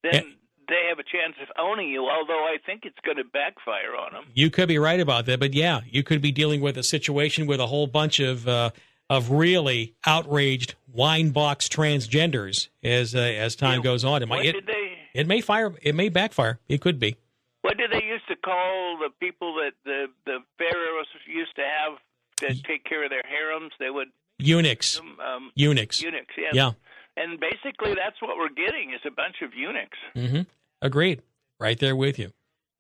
then 0.04 0.36
they 0.68 0.88
have 0.88 1.00
a 1.00 1.04
chance 1.04 1.36
of 1.42 1.50
owning 1.60 1.90
you. 1.90 2.08
Although 2.08 2.46
I 2.46 2.56
think 2.66 2.84
it's 2.86 3.00
going 3.04 3.18
to 3.18 3.26
backfire 3.26 3.96
on 4.00 4.14
them. 4.14 4.24
You 4.34 4.50
could 4.50 4.70
be 4.70 4.78
right 4.78 5.00
about 5.00 5.26
that, 5.26 5.40
but 5.40 5.54
yeah, 5.54 5.82
you 5.90 6.04
could 6.04 6.22
be 6.22 6.32
dealing 6.32 6.62
with 6.62 6.78
a 6.78 6.84
situation 6.84 7.48
with 7.48 7.60
a 7.60 7.68
whole 7.68 7.88
bunch 7.88 8.20
of 8.20 8.48
uh, 8.48 8.72
of 9.10 9.30
really 9.30 9.94
outraged 10.06 10.76
wine 10.94 11.32
box 11.32 11.68
transgenders 11.68 12.70
as 12.84 13.14
uh, 13.14 13.20
as 13.20 13.56
time 13.56 13.80
yeah. 13.80 13.84
goes 13.84 14.06
on. 14.06 14.24
It 14.24 14.30
might 14.30 14.46
it, 14.46 14.66
they, 14.66 15.20
it 15.20 15.28
may 15.28 15.42
fire. 15.42 15.74
It 15.82 15.96
may 15.96 16.08
backfire. 16.10 16.60
It 16.70 16.80
could 16.80 17.00
be. 17.00 17.18
What 17.62 17.78
did 17.78 17.92
they 17.92 18.04
used 18.04 18.28
to 18.30 18.36
call 18.38 18.98
the 19.00 19.10
people 19.20 19.56
that 19.56 19.74
the 19.84 20.06
the 20.26 20.40
pharaohs 20.58 21.08
used 21.28 21.56
to 21.58 21.62
have 21.62 21.98
that 22.40 22.64
take 22.64 22.86
care 22.86 23.04
of 23.04 23.10
their 23.10 23.24
harems? 23.28 23.74
They 23.80 23.90
would 23.90 24.08
eunuchs. 24.42 25.00
Um, 25.00 25.52
eunuchs. 25.56 26.02
Eunuchs. 26.02 26.34
Yes. 26.38 26.54
Yeah. 26.54 26.72
And 27.18 27.40
basically, 27.40 27.94
that's 27.94 28.22
what 28.22 28.38
we're 28.38 28.50
getting 28.50 28.92
is 28.94 29.02
a 29.06 29.12
bunch 29.12 29.36
of 29.44 29.54
eunuchs. 29.54 29.98
Mm-hmm. 30.16 30.42
Agreed. 30.82 31.22
Right 31.60 31.80
there 31.80 31.96
with 31.96 32.18
you. 32.18 32.32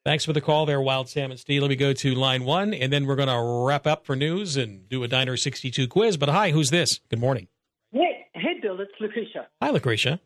Thanks 0.03 0.25
for 0.25 0.33
the 0.33 0.41
call 0.41 0.65
there, 0.65 0.81
Wild 0.81 1.09
Salmon 1.09 1.37
Steve. 1.37 1.61
Let 1.61 1.69
me 1.69 1.75
go 1.75 1.93
to 1.93 2.15
line 2.15 2.43
one, 2.43 2.73
and 2.73 2.91
then 2.91 3.05
we're 3.05 3.15
going 3.15 3.27
to 3.27 3.65
wrap 3.65 3.85
up 3.85 4.03
for 4.05 4.15
news 4.15 4.57
and 4.57 4.89
do 4.89 5.03
a 5.03 5.07
Diner 5.07 5.37
62 5.37 5.87
quiz. 5.87 6.17
But 6.17 6.29
hi, 6.29 6.49
who's 6.49 6.71
this? 6.71 7.01
Good 7.09 7.19
morning. 7.19 7.47
Hey, 7.91 8.25
hey 8.33 8.59
Bill, 8.59 8.79
it's 8.81 8.91
Lucretia. 8.99 9.47
Hi, 9.61 9.69
Lucretia. 9.69 10.19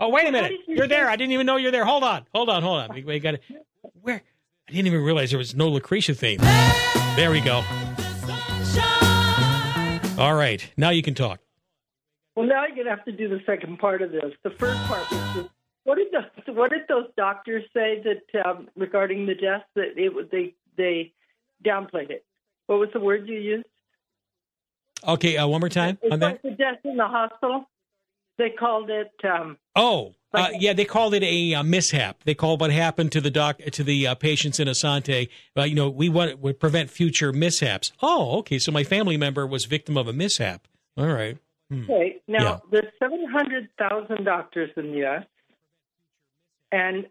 Oh, 0.00 0.08
wait 0.08 0.26
a 0.26 0.32
minute. 0.32 0.52
You're 0.66 0.88
there. 0.88 1.08
I 1.08 1.14
didn't 1.14 1.30
even 1.30 1.46
know 1.46 1.56
you're 1.56 1.70
there. 1.70 1.84
Hold 1.84 2.02
on. 2.02 2.26
Hold 2.34 2.48
on. 2.48 2.64
Hold 2.64 2.80
on. 2.80 2.94
We, 2.96 3.04
we 3.04 3.20
got 3.20 3.36
Where? 4.00 4.22
I 4.68 4.72
didn't 4.72 4.88
even 4.88 5.02
realize 5.02 5.30
there 5.30 5.38
was 5.38 5.54
no 5.54 5.68
Lucretia 5.68 6.14
theme. 6.14 6.40
There 7.14 7.30
we 7.30 7.40
go. 7.40 7.62
All 10.18 10.34
right. 10.34 10.70
Now 10.76 10.90
you 10.90 11.02
can 11.02 11.14
talk. 11.14 11.40
Well, 12.36 12.46
now 12.46 12.64
you're 12.66 12.74
going 12.74 12.86
to 12.86 12.90
have 12.90 13.04
to 13.06 13.12
do 13.12 13.28
the 13.28 13.40
second 13.44 13.78
part 13.78 14.02
of 14.02 14.12
this. 14.12 14.32
The 14.42 14.50
first 14.50 14.78
part 14.84 15.10
was 15.10 15.34
just, 15.34 15.48
what 15.84 15.96
did 15.96 16.08
the, 16.12 16.52
what 16.52 16.70
did 16.70 16.82
those 16.88 17.06
doctors 17.16 17.64
say 17.74 18.02
that 18.04 18.46
um, 18.46 18.68
regarding 18.76 19.26
the 19.26 19.34
death 19.34 19.64
that 19.74 19.94
it 19.96 20.30
they 20.30 20.54
they 20.76 21.12
downplayed 21.64 22.10
it? 22.10 22.24
What 22.66 22.78
was 22.78 22.88
the 22.92 23.00
word 23.00 23.28
you 23.28 23.38
used? 23.38 23.66
Okay, 25.06 25.36
uh, 25.36 25.46
one 25.46 25.60
more 25.60 25.68
time 25.68 25.98
it's 26.02 26.12
on 26.12 26.20
like 26.20 26.40
that. 26.40 26.48
The 26.48 26.56
death 26.56 26.78
in 26.84 26.96
the 26.96 27.06
hospital. 27.06 27.68
They 28.42 28.50
called 28.50 28.90
it. 28.90 29.12
Um, 29.22 29.56
oh, 29.76 30.14
uh, 30.34 30.48
yeah, 30.58 30.72
they 30.72 30.84
called 30.84 31.14
it 31.14 31.22
a 31.22 31.54
uh, 31.54 31.62
mishap. 31.62 32.24
They 32.24 32.34
called 32.34 32.60
what 32.60 32.72
happened 32.72 33.12
to 33.12 33.20
the 33.20 33.30
doc 33.30 33.58
to 33.58 33.84
the 33.84 34.08
uh, 34.08 34.14
patients 34.16 34.58
in 34.58 34.66
Asante. 34.66 35.28
Uh, 35.56 35.62
you 35.62 35.76
know, 35.76 35.88
we 35.88 36.08
want 36.08 36.42
to 36.42 36.52
prevent 36.54 36.90
future 36.90 37.32
mishaps. 37.32 37.92
Oh, 38.02 38.38
okay. 38.38 38.58
So 38.58 38.72
my 38.72 38.82
family 38.82 39.16
member 39.16 39.46
was 39.46 39.66
victim 39.66 39.96
of 39.96 40.08
a 40.08 40.12
mishap. 40.12 40.66
All 40.96 41.06
right. 41.06 41.38
Hmm. 41.70 41.84
Okay. 41.84 42.16
Now 42.26 42.42
yeah. 42.42 42.58
there's 42.72 42.92
seven 42.98 43.24
hundred 43.30 43.68
thousand 43.78 44.24
doctors 44.24 44.70
in 44.76 44.90
the 44.90 44.98
U.S. 44.98 45.24
and 46.72 47.06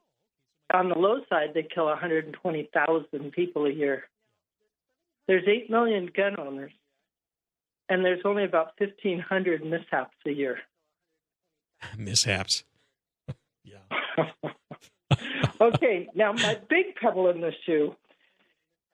on 0.74 0.90
the 0.90 0.96
low 0.96 1.22
side, 1.30 1.52
they 1.54 1.64
kill 1.64 1.86
one 1.86 1.98
hundred 1.98 2.26
and 2.26 2.34
twenty 2.34 2.70
thousand 2.74 3.32
people 3.32 3.68
a 3.68 3.72
year. 3.72 4.04
There's 5.30 5.48
eight 5.48 5.70
million 5.70 6.10
gun 6.14 6.38
owners, 6.38 6.74
and 7.88 8.04
there's 8.04 8.22
only 8.26 8.44
about 8.44 8.74
fifteen 8.78 9.22
hundred 9.22 9.64
mishaps 9.64 10.18
a 10.28 10.32
year. 10.32 10.58
Mishaps. 11.98 12.64
Yeah. 13.64 13.78
okay, 15.62 16.10
now 16.16 16.34
my 16.34 16.58
big 16.70 16.96
pebble 16.96 17.30
in 17.30 17.42
the 17.42 17.52
shoe 17.66 17.96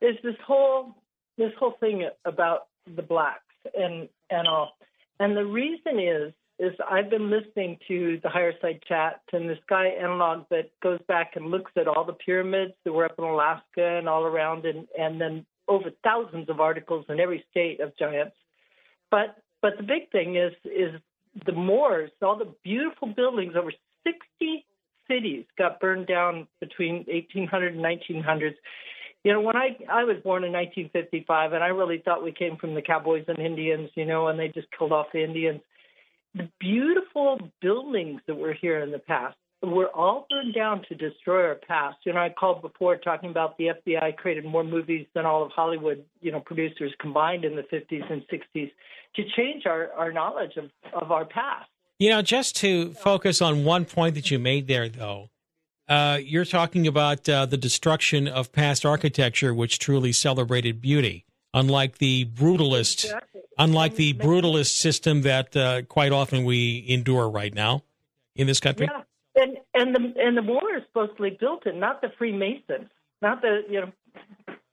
is 0.01 0.15
this 0.23 0.35
whole 0.45 0.95
this 1.37 1.51
whole 1.59 1.75
thing 1.79 2.07
about 2.25 2.67
the 2.95 3.01
blacks 3.01 3.43
and 3.77 4.09
and 4.29 4.47
all. 4.47 4.77
And 5.19 5.35
the 5.35 5.45
reason 5.45 5.99
is 5.99 6.33
is 6.59 6.73
I've 6.89 7.09
been 7.09 7.29
listening 7.29 7.77
to 7.87 8.19
the 8.23 8.29
higher 8.29 8.53
side 8.61 8.81
chat 8.87 9.21
and 9.31 9.47
this 9.47 9.59
guy 9.69 9.87
analog 9.87 10.45
that 10.49 10.71
goes 10.81 10.99
back 11.07 11.35
and 11.35 11.51
looks 11.51 11.71
at 11.77 11.87
all 11.87 12.03
the 12.03 12.13
pyramids 12.13 12.73
that 12.83 12.93
were 12.93 13.05
up 13.05 13.15
in 13.17 13.23
Alaska 13.23 13.97
and 13.97 14.09
all 14.09 14.23
around 14.23 14.65
and 14.65 14.87
and 14.97 15.21
then 15.21 15.45
over 15.67 15.89
thousands 16.03 16.49
of 16.49 16.59
articles 16.59 17.05
in 17.09 17.19
every 17.19 17.43
state 17.51 17.79
of 17.79 17.95
giants. 17.97 18.35
But 19.11 19.37
but 19.61 19.77
the 19.77 19.83
big 19.83 20.11
thing 20.11 20.35
is 20.35 20.53
is 20.65 20.99
the 21.45 21.51
moors, 21.51 22.11
all 22.21 22.37
the 22.37 22.53
beautiful 22.63 23.07
buildings, 23.07 23.53
over 23.55 23.71
60 24.05 24.65
cities 25.07 25.45
got 25.57 25.79
burned 25.79 26.07
down 26.07 26.47
between 26.59 27.05
1800 27.07 27.75
and 27.75 27.83
1900s. 27.83 28.55
You 29.23 29.33
know, 29.33 29.41
when 29.41 29.55
I 29.55 29.77
I 29.91 30.03
was 30.03 30.17
born 30.23 30.43
in 30.43 30.51
1955, 30.53 31.53
and 31.53 31.63
I 31.63 31.67
really 31.67 32.01
thought 32.03 32.23
we 32.23 32.31
came 32.31 32.55
from 32.57 32.75
the 32.75 32.81
cowboys 32.81 33.25
and 33.27 33.39
Indians, 33.39 33.89
you 33.95 34.05
know, 34.05 34.27
and 34.27 34.39
they 34.39 34.47
just 34.47 34.67
killed 34.77 34.91
off 34.91 35.07
the 35.11 35.23
Indians. 35.23 35.61
The 36.35 36.49
beautiful 36.59 37.39
buildings 37.61 38.21
that 38.27 38.35
were 38.35 38.53
here 38.53 38.81
in 38.81 38.91
the 38.91 38.99
past 38.99 39.35
were 39.61 39.89
all 39.89 40.27
burned 40.29 40.53
down 40.53 40.83
to 40.87 40.95
destroy 40.95 41.47
our 41.47 41.55
past. 41.55 41.97
You 42.03 42.13
know, 42.13 42.19
I 42.19 42.29
called 42.29 42.61
before 42.61 42.95
talking 42.97 43.29
about 43.29 43.57
the 43.57 43.69
FBI 43.85 44.15
created 44.17 44.45
more 44.45 44.63
movies 44.63 45.07
than 45.15 45.25
all 45.25 45.43
of 45.43 45.51
Hollywood, 45.51 46.03
you 46.21 46.31
know, 46.31 46.39
producers 46.39 46.93
combined 46.99 47.43
in 47.43 47.55
the 47.55 47.63
50s 47.63 48.11
and 48.11 48.21
60s 48.27 48.71
to 49.15 49.23
change 49.35 49.65
our, 49.65 49.91
our 49.93 50.11
knowledge 50.11 50.57
of, 50.57 50.69
of 50.93 51.11
our 51.11 51.25
past. 51.25 51.69
You 51.99 52.09
know, 52.09 52.21
just 52.21 52.55
to 52.57 52.93
focus 52.93 53.41
on 53.41 53.63
one 53.63 53.85
point 53.85 54.13
that 54.15 54.29
you 54.29 54.37
made 54.37 54.67
there, 54.67 54.87
though, 54.87 55.31
uh, 55.89 56.19
you're 56.21 56.45
talking 56.45 56.85
about 56.85 57.27
uh, 57.27 57.47
the 57.47 57.57
destruction 57.57 58.27
of 58.27 58.51
past 58.51 58.85
architecture, 58.85 59.53
which 59.53 59.79
truly 59.79 60.11
celebrated 60.11 60.79
beauty, 60.79 61.25
unlike 61.55 61.97
the 61.97 62.25
brutalist, 62.25 63.05
exactly. 63.05 63.41
unlike 63.57 63.95
the 63.95 64.13
brutalist 64.13 64.77
system 64.77 65.23
that 65.23 65.55
uh, 65.55 65.81
quite 65.83 66.11
often 66.11 66.45
we 66.45 66.85
endure 66.87 67.27
right 67.27 67.55
now 67.55 67.81
in 68.35 68.45
this 68.45 68.59
country. 68.59 68.87
Yeah, 68.91 69.01
and 69.37 69.57
and 69.73 69.95
the 69.95 70.13
and 70.21 70.37
the 70.37 70.41
Moors 70.41 70.83
supposedly 70.87 71.37
built 71.39 71.65
it, 71.65 71.75
not 71.75 72.01
the 72.01 72.09
Freemasons, 72.17 72.89
not 73.21 73.41
the 73.41 73.61
you 73.69 73.81
know 73.81 73.91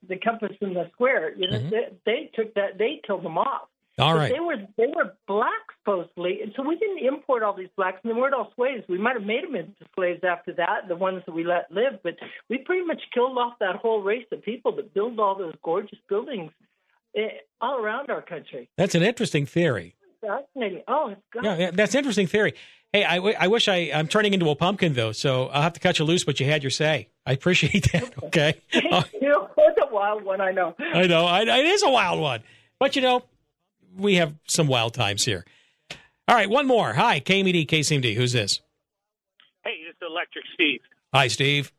the 0.07 0.17
compass 0.17 0.55
in 0.61 0.73
the 0.73 0.89
square. 0.93 1.35
You 1.35 1.49
know, 1.49 1.59
mm-hmm. 1.59 1.69
they, 1.69 1.89
they 2.05 2.31
took 2.35 2.53
that, 2.55 2.77
they 2.77 3.01
killed 3.05 3.23
them 3.23 3.37
off. 3.37 3.67
All 3.97 4.13
right. 4.13 4.31
They 4.31 4.41
were 4.41 4.57
they 4.77 4.87
were 4.87 5.13
black 5.25 5.51
supposedly, 5.79 6.41
and 6.41 6.51
so 6.55 6.63
we 6.63 6.75
didn't 6.75 7.05
import 7.05 7.43
all 7.43 7.55
these 7.55 7.69
blacks, 7.77 7.99
and 8.03 8.11
they 8.11 8.19
weren't 8.19 8.33
all 8.33 8.51
slaves. 8.55 8.83
We 8.89 8.97
might 8.97 9.15
have 9.15 9.25
made 9.25 9.43
them 9.43 9.55
into 9.55 9.85
slaves 9.95 10.21
after 10.23 10.51
that, 10.53 10.89
the 10.89 10.97
ones 10.97 11.23
that 11.25 11.33
we 11.33 11.45
let 11.45 11.71
live, 11.71 11.99
but 12.03 12.15
we 12.49 12.57
pretty 12.57 12.85
much 12.85 13.01
killed 13.13 13.37
off 13.37 13.53
that 13.59 13.77
whole 13.77 14.01
race 14.01 14.25
of 14.33 14.43
people 14.43 14.75
that 14.75 14.93
build 14.93 15.17
all 15.19 15.37
those 15.37 15.53
gorgeous 15.63 15.99
buildings 16.09 16.51
eh, 17.15 17.29
all 17.61 17.79
around 17.79 18.09
our 18.09 18.21
country. 18.21 18.69
That's 18.75 18.95
an 18.95 19.03
interesting 19.03 19.45
theory. 19.45 19.95
Fascinating. 20.27 20.83
Oh, 20.87 21.15
yeah, 21.41 21.57
yeah, 21.57 21.71
that's 21.71 21.93
an 21.93 21.99
interesting 21.99 22.27
theory. 22.27 22.53
Hey, 22.93 23.03
I, 23.03 23.17
I 23.17 23.47
wish 23.47 23.67
I 23.67 23.91
I'm 23.93 24.07
turning 24.07 24.33
into 24.33 24.49
a 24.49 24.55
pumpkin 24.55 24.93
though, 24.93 25.11
so 25.11 25.47
I'll 25.47 25.61
have 25.61 25.73
to 25.73 25.79
cut 25.81 25.99
you 25.99 26.05
loose. 26.05 26.23
But 26.23 26.39
you 26.39 26.45
had 26.45 26.63
your 26.63 26.69
say. 26.69 27.09
I 27.25 27.33
appreciate 27.33 27.91
that. 27.91 28.13
Okay. 28.23 28.61
you 28.73 28.89
know, 29.29 29.49
it's 29.57 29.81
a 29.81 29.93
wild 29.93 30.23
one. 30.23 30.41
I 30.41 30.51
know. 30.51 30.75
I 30.79 31.05
know. 31.07 31.25
I, 31.25 31.41
it 31.41 31.65
is 31.65 31.83
a 31.83 31.89
wild 31.89 32.19
one, 32.19 32.41
but 32.79 32.95
you 32.95 33.01
know 33.01 33.23
we 33.97 34.15
have 34.15 34.33
some 34.47 34.67
wild 34.67 34.93
times 34.93 35.23
here. 35.25 35.45
All 36.27 36.35
right, 36.35 36.49
one 36.49 36.67
more. 36.67 36.93
Hi, 36.93 37.19
KMED, 37.19 37.67
KCMD. 37.67 38.15
Who's 38.15 38.31
this? 38.31 38.61
Hey, 39.63 39.77
it's 39.89 39.99
Electric 40.01 40.45
Steve. 40.53 40.81
Hi, 41.13 41.27
Steve. 41.27 41.71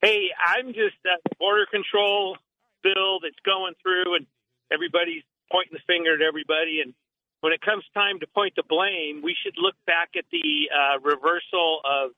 Hey, 0.00 0.28
I'm 0.46 0.68
just 0.68 0.96
a 1.06 1.36
border 1.38 1.66
control 1.70 2.36
bill 2.82 3.18
that's 3.20 3.38
going 3.44 3.74
through, 3.82 4.14
and 4.14 4.26
everybody's 4.72 5.22
pointing 5.50 5.72
the 5.72 5.80
finger 5.86 6.14
at 6.14 6.22
everybody. 6.22 6.80
And 6.84 6.94
when 7.40 7.52
it 7.52 7.60
comes 7.60 7.84
time 7.94 8.20
to 8.20 8.26
point 8.26 8.54
the 8.56 8.62
blame, 8.68 9.22
we 9.22 9.34
should 9.42 9.54
look 9.58 9.74
back 9.86 10.10
at 10.16 10.24
the 10.32 10.68
uh, 10.70 10.98
reversal 11.00 11.80
of 11.84 12.10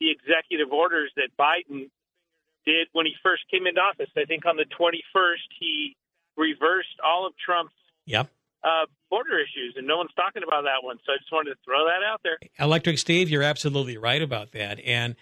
the 0.00 0.10
executive 0.10 0.72
orders 0.72 1.10
that 1.16 1.28
Biden 1.38 1.88
did 2.66 2.88
when 2.92 3.06
he 3.06 3.12
first 3.22 3.42
came 3.50 3.66
into 3.66 3.80
office. 3.80 4.10
I 4.16 4.24
think 4.24 4.44
on 4.44 4.56
the 4.56 4.64
21st, 4.78 5.46
he 5.60 5.96
reversed 6.36 6.98
all 7.04 7.26
of 7.26 7.32
Trump's 7.38 7.72
Yep. 8.06 8.28
uh, 8.62 8.86
border 9.10 9.38
issues, 9.38 9.74
and 9.76 9.86
no 9.86 9.96
one's 9.96 10.10
talking 10.14 10.42
about 10.46 10.62
that 10.64 10.84
one. 10.84 10.98
So 11.06 11.12
I 11.12 11.16
just 11.18 11.32
wanted 11.32 11.50
to 11.50 11.56
throw 11.64 11.86
that 11.86 12.04
out 12.04 12.20
there. 12.22 12.38
Electric 12.58 12.98
Steve, 12.98 13.28
you're 13.30 13.42
absolutely 13.42 13.96
right 13.96 14.20
about 14.22 14.52
that. 14.52 14.78
And 14.84 15.16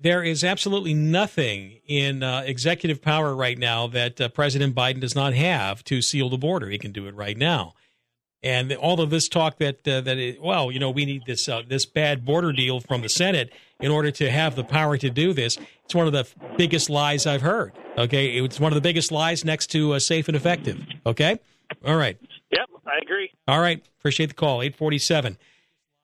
there 0.00 0.22
is 0.22 0.44
absolutely 0.44 0.92
nothing 0.94 1.80
in 1.86 2.22
uh, 2.22 2.42
executive 2.44 3.00
power 3.02 3.34
right 3.34 3.58
now 3.58 3.86
that 3.88 4.20
uh, 4.20 4.28
President 4.28 4.74
Biden 4.74 5.00
does 5.00 5.14
not 5.14 5.32
have 5.34 5.82
to 5.84 6.02
seal 6.02 6.28
the 6.28 6.36
border. 6.38 6.68
He 6.68 6.78
can 6.78 6.92
do 6.92 7.06
it 7.06 7.14
right 7.14 7.36
now. 7.36 7.72
And 8.42 8.72
all 8.74 9.00
of 9.00 9.10
this 9.10 9.28
talk 9.28 9.58
that 9.58 9.86
uh, 9.88 10.02
that 10.02 10.18
it, 10.18 10.40
well, 10.40 10.70
you 10.70 10.78
know, 10.78 10.90
we 10.90 11.04
need 11.04 11.22
this 11.26 11.48
uh, 11.48 11.62
this 11.66 11.86
bad 11.86 12.24
border 12.24 12.52
deal 12.52 12.80
from 12.80 13.02
the 13.02 13.08
Senate 13.08 13.52
in 13.80 13.90
order 13.90 14.10
to 14.12 14.30
have 14.30 14.54
the 14.54 14.64
power 14.64 14.96
to 14.98 15.10
do 15.10 15.32
this. 15.32 15.58
It's 15.84 15.94
one 15.94 16.06
of 16.06 16.12
the 16.12 16.26
biggest 16.56 16.88
lies 16.88 17.26
I've 17.26 17.42
heard. 17.42 17.72
Okay, 17.98 18.38
it's 18.38 18.60
one 18.60 18.72
of 18.72 18.74
the 18.74 18.82
biggest 18.82 19.10
lies 19.10 19.44
next 19.44 19.68
to 19.68 19.94
uh, 19.94 19.98
safe 19.98 20.28
and 20.28 20.36
effective. 20.36 20.80
Okay, 21.04 21.40
all 21.84 21.96
right. 21.96 22.18
Yep, 22.50 22.68
I 22.86 22.98
agree. 23.02 23.32
All 23.48 23.60
right. 23.60 23.84
Appreciate 23.98 24.26
the 24.26 24.34
call. 24.34 24.62
847. 24.62 25.38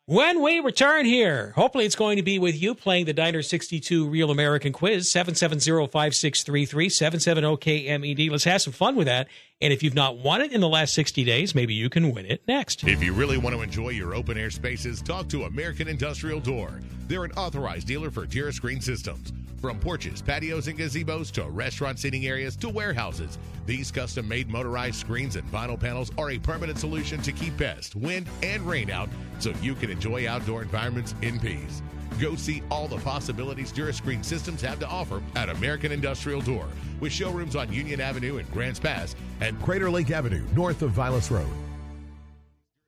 When 0.06 0.42
we 0.42 0.58
return 0.58 1.06
here, 1.06 1.52
hopefully 1.54 1.84
it's 1.84 1.94
going 1.94 2.16
to 2.16 2.24
be 2.24 2.40
with 2.40 2.60
you 2.60 2.74
playing 2.74 3.06
the 3.06 3.12
Diner 3.12 3.40
62 3.40 4.08
Real 4.08 4.32
American 4.32 4.72
Quiz, 4.72 5.08
770-5633, 5.12 6.88
770-KMED. 6.90 8.28
Let's 8.30 8.42
have 8.42 8.60
some 8.60 8.72
fun 8.72 8.96
with 8.96 9.06
that. 9.06 9.28
And 9.62 9.72
if 9.72 9.84
you've 9.84 9.94
not 9.94 10.18
won 10.18 10.42
it 10.42 10.50
in 10.50 10.60
the 10.60 10.68
last 10.68 10.92
60 10.92 11.22
days, 11.22 11.54
maybe 11.54 11.72
you 11.72 11.88
can 11.88 12.10
win 12.10 12.26
it 12.26 12.42
next. 12.48 12.82
If 12.82 13.00
you 13.00 13.12
really 13.12 13.38
want 13.38 13.54
to 13.54 13.62
enjoy 13.62 13.90
your 13.90 14.12
open 14.12 14.36
air 14.36 14.50
spaces, 14.50 15.00
talk 15.00 15.28
to 15.28 15.44
American 15.44 15.86
Industrial 15.86 16.40
Door. 16.40 16.80
They're 17.06 17.22
an 17.22 17.30
authorized 17.32 17.86
dealer 17.86 18.10
for 18.10 18.26
DuraScreen 18.26 18.82
Systems. 18.82 19.32
From 19.60 19.78
porches, 19.78 20.20
patios, 20.20 20.66
and 20.66 20.76
gazebos 20.76 21.30
to 21.34 21.48
restaurant 21.48 22.00
seating 22.00 22.26
areas 22.26 22.56
to 22.56 22.68
warehouses, 22.68 23.38
these 23.64 23.92
custom 23.92 24.26
made 24.26 24.50
motorized 24.50 24.96
screens 24.96 25.36
and 25.36 25.48
vinyl 25.52 25.78
panels 25.78 26.10
are 26.18 26.32
a 26.32 26.38
permanent 26.40 26.80
solution 26.80 27.22
to 27.22 27.30
keep 27.30 27.56
pest, 27.56 27.94
wind, 27.94 28.26
and 28.42 28.66
rain 28.66 28.90
out 28.90 29.08
so 29.38 29.52
you 29.62 29.76
can 29.76 29.90
enjoy 29.90 30.28
outdoor 30.28 30.62
environments 30.62 31.14
in 31.22 31.38
peace. 31.38 31.82
Go 32.20 32.36
see 32.36 32.62
all 32.70 32.88
the 32.88 32.98
possibilities 32.98 33.72
DuraScreen 33.72 34.24
systems 34.24 34.60
have 34.62 34.78
to 34.80 34.86
offer 34.86 35.22
at 35.34 35.48
American 35.48 35.92
Industrial 35.92 36.40
Door, 36.40 36.68
with 37.00 37.12
showrooms 37.12 37.56
on 37.56 37.72
Union 37.72 38.00
Avenue 38.00 38.38
in 38.38 38.46
Grants 38.46 38.78
Pass 38.78 39.16
and 39.40 39.60
Crater 39.62 39.90
Lake 39.90 40.10
Avenue, 40.10 40.44
north 40.54 40.82
of 40.82 40.90
Vilas 40.90 41.30
Road. 41.30 41.48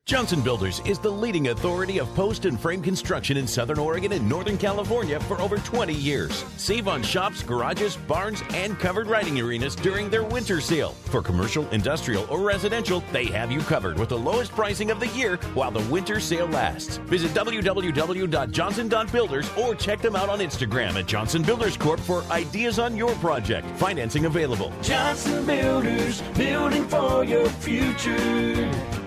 Johnson 0.05 0.41
Builders 0.41 0.81
is 0.85 0.99
the 0.99 1.09
leading 1.09 1.47
authority 1.47 1.97
of 1.97 2.13
post 2.13 2.45
and 2.45 2.59
frame 2.59 2.79
construction 2.79 3.37
in 3.37 3.47
Southern 3.47 3.79
Oregon 3.79 4.11
and 4.11 4.29
Northern 4.29 4.55
California 4.55 5.19
for 5.21 5.41
over 5.41 5.57
20 5.57 5.95
years. 5.95 6.45
Save 6.57 6.87
on 6.87 7.01
shops, 7.01 7.41
garages, 7.41 7.97
barns, 7.97 8.43
and 8.53 8.77
covered 8.77 9.07
riding 9.07 9.39
arenas 9.39 9.75
during 9.75 10.11
their 10.11 10.23
winter 10.23 10.61
sale. 10.61 10.91
For 11.05 11.23
commercial, 11.23 11.67
industrial, 11.69 12.27
or 12.29 12.41
residential, 12.41 13.03
they 13.11 13.25
have 13.25 13.51
you 13.51 13.61
covered 13.61 13.97
with 13.97 14.09
the 14.09 14.17
lowest 14.19 14.51
pricing 14.51 14.91
of 14.91 14.99
the 14.99 15.07
year 15.07 15.37
while 15.55 15.71
the 15.71 15.81
winter 15.91 16.19
sale 16.19 16.49
lasts. 16.49 16.97
Visit 16.97 17.31
www.johnson.builders 17.31 19.49
or 19.57 19.73
check 19.73 20.03
them 20.03 20.15
out 20.15 20.29
on 20.29 20.37
Instagram 20.37 20.99
at 20.99 21.07
Johnson 21.07 21.41
Builders 21.41 21.77
Corp 21.77 21.99
for 21.99 22.21
ideas 22.25 22.77
on 22.77 22.95
your 22.95 23.15
project. 23.15 23.67
Financing 23.79 24.25
available. 24.25 24.71
Johnson 24.83 25.43
Builders, 25.47 26.21
building 26.35 26.87
for 26.87 27.23
your 27.23 27.49
future. 27.49 29.04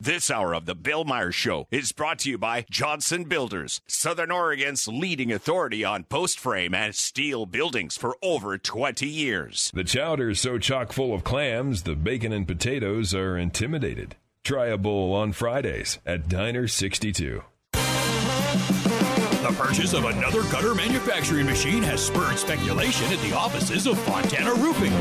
This 0.00 0.30
hour 0.30 0.54
of 0.54 0.64
the 0.64 0.76
Bill 0.76 1.02
Meyer's 1.02 1.34
Show 1.34 1.66
is 1.72 1.90
brought 1.90 2.20
to 2.20 2.30
you 2.30 2.38
by 2.38 2.64
Johnson 2.70 3.24
Builders, 3.24 3.80
Southern 3.88 4.30
Oregon's 4.30 4.86
leading 4.86 5.32
authority 5.32 5.82
on 5.84 6.04
post 6.04 6.38
frame 6.38 6.72
and 6.72 6.94
steel 6.94 7.46
buildings 7.46 7.96
for 7.96 8.16
over 8.22 8.56
20 8.56 9.08
years. 9.08 9.72
The 9.74 9.82
chowder's 9.82 10.40
so 10.40 10.56
chock 10.56 10.92
full 10.92 11.12
of 11.12 11.24
clams, 11.24 11.82
the 11.82 11.96
bacon 11.96 12.32
and 12.32 12.46
potatoes 12.46 13.12
are 13.12 13.36
intimidated. 13.36 14.14
Try 14.44 14.66
a 14.66 14.78
bowl 14.78 15.12
on 15.14 15.32
Fridays 15.32 15.98
at 16.06 16.28
Diner 16.28 16.68
62. 16.68 17.42
The 17.72 19.54
purchase 19.58 19.94
of 19.94 20.04
another 20.04 20.42
gutter 20.44 20.76
manufacturing 20.76 21.46
machine 21.46 21.82
has 21.82 22.00
spurred 22.00 22.38
speculation 22.38 23.12
at 23.12 23.18
the 23.18 23.34
offices 23.34 23.88
of 23.88 23.98
Fontana 24.02 24.54
Roofing. 24.54 24.92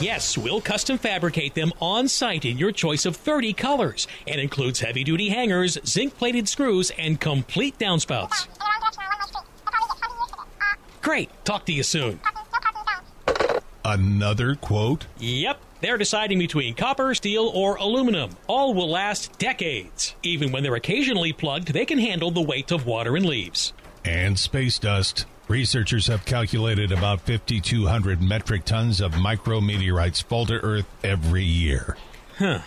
Yes, 0.00 0.38
we'll 0.38 0.62
custom 0.62 0.96
fabricate 0.96 1.54
them 1.54 1.72
on 1.78 2.08
site 2.08 2.46
in 2.46 2.56
your 2.56 2.72
choice 2.72 3.04
of 3.04 3.16
30 3.16 3.52
colors 3.52 4.06
and 4.26 4.40
includes 4.40 4.80
heavy 4.80 5.04
duty 5.04 5.28
hangers, 5.28 5.76
zinc 5.86 6.16
plated 6.16 6.48
screws, 6.48 6.90
and 6.98 7.20
complete 7.20 7.78
downspouts. 7.78 8.46
Great. 11.02 11.30
Talk 11.44 11.66
to 11.66 11.72
you 11.72 11.82
soon. 11.82 12.20
Another 13.84 14.54
quote? 14.54 15.06
Yep. 15.18 15.60
They're 15.80 15.98
deciding 15.98 16.38
between 16.38 16.74
copper, 16.74 17.14
steel, 17.14 17.50
or 17.54 17.76
aluminum. 17.76 18.30
All 18.46 18.72
will 18.74 18.88
last 18.88 19.38
decades. 19.38 20.14
Even 20.22 20.52
when 20.52 20.62
they're 20.62 20.74
occasionally 20.74 21.32
plugged, 21.32 21.72
they 21.72 21.84
can 21.84 21.98
handle 21.98 22.30
the 22.30 22.42
weight 22.42 22.70
of 22.70 22.86
water 22.86 23.16
and 23.16 23.26
leaves. 23.26 23.72
And 24.04 24.38
space 24.38 24.78
dust. 24.78 25.26
Researchers 25.50 26.06
have 26.06 26.24
calculated 26.24 26.92
about 26.92 27.20
5,200 27.22 28.22
metric 28.22 28.64
tons 28.64 29.00
of 29.00 29.14
micrometeorites 29.14 30.22
fall 30.22 30.46
to 30.46 30.54
Earth 30.54 30.86
every 31.02 31.42
year. 31.42 31.96
Huh. 32.38 32.60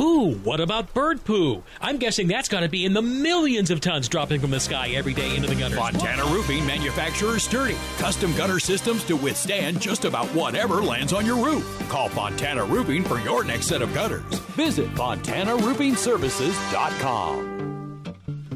Ooh, 0.00 0.32
what 0.42 0.58
about 0.58 0.94
bird 0.94 1.22
poo? 1.26 1.62
I'm 1.82 1.98
guessing 1.98 2.26
that's 2.26 2.48
got 2.48 2.60
to 2.60 2.70
be 2.70 2.86
in 2.86 2.94
the 2.94 3.02
millions 3.02 3.70
of 3.70 3.82
tons 3.82 4.08
dropping 4.08 4.40
from 4.40 4.50
the 4.50 4.58
sky 4.58 4.88
every 4.92 5.12
day 5.12 5.36
into 5.36 5.48
the 5.48 5.54
gutters. 5.54 5.76
Fontana 5.76 6.24
Roofing 6.24 6.66
manufacturers 6.66 7.42
sturdy, 7.42 7.76
custom 7.98 8.34
gutter 8.36 8.58
systems 8.58 9.04
to 9.04 9.14
withstand 9.14 9.78
just 9.78 10.06
about 10.06 10.28
whatever 10.28 10.82
lands 10.82 11.12
on 11.12 11.26
your 11.26 11.44
roof. 11.44 11.86
Call 11.90 12.08
Fontana 12.08 12.64
Roofing 12.64 13.04
for 13.04 13.20
your 13.20 13.44
next 13.44 13.66
set 13.66 13.82
of 13.82 13.92
gutters. 13.92 14.22
Visit 14.56 14.88
fontanaroofingservices.com. 14.94 17.58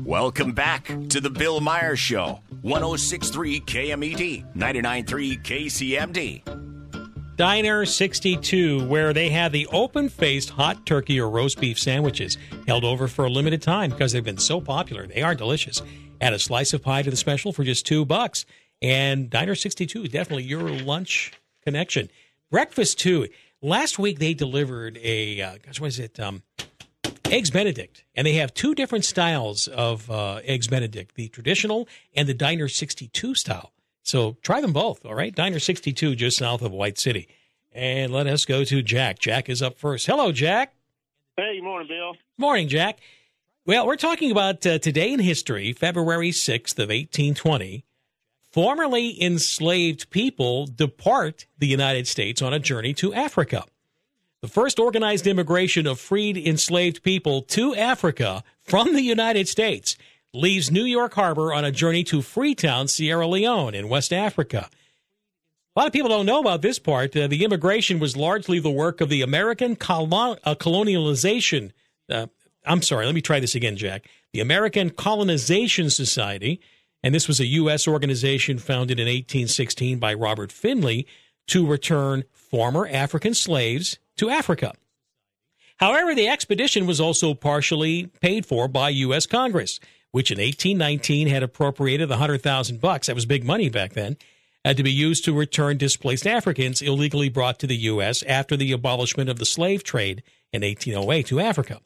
Welcome 0.05 0.53
back 0.53 0.87
to 1.11 1.21
the 1.21 1.31
Bill 1.31 1.61
Meyer's 1.61 2.01
Show, 2.01 2.41
1063 2.63 3.61
KMED, 3.61 4.55
993 4.55 5.37
KCMD. 5.39 6.63
Diner 7.37 7.85
62, 7.85 8.87
where 8.87 9.13
they 9.13 9.31
have 9.31 9.51
the 9.51 9.67
open 9.73 10.09
faced 10.09 10.51
hot 10.51 10.87
turkey 10.87 11.19
or 11.19 11.29
roast 11.29 11.61
beef 11.61 11.79
sandwiches 11.79 12.39
held 12.69 12.85
over 12.85 13.09
for 13.09 13.25
a 13.25 13.31
limited 13.31 13.63
time 13.63 13.91
because 13.91 14.13
they've 14.13 14.23
been 14.23 14.39
so 14.39 14.61
popular. 14.61 15.09
They 15.09 15.23
are 15.23 15.35
delicious. 15.35 15.83
Add 16.21 16.35
a 16.35 16.39
slice 16.39 16.73
of 16.73 16.83
pie 16.83 17.03
to 17.03 17.11
the 17.11 17.17
special 17.17 17.53
for 17.53 17.65
just 17.65 17.85
two 17.85 18.05
bucks. 18.05 18.45
And 18.81 19.29
Diner 19.29 19.57
62 19.57 20.05
is 20.05 20.09
definitely 20.11 20.45
your 20.45 20.69
lunch 20.69 21.33
connection. 21.65 22.11
Breakfast, 22.51 22.99
too. 22.99 23.29
Last 23.61 23.99
week 23.99 24.19
they 24.19 24.35
delivered 24.35 24.99
a, 25.03 25.41
uh, 25.41 25.59
gosh, 25.65 25.81
what 25.81 25.89
is 25.89 25.99
it? 25.99 26.21
Um, 26.21 26.43
Eggs 27.33 27.51
Benedict. 27.51 28.05
And 28.15 28.27
they 28.27 28.35
have 28.35 28.53
two 28.53 28.75
different 28.75 29.07
styles 29.07 29.67
of 29.67 30.11
uh, 30.11 30.41
Eggs 30.45 30.69
Benedict 30.69 31.15
the 31.15 31.29
traditional 31.29 31.89
and 32.15 32.29
the 32.29 32.35
Diner 32.35 32.69
62 32.69 33.35
style. 33.35 33.73
So 34.03 34.37
try 34.43 34.61
them 34.61 34.75
both, 34.75 35.07
all 35.07 35.15
right? 35.15 35.35
Diner 35.35 35.59
62 35.59 36.15
just 36.15 36.37
south 36.37 36.61
of 36.61 36.73
White 36.73 36.99
City. 36.99 37.29
And 37.73 38.13
let 38.13 38.27
us 38.27 38.45
go 38.45 38.65
to 38.65 38.83
Jack. 38.83 39.19
Jack 39.19 39.49
is 39.49 39.63
up 39.63 39.79
first. 39.79 40.07
Hello, 40.07 40.31
Jack. 40.31 40.75
Hey, 41.39 41.57
good 41.57 41.65
morning, 41.65 41.89
Bill. 41.89 42.17
Morning, 42.37 42.69
Jack. 42.69 42.99
Well, 43.65 43.87
we're 43.87 43.97
talking 43.97 44.31
about 44.31 44.67
uh, 44.67 44.79
today 44.79 45.13
in 45.13 45.21
history, 45.21 45.73
February 45.73 46.33
6th 46.33 46.75
of 46.75 46.91
1820. 46.91 47.85
Formerly 48.51 49.23
enslaved 49.23 50.11
people 50.11 50.67
depart 50.67 51.47
the 51.59 51.67
United 51.67 52.07
States 52.07 52.43
on 52.43 52.53
a 52.53 52.59
journey 52.59 52.93
to 52.95 53.15
Africa. 53.15 53.65
The 54.43 54.49
first 54.49 54.81
organized 54.81 55.29
immigration 55.29 55.87
of 55.87 56.01
freed 56.01 56.37
enslaved 56.37 57.05
people 57.05 57.43
to 57.43 57.77
Africa 57.77 58.43
from 58.61 58.93
the 58.93 59.03
United 59.03 59.47
States 59.47 59.97
leaves 60.35 60.69
New 60.69 60.83
York 60.83 61.15
Harbor 61.15 61.55
on 61.55 61.65
a 61.65 61.71
journey 61.71 62.03
to 62.05 62.23
Freetown, 62.23 62.89
Sierra 62.89 63.29
Leone 63.29 63.73
in 63.73 63.89
West 63.89 64.13
Africa. 64.13 64.69
A 65.77 65.79
lot 65.79 65.87
of 65.87 65.93
people 65.93 66.09
don't 66.09 66.27
know 66.27 66.41
about 66.41 66.61
this 66.61 66.81
part. 66.81 67.17
Uh, 67.17 67.29
the 67.29 67.45
immigration 67.45 68.01
was 68.01 68.17
largely 68.17 68.59
the 68.59 68.69
work 68.69 69.01
of 69.01 69.09
the 69.09 69.23
American 69.23 69.77
colon- 69.77 70.39
uh, 70.43 70.57
colonialization. 70.57 71.71
Uh, 72.11 72.27
I'm 72.67 72.83
sorry, 72.83 73.07
let 73.07 73.15
me 73.15 73.21
try 73.21 73.39
this 73.39 73.55
again, 73.55 73.77
Jack. 73.77 74.09
The 74.33 74.41
American 74.41 74.91
Colonization 74.91 75.89
Society, 75.89 76.61
and 77.01 77.15
this 77.15 77.29
was 77.29 77.39
a 77.39 77.47
U.S. 77.47 77.87
organization 77.87 78.59
founded 78.59 78.99
in 78.99 79.07
1816 79.07 80.01
by 80.01 80.13
Robert 80.15 80.51
Finley 80.51 81.07
to 81.47 81.65
return 81.65 82.25
former 82.33 82.89
African 82.89 83.35
slaves 83.35 83.99
to 84.17 84.31
Africa. 84.31 84.73
However, 85.79 86.15
the 86.15 86.29
expedition 86.29 86.87
was 86.87 87.01
also 87.01 87.35
partially 87.35 88.07
paid 88.21 88.47
for 88.47 88.69
by 88.69 88.91
U.S. 88.91 89.27
Congress, 89.27 89.81
which 90.13 90.31
in 90.31 90.39
1819 90.39 91.29
had 91.29 91.43
appropriated 91.43 92.11
100,000 92.11 92.81
bucks. 92.81 93.07
That 93.07 93.17
was 93.17 93.27
big 93.27 93.45
money 93.45 93.69
back 93.69 93.95
then. 93.95 94.17
Uh, 94.65 94.73
to 94.73 94.85
be 94.85 94.93
used 94.93 95.25
to 95.25 95.37
return 95.37 95.77
displaced 95.77 96.25
Africans 96.25 96.81
illegally 96.81 97.29
brought 97.29 97.59
to 97.59 97.67
the 97.67 97.77
U.S. 97.79 98.23
after 98.23 98.57
the 98.57 98.71
abolishment 98.71 99.29
of 99.29 99.41
the 99.41 99.45
slave 99.45 99.83
trade 99.83 100.23
in 100.53 100.63
1808 100.63 101.27
to 101.27 101.41
Africa. 101.41 101.81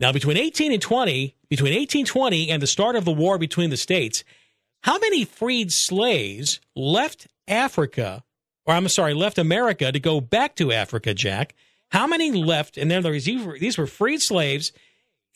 Now, 0.00 0.10
between 0.10 0.38
18 0.38 0.72
and 0.72 0.80
20, 0.80 1.36
between 1.50 1.72
1820 1.72 2.48
and 2.48 2.62
the 2.62 2.66
start 2.66 2.96
of 2.96 3.04
the 3.04 3.12
war 3.12 3.36
between 3.36 3.68
the 3.68 3.76
states, 3.76 4.24
how 4.82 4.98
many 4.98 5.26
freed 5.26 5.70
slaves 5.70 6.60
left 6.74 7.26
Africa, 7.46 8.24
or 8.64 8.74
I'm 8.74 8.88
sorry, 8.88 9.12
left 9.12 9.36
America 9.36 9.92
to 9.92 10.00
go 10.00 10.22
back 10.22 10.56
to 10.56 10.72
Africa, 10.72 11.12
Jack? 11.12 11.54
How 11.90 12.06
many 12.06 12.32
left? 12.32 12.76
And 12.76 12.90
then 12.90 13.02
there 13.02 13.18
these 13.18 13.78
were 13.78 13.86
freed 13.86 14.20
slaves, 14.20 14.72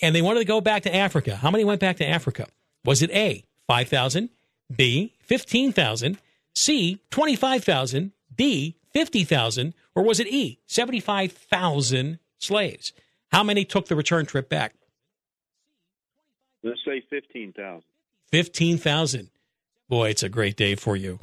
and 0.03 0.15
they 0.15 0.23
wanted 0.23 0.41
to 0.41 0.45
go 0.45 0.61
back 0.61 0.83
to 0.85 0.95
Africa. 0.95 1.37
How 1.37 1.51
many 1.51 1.65
went 1.65 1.81
back 1.81 1.97
to 1.99 2.07
Africa? 2.07 2.47
Was 2.85 3.03
it 3.03 3.11
A, 3.11 3.45
5,000, 3.67 4.31
B, 4.75 5.15
15,000, 5.23 6.19
C, 6.55 7.01
25,000, 7.11 8.13
D, 8.35 8.77
50,000, 8.93 9.75
or 9.95 10.03
was 10.03 10.19
it 10.21 10.27
E, 10.29 10.59
75,000 10.67 12.19
slaves? 12.39 12.93
How 13.31 13.45
many 13.45 13.65
took 13.65 13.87
the 13.89 13.97
return 13.97 14.27
trip 14.27 14.49
back? 14.49 14.75
Let's 16.63 16.81
say 16.85 17.03
15,000. 17.11 17.83
15,000. 18.33 19.31
Boy, 19.89 20.11
it's 20.11 20.23
a 20.23 20.29
great 20.29 20.57
day 20.57 20.75
for 20.75 20.97
you. 20.97 21.19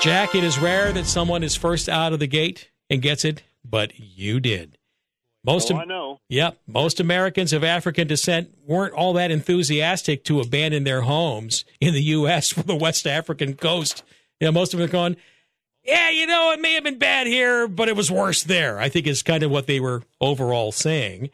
Jack, 0.00 0.34
it 0.34 0.42
is 0.42 0.58
rare 0.58 0.92
that 0.92 1.06
someone 1.06 1.42
is 1.42 1.54
first 1.54 1.88
out 1.88 2.12
of 2.12 2.18
the 2.18 2.26
gate 2.26 2.70
and 2.92 3.00
gets 3.02 3.24
it, 3.24 3.42
but 3.64 3.98
you 3.98 4.38
did. 4.38 4.76
Most 5.44 5.72
oh, 5.72 5.76
I 5.76 5.84
know. 5.84 6.20
Yep. 6.28 6.58
Most 6.66 7.00
Americans 7.00 7.52
of 7.52 7.64
African 7.64 8.06
descent 8.06 8.50
weren't 8.66 8.92
all 8.92 9.14
that 9.14 9.30
enthusiastic 9.30 10.24
to 10.24 10.40
abandon 10.40 10.84
their 10.84 11.00
homes 11.00 11.64
in 11.80 11.94
the 11.94 12.02
U.S. 12.02 12.50
for 12.52 12.62
the 12.62 12.76
West 12.76 13.06
African 13.06 13.54
coast. 13.54 14.04
You 14.40 14.46
know, 14.46 14.52
most 14.52 14.74
of 14.74 14.78
them 14.78 14.88
are 14.88 14.92
going, 14.92 15.16
yeah, 15.82 16.10
you 16.10 16.26
know, 16.26 16.52
it 16.52 16.60
may 16.60 16.74
have 16.74 16.84
been 16.84 16.98
bad 16.98 17.26
here, 17.26 17.66
but 17.66 17.88
it 17.88 17.96
was 17.96 18.10
worse 18.10 18.44
there. 18.44 18.78
I 18.78 18.88
think 18.88 19.06
is 19.06 19.22
kind 19.22 19.42
of 19.42 19.50
what 19.50 19.66
they 19.66 19.80
were 19.80 20.02
overall 20.20 20.70
saying. 20.70 21.30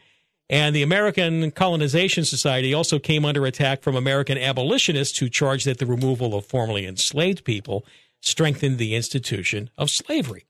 And 0.48 0.74
the 0.74 0.82
American 0.82 1.50
Colonization 1.50 2.24
Society 2.24 2.72
also 2.72 2.98
came 2.98 3.26
under 3.26 3.44
attack 3.44 3.82
from 3.82 3.96
American 3.96 4.38
abolitionists 4.38 5.18
who 5.18 5.28
charged 5.28 5.66
that 5.66 5.78
the 5.78 5.84
removal 5.84 6.34
of 6.34 6.46
formerly 6.46 6.86
enslaved 6.86 7.44
people 7.44 7.84
strengthened 8.22 8.78
the 8.78 8.94
institution 8.94 9.68
of 9.76 9.90
slavery. 9.90 10.47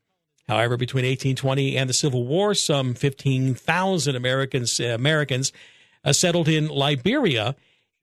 However, 0.48 0.76
between 0.76 1.04
1820 1.04 1.76
and 1.76 1.90
the 1.90 1.94
Civil 1.94 2.24
War, 2.24 2.54
some 2.54 2.94
15,000 2.94 4.16
Americans, 4.16 4.80
uh, 4.80 4.84
Americans 4.86 5.52
uh, 6.04 6.12
settled 6.12 6.48
in 6.48 6.68
Liberia, 6.68 7.54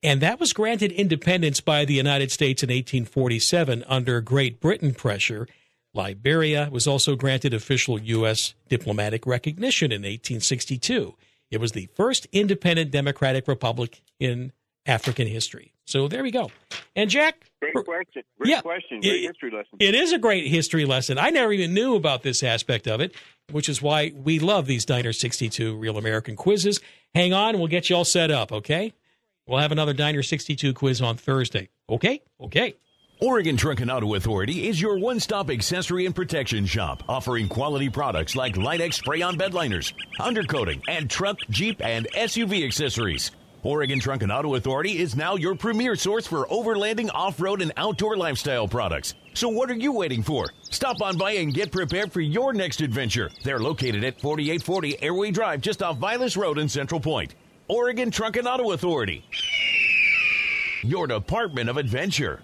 and 0.03 0.21
that 0.21 0.39
was 0.39 0.53
granted 0.53 0.91
independence 0.91 1.59
by 1.59 1.85
the 1.85 1.95
United 1.95 2.31
States 2.31 2.61
in 2.61 2.67
1847 2.67 3.83
under 3.87 4.21
Great 4.21 4.59
Britain 4.59 4.93
pressure. 4.93 5.47
Liberia 5.95 6.69
was 6.71 6.85
also 6.85 7.15
granted 7.15 7.53
official 7.53 7.99
U.S. 7.99 8.53
diplomatic 8.69 9.25
recognition 9.25 9.91
in 9.91 10.01
1862. 10.01 11.15
It 11.49 11.59
was 11.59 11.71
the 11.71 11.89
first 11.95 12.27
independent 12.31 12.91
democratic 12.91 13.47
republic 13.47 14.01
in 14.19 14.51
African 14.85 15.27
history. 15.27 15.71
So 15.86 16.07
there 16.07 16.23
we 16.23 16.31
go. 16.31 16.49
And 16.95 17.09
Jack, 17.09 17.49
great 17.61 17.73
question. 17.73 18.23
Great 18.39 18.49
yeah, 18.49 18.61
question. 18.61 19.01
Great 19.01 19.23
it, 19.23 19.27
history 19.27 19.51
lesson. 19.51 19.77
It 19.79 19.95
is 19.95 20.13
a 20.13 20.17
great 20.17 20.47
history 20.47 20.86
lesson. 20.86 21.17
I 21.17 21.29
never 21.29 21.51
even 21.53 21.73
knew 21.73 21.95
about 21.95 22.23
this 22.23 22.41
aspect 22.41 22.88
of 22.88 23.01
it, 23.01 23.15
which 23.51 23.69
is 23.69 23.81
why 23.81 24.11
we 24.15 24.39
love 24.39 24.65
these 24.65 24.86
Diner 24.86 25.13
62 25.13 25.75
Real 25.75 25.97
American 25.97 26.36
quizzes. 26.36 26.79
Hang 27.13 27.33
on, 27.33 27.57
we'll 27.59 27.67
get 27.67 27.89
you 27.89 27.95
all 27.95 28.05
set 28.05 28.31
up, 28.31 28.51
okay? 28.51 28.93
We'll 29.47 29.59
have 29.59 29.71
another 29.71 29.93
Diner 29.93 30.23
62 30.23 30.73
quiz 30.73 31.01
on 31.01 31.17
Thursday. 31.17 31.69
Okay? 31.88 32.21
Okay. 32.41 32.75
Oregon 33.21 33.55
Truck 33.55 33.79
and 33.79 33.89
Auto 33.89 34.15
Authority 34.15 34.67
is 34.67 34.81
your 34.81 34.97
one-stop 34.97 35.49
accessory 35.49 36.05
and 36.05 36.13
protection 36.13 36.65
shop, 36.65 37.03
offering 37.07 37.47
quality 37.47 37.89
products 37.89 38.36
like 38.36 38.57
Line-X 38.57 38.97
spray-on 38.97 39.38
bedliners, 39.38 39.93
undercoating, 40.19 40.81
and 40.89 41.09
truck, 41.09 41.38
Jeep, 41.49 41.81
and 41.81 42.07
SUV 42.13 42.65
accessories. 42.65 43.31
Oregon 43.66 43.99
Truck 43.99 44.22
and 44.22 44.32
Auto 44.32 44.53
Authority 44.53 44.99
is 44.99 45.16
now 45.16 45.36
your 45.36 45.55
premier 45.55 45.95
source 45.95 46.28
for 46.28 46.45
overlanding, 46.45 47.09
off-road, 47.16 47.63
and 47.63 47.72
outdoor 47.78 48.16
lifestyle 48.16 48.68
products. 48.68 49.16
So 49.34 49.49
what 49.49 49.72
are 49.72 49.76
you 49.76 49.91
waiting 49.91 50.22
for? 50.22 50.45
Stop 50.70 51.01
on 51.01 51.18
by 51.18 51.32
and 51.32 51.51
get 51.51 51.72
prepared 51.72 52.13
for 52.13 52.22
your 52.22 52.53
next 52.53 52.80
adventure. 52.82 53.32
They're 53.43 53.57
located 53.57 54.03
at 54.03 54.22
4840 54.22 55.01
Airway 55.01 55.32
Drive, 55.32 55.61
just 55.61 55.82
off 55.82 55.97
Vilas 55.97 56.38
Road 56.38 56.59
in 56.59 56.70
Central 56.70 57.01
Point. 57.01 57.34
Oregon 57.68 58.11
Truck 58.11 58.38
and 58.38 58.47
Auto 58.47 58.72
Authority. 58.72 59.26
Your 60.84 61.07
Department 61.07 61.68
of 61.68 61.78
Adventure. 61.78 62.43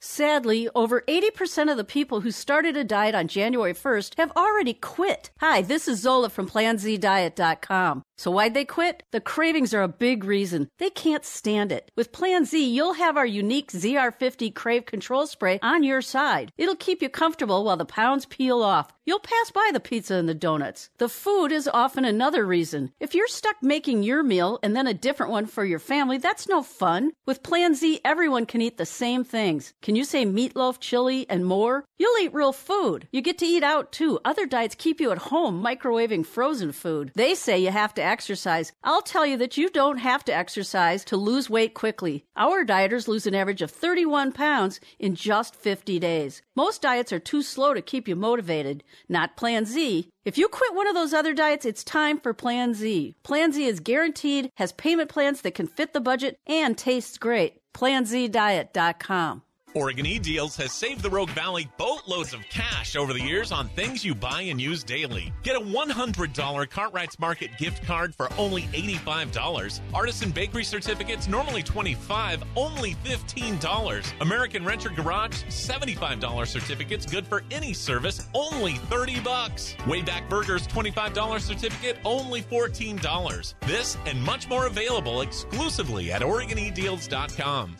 Sadly, 0.00 0.68
over 0.74 1.02
80% 1.02 1.70
of 1.70 1.76
the 1.76 1.84
people 1.84 2.22
who 2.22 2.32
started 2.32 2.76
a 2.76 2.82
diet 2.82 3.14
on 3.14 3.28
January 3.28 3.72
1st 3.72 4.16
have 4.18 4.32
already 4.36 4.74
quit. 4.74 5.30
Hi, 5.38 5.62
this 5.62 5.86
is 5.86 6.00
Zola 6.00 6.28
from 6.28 6.48
PlanZDiet.com. 6.48 8.02
So 8.22 8.30
why'd 8.30 8.54
they 8.54 8.64
quit? 8.64 9.02
The 9.10 9.20
cravings 9.20 9.74
are 9.74 9.82
a 9.82 9.88
big 9.88 10.22
reason. 10.22 10.68
They 10.78 10.90
can't 10.90 11.24
stand 11.24 11.72
it. 11.72 11.90
With 11.96 12.12
Plan 12.12 12.44
Z, 12.44 12.56
you'll 12.64 12.92
have 12.92 13.16
our 13.16 13.26
unique 13.26 13.72
ZR50 13.72 14.54
Crave 14.54 14.86
Control 14.86 15.26
Spray 15.26 15.58
on 15.60 15.82
your 15.82 16.00
side. 16.00 16.52
It'll 16.56 16.76
keep 16.76 17.02
you 17.02 17.08
comfortable 17.08 17.64
while 17.64 17.76
the 17.76 17.84
pounds 17.84 18.26
peel 18.26 18.62
off. 18.62 18.92
You'll 19.04 19.18
pass 19.18 19.50
by 19.50 19.70
the 19.72 19.80
pizza 19.80 20.14
and 20.14 20.28
the 20.28 20.34
donuts. 20.34 20.88
The 20.98 21.08
food 21.08 21.50
is 21.50 21.66
often 21.66 22.04
another 22.04 22.46
reason. 22.46 22.92
If 23.00 23.16
you're 23.16 23.26
stuck 23.26 23.56
making 23.60 24.04
your 24.04 24.22
meal 24.22 24.60
and 24.62 24.76
then 24.76 24.86
a 24.86 24.94
different 24.94 25.32
one 25.32 25.46
for 25.46 25.64
your 25.64 25.80
family, 25.80 26.18
that's 26.18 26.48
no 26.48 26.62
fun. 26.62 27.10
With 27.26 27.42
Plan 27.42 27.74
Z, 27.74 27.98
everyone 28.04 28.46
can 28.46 28.62
eat 28.62 28.78
the 28.78 28.86
same 28.86 29.24
things. 29.24 29.74
Can 29.82 29.96
you 29.96 30.04
say 30.04 30.24
meatloaf, 30.24 30.78
chili, 30.78 31.26
and 31.28 31.44
more? 31.44 31.84
You'll 31.98 32.22
eat 32.22 32.32
real 32.32 32.52
food. 32.52 33.08
You 33.10 33.22
get 33.22 33.38
to 33.38 33.46
eat 33.46 33.64
out 33.64 33.90
too. 33.90 34.20
Other 34.24 34.46
diets 34.46 34.76
keep 34.76 35.00
you 35.00 35.10
at 35.10 35.18
home 35.18 35.60
microwaving 35.60 36.24
frozen 36.24 36.70
food. 36.70 37.10
They 37.16 37.34
say 37.34 37.58
you 37.58 37.72
have 37.72 37.94
to 37.94 38.02
exercise. 38.12 38.72
I'll 38.84 39.00
tell 39.02 39.24
you 39.24 39.38
that 39.38 39.56
you 39.56 39.70
don't 39.70 39.96
have 39.96 40.22
to 40.26 40.36
exercise 40.36 41.02
to 41.06 41.16
lose 41.16 41.48
weight 41.48 41.72
quickly. 41.72 42.24
Our 42.36 42.64
dieters 42.64 43.08
lose 43.08 43.26
an 43.26 43.34
average 43.34 43.62
of 43.62 43.70
31 43.70 44.32
pounds 44.32 44.80
in 44.98 45.14
just 45.14 45.56
50 45.56 45.98
days. 45.98 46.42
Most 46.54 46.82
diets 46.82 47.12
are 47.12 47.18
too 47.18 47.42
slow 47.42 47.72
to 47.72 47.80
keep 47.80 48.06
you 48.06 48.14
motivated, 48.14 48.84
not 49.08 49.36
Plan 49.36 49.64
Z. 49.64 50.08
If 50.24 50.36
you 50.36 50.48
quit 50.48 50.74
one 50.74 50.86
of 50.86 50.94
those 50.94 51.14
other 51.14 51.32
diets, 51.32 51.64
it's 51.64 51.82
time 51.82 52.20
for 52.20 52.34
Plan 52.34 52.74
Z. 52.74 53.16
Plan 53.22 53.52
Z 53.52 53.64
is 53.64 53.80
guaranteed, 53.80 54.50
has 54.56 54.72
payment 54.72 55.08
plans 55.08 55.40
that 55.40 55.54
can 55.54 55.66
fit 55.66 55.94
the 55.94 56.00
budget, 56.00 56.36
and 56.46 56.76
tastes 56.76 57.16
great. 57.16 57.60
PlanZDiet.com. 57.72 59.42
Oregon 59.74 60.04
E-Deals 60.04 60.54
has 60.56 60.72
saved 60.72 61.02
the 61.02 61.08
Rogue 61.08 61.30
Valley 61.30 61.68
boatloads 61.78 62.34
of 62.34 62.40
cash 62.50 62.94
over 62.94 63.14
the 63.14 63.22
years 63.22 63.52
on 63.52 63.68
things 63.70 64.04
you 64.04 64.14
buy 64.14 64.42
and 64.42 64.60
use 64.60 64.84
daily. 64.84 65.32
Get 65.42 65.56
a 65.56 65.60
$100 65.60 66.70
Cartwright's 66.70 67.18
Market 67.18 67.56
gift 67.56 67.82
card 67.86 68.14
for 68.14 68.28
only 68.36 68.62
$85. 68.72 69.80
Artisan 69.94 70.30
Bakery 70.30 70.64
certificates 70.64 71.26
normally 71.26 71.62
25, 71.62 72.42
only 72.54 72.94
$15. 73.04 74.12
American 74.20 74.64
Renter 74.64 74.90
Garage 74.90 75.42
$75 75.44 76.46
certificates 76.46 77.06
good 77.06 77.26
for 77.26 77.42
any 77.50 77.72
service, 77.72 78.28
only 78.34 78.74
30 78.74 79.20
bucks. 79.20 79.74
Wayback 79.80 80.28
Burgers 80.28 80.66
$25 80.66 81.40
certificate, 81.40 81.96
only 82.04 82.42
$14. 82.42 83.54
This 83.60 83.96
and 84.04 84.22
much 84.22 84.48
more 84.48 84.66
available 84.66 85.22
exclusively 85.22 86.12
at 86.12 86.20
OregonEDeals.com. 86.20 87.76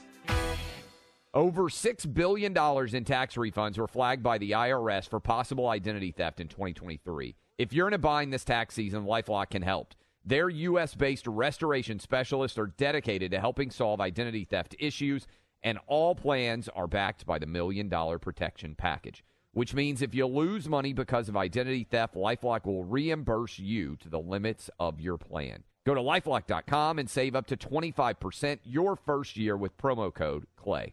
Over 1.35 1.70
$6 1.70 2.12
billion 2.12 2.53
in 2.53 3.05
tax 3.05 3.37
refunds 3.37 3.78
were 3.78 3.89
flagged 3.89 4.22
by 4.22 4.37
the 4.37 4.51
IRS 4.51 5.09
for 5.09 5.18
possible 5.18 5.66
identity 5.68 6.11
theft 6.11 6.41
in 6.41 6.49
2023. 6.49 7.35
If 7.57 7.72
you're 7.72 7.89
in 7.89 7.95
a 7.95 7.99
bind 7.99 8.35
this 8.35 8.45
tax 8.45 8.74
season, 8.74 9.07
Lifelock 9.07 9.49
can 9.49 9.62
help. 9.62 9.95
Their 10.26 10.51
U.S. 10.51 10.95
based 10.95 11.26
restoration 11.26 11.99
specialists 12.01 12.59
are 12.59 12.66
dedicated 12.76 13.30
to 13.30 13.41
helping 13.41 13.70
solve 13.70 13.99
identity 13.99 14.45
theft 14.45 14.76
issues, 14.78 15.26
and 15.62 15.78
all 15.87 16.14
plans 16.14 16.68
are 16.68 16.87
backed 16.87 17.24
by 17.24 17.39
the 17.39 17.47
Million 17.47 17.89
Dollar 17.89 18.18
Protection 18.18 18.74
Package, 18.74 19.24
which 19.53 19.72
means 19.72 20.03
if 20.03 20.14
you 20.14 20.26
lose 20.26 20.68
money 20.68 20.93
because 20.93 21.30
of 21.30 21.37
identity 21.39 21.85
theft, 21.85 22.14
Lifelock 22.14 22.66
will 22.66 22.85
reimburse 22.85 23.59
you 23.59 23.97
to 23.97 24.11
the 24.11 24.20
limits 24.20 24.68
of 24.78 25.01
your 25.01 25.16
plan. 25.16 25.62
Go 25.87 25.95
to 25.95 26.01
lifelock.com 26.03 26.99
and 26.99 27.09
save 27.09 27.35
up 27.35 27.47
to 27.47 27.57
25% 27.57 28.59
your 28.64 28.97
first 28.97 29.39
year 29.39 29.57
with 29.57 29.78
promo 29.78 30.12
code 30.12 30.47
CLAY. 30.57 30.93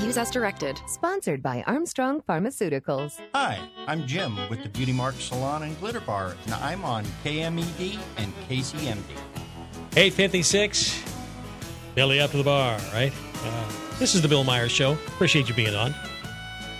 Use 0.00 0.18
as 0.18 0.30
directed. 0.30 0.80
Sponsored 0.86 1.42
by 1.42 1.62
Armstrong 1.66 2.20
Pharmaceuticals. 2.28 3.20
Hi, 3.34 3.58
I'm 3.86 4.06
Jim 4.06 4.36
with 4.48 4.62
the 4.62 4.68
Beauty 4.68 4.92
Mark 4.92 5.14
Salon 5.16 5.62
and 5.62 5.78
Glitter 5.78 6.00
Bar, 6.00 6.36
and 6.44 6.54
I'm 6.54 6.84
on 6.84 7.04
KMED 7.24 7.98
and 8.16 8.32
KCMD. 8.48 9.02
856. 9.96 11.02
Billy 11.94 12.20
up 12.20 12.30
to 12.30 12.38
the 12.38 12.42
bar, 12.44 12.78
right? 12.92 13.12
Uh, 13.44 13.72
this 13.98 14.14
is 14.14 14.22
the 14.22 14.28
Bill 14.28 14.44
Meyer's 14.44 14.72
Show. 14.72 14.92
Appreciate 14.92 15.48
you 15.48 15.54
being 15.54 15.74
on. 15.74 15.94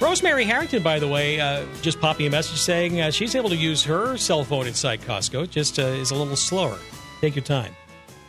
Rosemary 0.00 0.44
Harrington, 0.44 0.82
by 0.82 0.98
the 0.98 1.06
way, 1.06 1.38
uh, 1.40 1.64
just 1.80 2.00
popping 2.00 2.26
a 2.26 2.30
message 2.30 2.58
saying 2.58 3.00
uh, 3.00 3.10
she's 3.10 3.36
able 3.36 3.50
to 3.50 3.56
use 3.56 3.84
her 3.84 4.16
cell 4.16 4.42
phone 4.42 4.66
inside 4.66 5.00
Costco, 5.02 5.48
just 5.48 5.78
uh, 5.78 5.82
is 5.82 6.10
a 6.10 6.14
little 6.16 6.34
slower. 6.34 6.78
Take 7.20 7.36
your 7.36 7.44
time. 7.44 7.72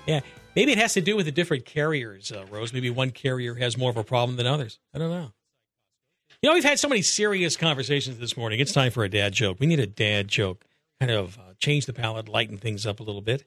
Yeah, 0.06 0.20
maybe 0.56 0.72
it 0.72 0.78
has 0.78 0.94
to 0.94 1.02
do 1.02 1.16
with 1.16 1.26
the 1.26 1.32
different 1.32 1.66
carriers, 1.66 2.32
uh, 2.32 2.46
Rose. 2.50 2.74
Maybe 2.74 2.90
one 2.90 3.12
carrier 3.12 3.56
has 3.56 3.78
more 3.78 3.90
of 3.90 3.98
a 3.98 4.04
problem 4.04 4.38
than 4.38 4.48
others. 4.48 4.80
I 4.94 5.00
don't 5.00 5.12
know. 5.12 5.32
You 6.42 6.50
know, 6.50 6.56
we've 6.56 6.64
had 6.64 6.80
so 6.80 6.90
many 6.90 7.02
serious 7.02 7.56
conversations 7.56 8.20
this 8.20 8.36
morning. 8.36 8.60
It's 8.60 8.74
time 8.74 8.92
for 8.92 9.04
a 9.04 9.10
dad 9.10 9.34
joke. 9.34 9.60
We 9.60 9.68
need 9.68 9.80
a 9.80 9.88
dad 9.88 10.28
joke, 10.28 10.66
kind 11.00 11.12
of 11.12 11.38
uh, 11.38 11.54
change 11.58 11.86
the 11.86 11.94
palette, 11.94 12.28
lighten 12.28 12.58
things 12.58 12.86
up 12.86 13.00
a 13.00 13.04
little 13.04 13.22
bit. 13.22 13.46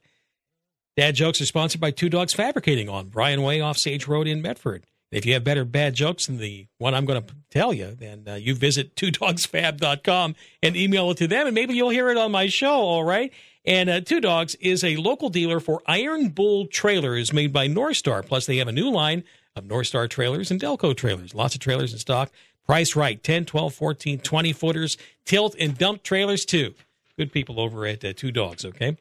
Dad 0.96 1.14
jokes 1.14 1.40
are 1.42 1.46
sponsored 1.46 1.80
by 1.80 1.90
Two 1.90 2.08
Dogs 2.08 2.32
Fabricating 2.32 2.88
on 2.88 3.08
Brian 3.08 3.42
Way 3.42 3.60
off 3.60 3.76
Sage 3.76 4.08
Road 4.08 4.26
in 4.26 4.40
Medford. 4.40 4.86
If 5.12 5.26
you 5.26 5.34
have 5.34 5.44
better 5.44 5.64
bad 5.64 5.94
jokes 5.94 6.26
than 6.26 6.38
the 6.38 6.66
one 6.78 6.94
I'm 6.94 7.04
going 7.04 7.22
to 7.22 7.34
tell 7.50 7.72
you, 7.72 7.94
then 7.94 8.24
uh, 8.26 8.34
you 8.34 8.54
visit 8.54 8.96
twodogsfab.com 8.96 10.34
and 10.62 10.76
email 10.76 11.10
it 11.10 11.18
to 11.18 11.28
them, 11.28 11.46
and 11.46 11.54
maybe 11.54 11.74
you'll 11.74 11.90
hear 11.90 12.08
it 12.08 12.16
on 12.16 12.32
my 12.32 12.48
show, 12.48 12.80
all 12.80 13.04
right? 13.04 13.32
And 13.66 13.90
uh, 13.90 14.00
Two 14.00 14.20
Dogs 14.20 14.54
is 14.56 14.84
a 14.84 14.96
local 14.96 15.28
dealer 15.28 15.58
for 15.58 15.82
Iron 15.86 16.28
Bull 16.28 16.66
trailers 16.66 17.32
made 17.32 17.52
by 17.52 17.66
Norstar. 17.66 18.24
Plus, 18.24 18.46
they 18.46 18.58
have 18.58 18.68
a 18.68 18.72
new 18.72 18.90
line 18.90 19.24
of 19.56 19.64
Norstar 19.64 20.08
trailers 20.08 20.50
and 20.50 20.60
Delco 20.60 20.96
trailers. 20.96 21.34
Lots 21.34 21.54
of 21.54 21.60
trailers 21.60 21.92
in 21.92 21.98
stock. 21.98 22.30
Price 22.64 22.94
right 22.94 23.22
10, 23.22 23.44
12, 23.44 23.74
14, 23.74 24.18
20 24.18 24.52
footers, 24.52 24.96
tilt 25.24 25.54
and 25.58 25.76
dump 25.76 26.02
trailers, 26.02 26.44
too. 26.44 26.74
Good 27.16 27.32
people 27.32 27.60
over 27.60 27.86
at 27.86 28.04
uh, 28.04 28.12
Two 28.12 28.30
Dogs, 28.30 28.64
okay? 28.64 28.96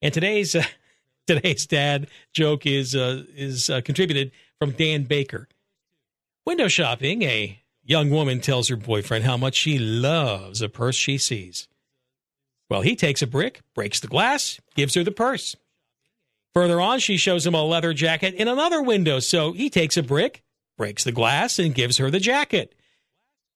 And 0.00 0.14
today's. 0.14 0.54
Uh, 0.54 0.64
today's 1.26 1.66
dad 1.66 2.06
joke 2.32 2.66
is 2.66 2.94
uh, 2.94 3.24
is 3.34 3.68
uh, 3.68 3.80
contributed 3.80 4.30
from 4.58 4.72
Dan 4.72 5.02
Baker. 5.02 5.48
Window 6.44 6.68
shopping, 6.68 7.22
a 7.22 7.60
young 7.84 8.10
woman 8.10 8.40
tells 8.40 8.68
her 8.68 8.76
boyfriend 8.76 9.24
how 9.24 9.36
much 9.36 9.54
she 9.54 9.78
loves 9.78 10.62
a 10.62 10.68
purse 10.68 10.94
she 10.94 11.18
sees. 11.18 11.66
Well, 12.68 12.82
he 12.82 12.96
takes 12.96 13.22
a 13.22 13.26
brick, 13.26 13.60
breaks 13.74 14.00
the 14.00 14.08
glass, 14.08 14.60
gives 14.74 14.94
her 14.94 15.04
the 15.04 15.12
purse. 15.12 15.56
Further 16.54 16.80
on, 16.80 16.98
she 16.98 17.16
shows 17.16 17.46
him 17.46 17.54
a 17.54 17.62
leather 17.62 17.92
jacket 17.92 18.34
in 18.34 18.48
another 18.48 18.82
window, 18.82 19.20
so 19.20 19.52
he 19.52 19.68
takes 19.68 19.96
a 19.96 20.02
brick, 20.02 20.42
breaks 20.78 21.04
the 21.04 21.12
glass, 21.12 21.58
and 21.58 21.74
gives 21.74 21.98
her 21.98 22.10
the 22.10 22.18
jacket. 22.18 22.74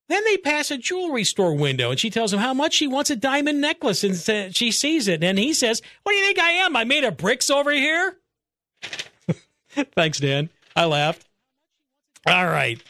Then 0.08 0.24
they 0.24 0.36
pass 0.36 0.70
a 0.70 0.76
jewelry 0.76 1.24
store 1.24 1.54
window, 1.54 1.90
and 1.90 1.98
she 1.98 2.10
tells 2.10 2.32
him 2.32 2.40
how 2.40 2.52
much 2.52 2.74
she 2.74 2.86
wants 2.88 3.10
a 3.10 3.16
diamond 3.16 3.60
necklace, 3.60 4.04
and 4.04 4.54
she 4.54 4.70
sees 4.72 5.06
it. 5.08 5.22
And 5.22 5.38
he 5.38 5.54
says, 5.54 5.80
What 6.02 6.12
do 6.12 6.18
you 6.18 6.24
think 6.24 6.38
I 6.40 6.50
am? 6.50 6.76
I 6.76 6.84
made 6.84 7.04
of 7.04 7.16
bricks 7.16 7.48
over 7.48 7.70
here? 7.70 8.16
Thanks, 9.94 10.18
Dan. 10.18 10.50
I 10.74 10.86
laughed. 10.86 11.26
All 12.26 12.46
right. 12.46 12.82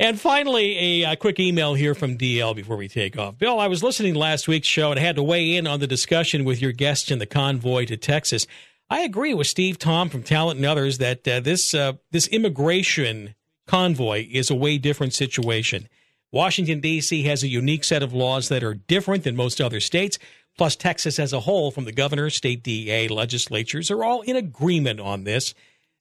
And 0.00 0.18
finally, 0.18 1.02
a, 1.02 1.12
a, 1.12 1.16
quick 1.16 1.38
email 1.38 1.74
here 1.74 1.94
from 1.94 2.16
DL 2.16 2.56
before 2.56 2.78
we 2.78 2.88
take 2.88 3.18
off. 3.18 3.36
Bill, 3.36 3.60
I 3.60 3.66
was 3.66 3.82
listening 3.82 4.14
to 4.14 4.18
last 4.18 4.48
week's 4.48 4.66
show 4.66 4.90
and 4.90 4.98
had 4.98 5.16
to 5.16 5.22
weigh 5.22 5.54
in 5.54 5.66
on 5.66 5.78
the 5.78 5.86
discussion 5.86 6.46
with 6.46 6.62
your 6.62 6.72
guests 6.72 7.10
in 7.10 7.18
the 7.18 7.26
convoy 7.26 7.84
to 7.84 7.98
Texas. 7.98 8.46
I 8.88 9.00
agree 9.00 9.34
with 9.34 9.46
Steve 9.46 9.78
Tom 9.78 10.08
from 10.08 10.22
Talent 10.22 10.56
and 10.56 10.64
others 10.64 10.96
that 10.98 11.28
uh, 11.28 11.40
this 11.40 11.74
uh, 11.74 11.92
this 12.12 12.28
immigration 12.28 13.34
convoy 13.66 14.26
is 14.30 14.50
a 14.50 14.54
way 14.54 14.78
different 14.78 15.12
situation. 15.12 15.86
Washington, 16.32 16.80
D.C. 16.80 17.24
has 17.24 17.42
a 17.42 17.48
unique 17.48 17.84
set 17.84 18.02
of 18.02 18.14
laws 18.14 18.48
that 18.48 18.64
are 18.64 18.72
different 18.72 19.24
than 19.24 19.36
most 19.36 19.60
other 19.60 19.80
states. 19.80 20.18
Plus, 20.56 20.76
Texas 20.76 21.18
as 21.18 21.34
a 21.34 21.40
whole, 21.40 21.70
from 21.70 21.84
the 21.84 21.92
governor, 21.92 22.30
state 22.30 22.62
DA, 22.62 23.06
legislatures, 23.08 23.90
are 23.90 24.02
all 24.02 24.22
in 24.22 24.34
agreement 24.34 24.98
on 24.98 25.24
this. 25.24 25.54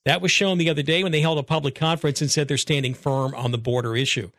That 0.06 0.22
was 0.22 0.32
shown 0.32 0.58
the 0.58 0.70
other 0.70 0.82
day 0.82 1.04
when 1.04 1.12
they 1.12 1.22
held 1.22 1.38
a 1.38 1.44
public 1.44 1.76
conference 1.76 2.22
and 2.22 2.32
said 2.32 2.48
they're 2.48 2.58
standing 2.58 2.94
firm 2.94 3.34
on 3.36 3.52
the 3.52 3.58
border 3.58 3.96
issue. 3.96 4.32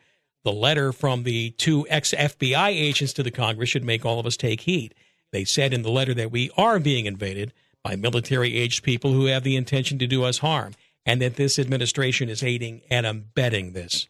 The 0.43 0.51
letter 0.51 0.91
from 0.91 1.23
the 1.23 1.51
two 1.51 1.87
ex 1.89 2.13
FBI 2.13 2.69
agents 2.69 3.13
to 3.13 3.23
the 3.23 3.31
Congress 3.31 3.69
should 3.69 3.83
make 3.83 4.05
all 4.05 4.19
of 4.19 4.25
us 4.25 4.37
take 4.37 4.61
heed. 4.61 4.95
They 5.31 5.45
said 5.45 5.73
in 5.73 5.83
the 5.83 5.91
letter 5.91 6.13
that 6.15 6.31
we 6.31 6.49
are 6.57 6.79
being 6.79 7.05
invaded 7.05 7.53
by 7.83 7.95
military 7.95 8.57
aged 8.57 8.83
people 8.83 9.13
who 9.13 9.25
have 9.25 9.43
the 9.43 9.55
intention 9.55 9.99
to 9.99 10.07
do 10.07 10.23
us 10.23 10.39
harm, 10.39 10.73
and 11.05 11.21
that 11.21 11.35
this 11.35 11.57
administration 11.57 12.29
is 12.29 12.43
aiding 12.43 12.81
and 12.89 13.05
abetting 13.05 13.73
this. 13.73 14.07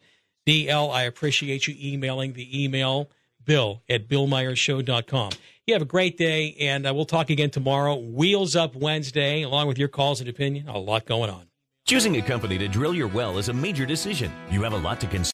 DL, 0.47 0.91
I 0.91 1.03
appreciate 1.03 1.67
you 1.67 1.75
emailing 1.79 2.33
the 2.33 2.63
email 2.63 3.09
bill 3.51 3.81
at 3.89 4.07
billmeyershow.com. 4.07 5.31
You 5.67 5.73
have 5.73 5.81
a 5.81 5.85
great 5.85 6.17
day, 6.17 6.55
and 6.61 6.87
uh, 6.87 6.93
we'll 6.93 7.03
talk 7.03 7.29
again 7.29 7.49
tomorrow. 7.49 7.95
Wheels 7.95 8.55
Up 8.55 8.77
Wednesday, 8.77 9.41
along 9.41 9.67
with 9.67 9.77
your 9.77 9.89
calls 9.89 10.21
and 10.21 10.29
opinion. 10.29 10.69
A 10.69 10.79
lot 10.79 11.05
going 11.05 11.29
on. 11.29 11.47
Choosing 11.85 12.15
a 12.15 12.21
company 12.21 12.57
to 12.57 12.69
drill 12.69 12.93
your 12.93 13.09
well 13.09 13.37
is 13.37 13.49
a 13.49 13.53
major 13.53 13.85
decision. 13.85 14.31
You 14.49 14.63
have 14.63 14.71
a 14.71 14.77
lot 14.77 15.01
to 15.01 15.07
consider. 15.07 15.27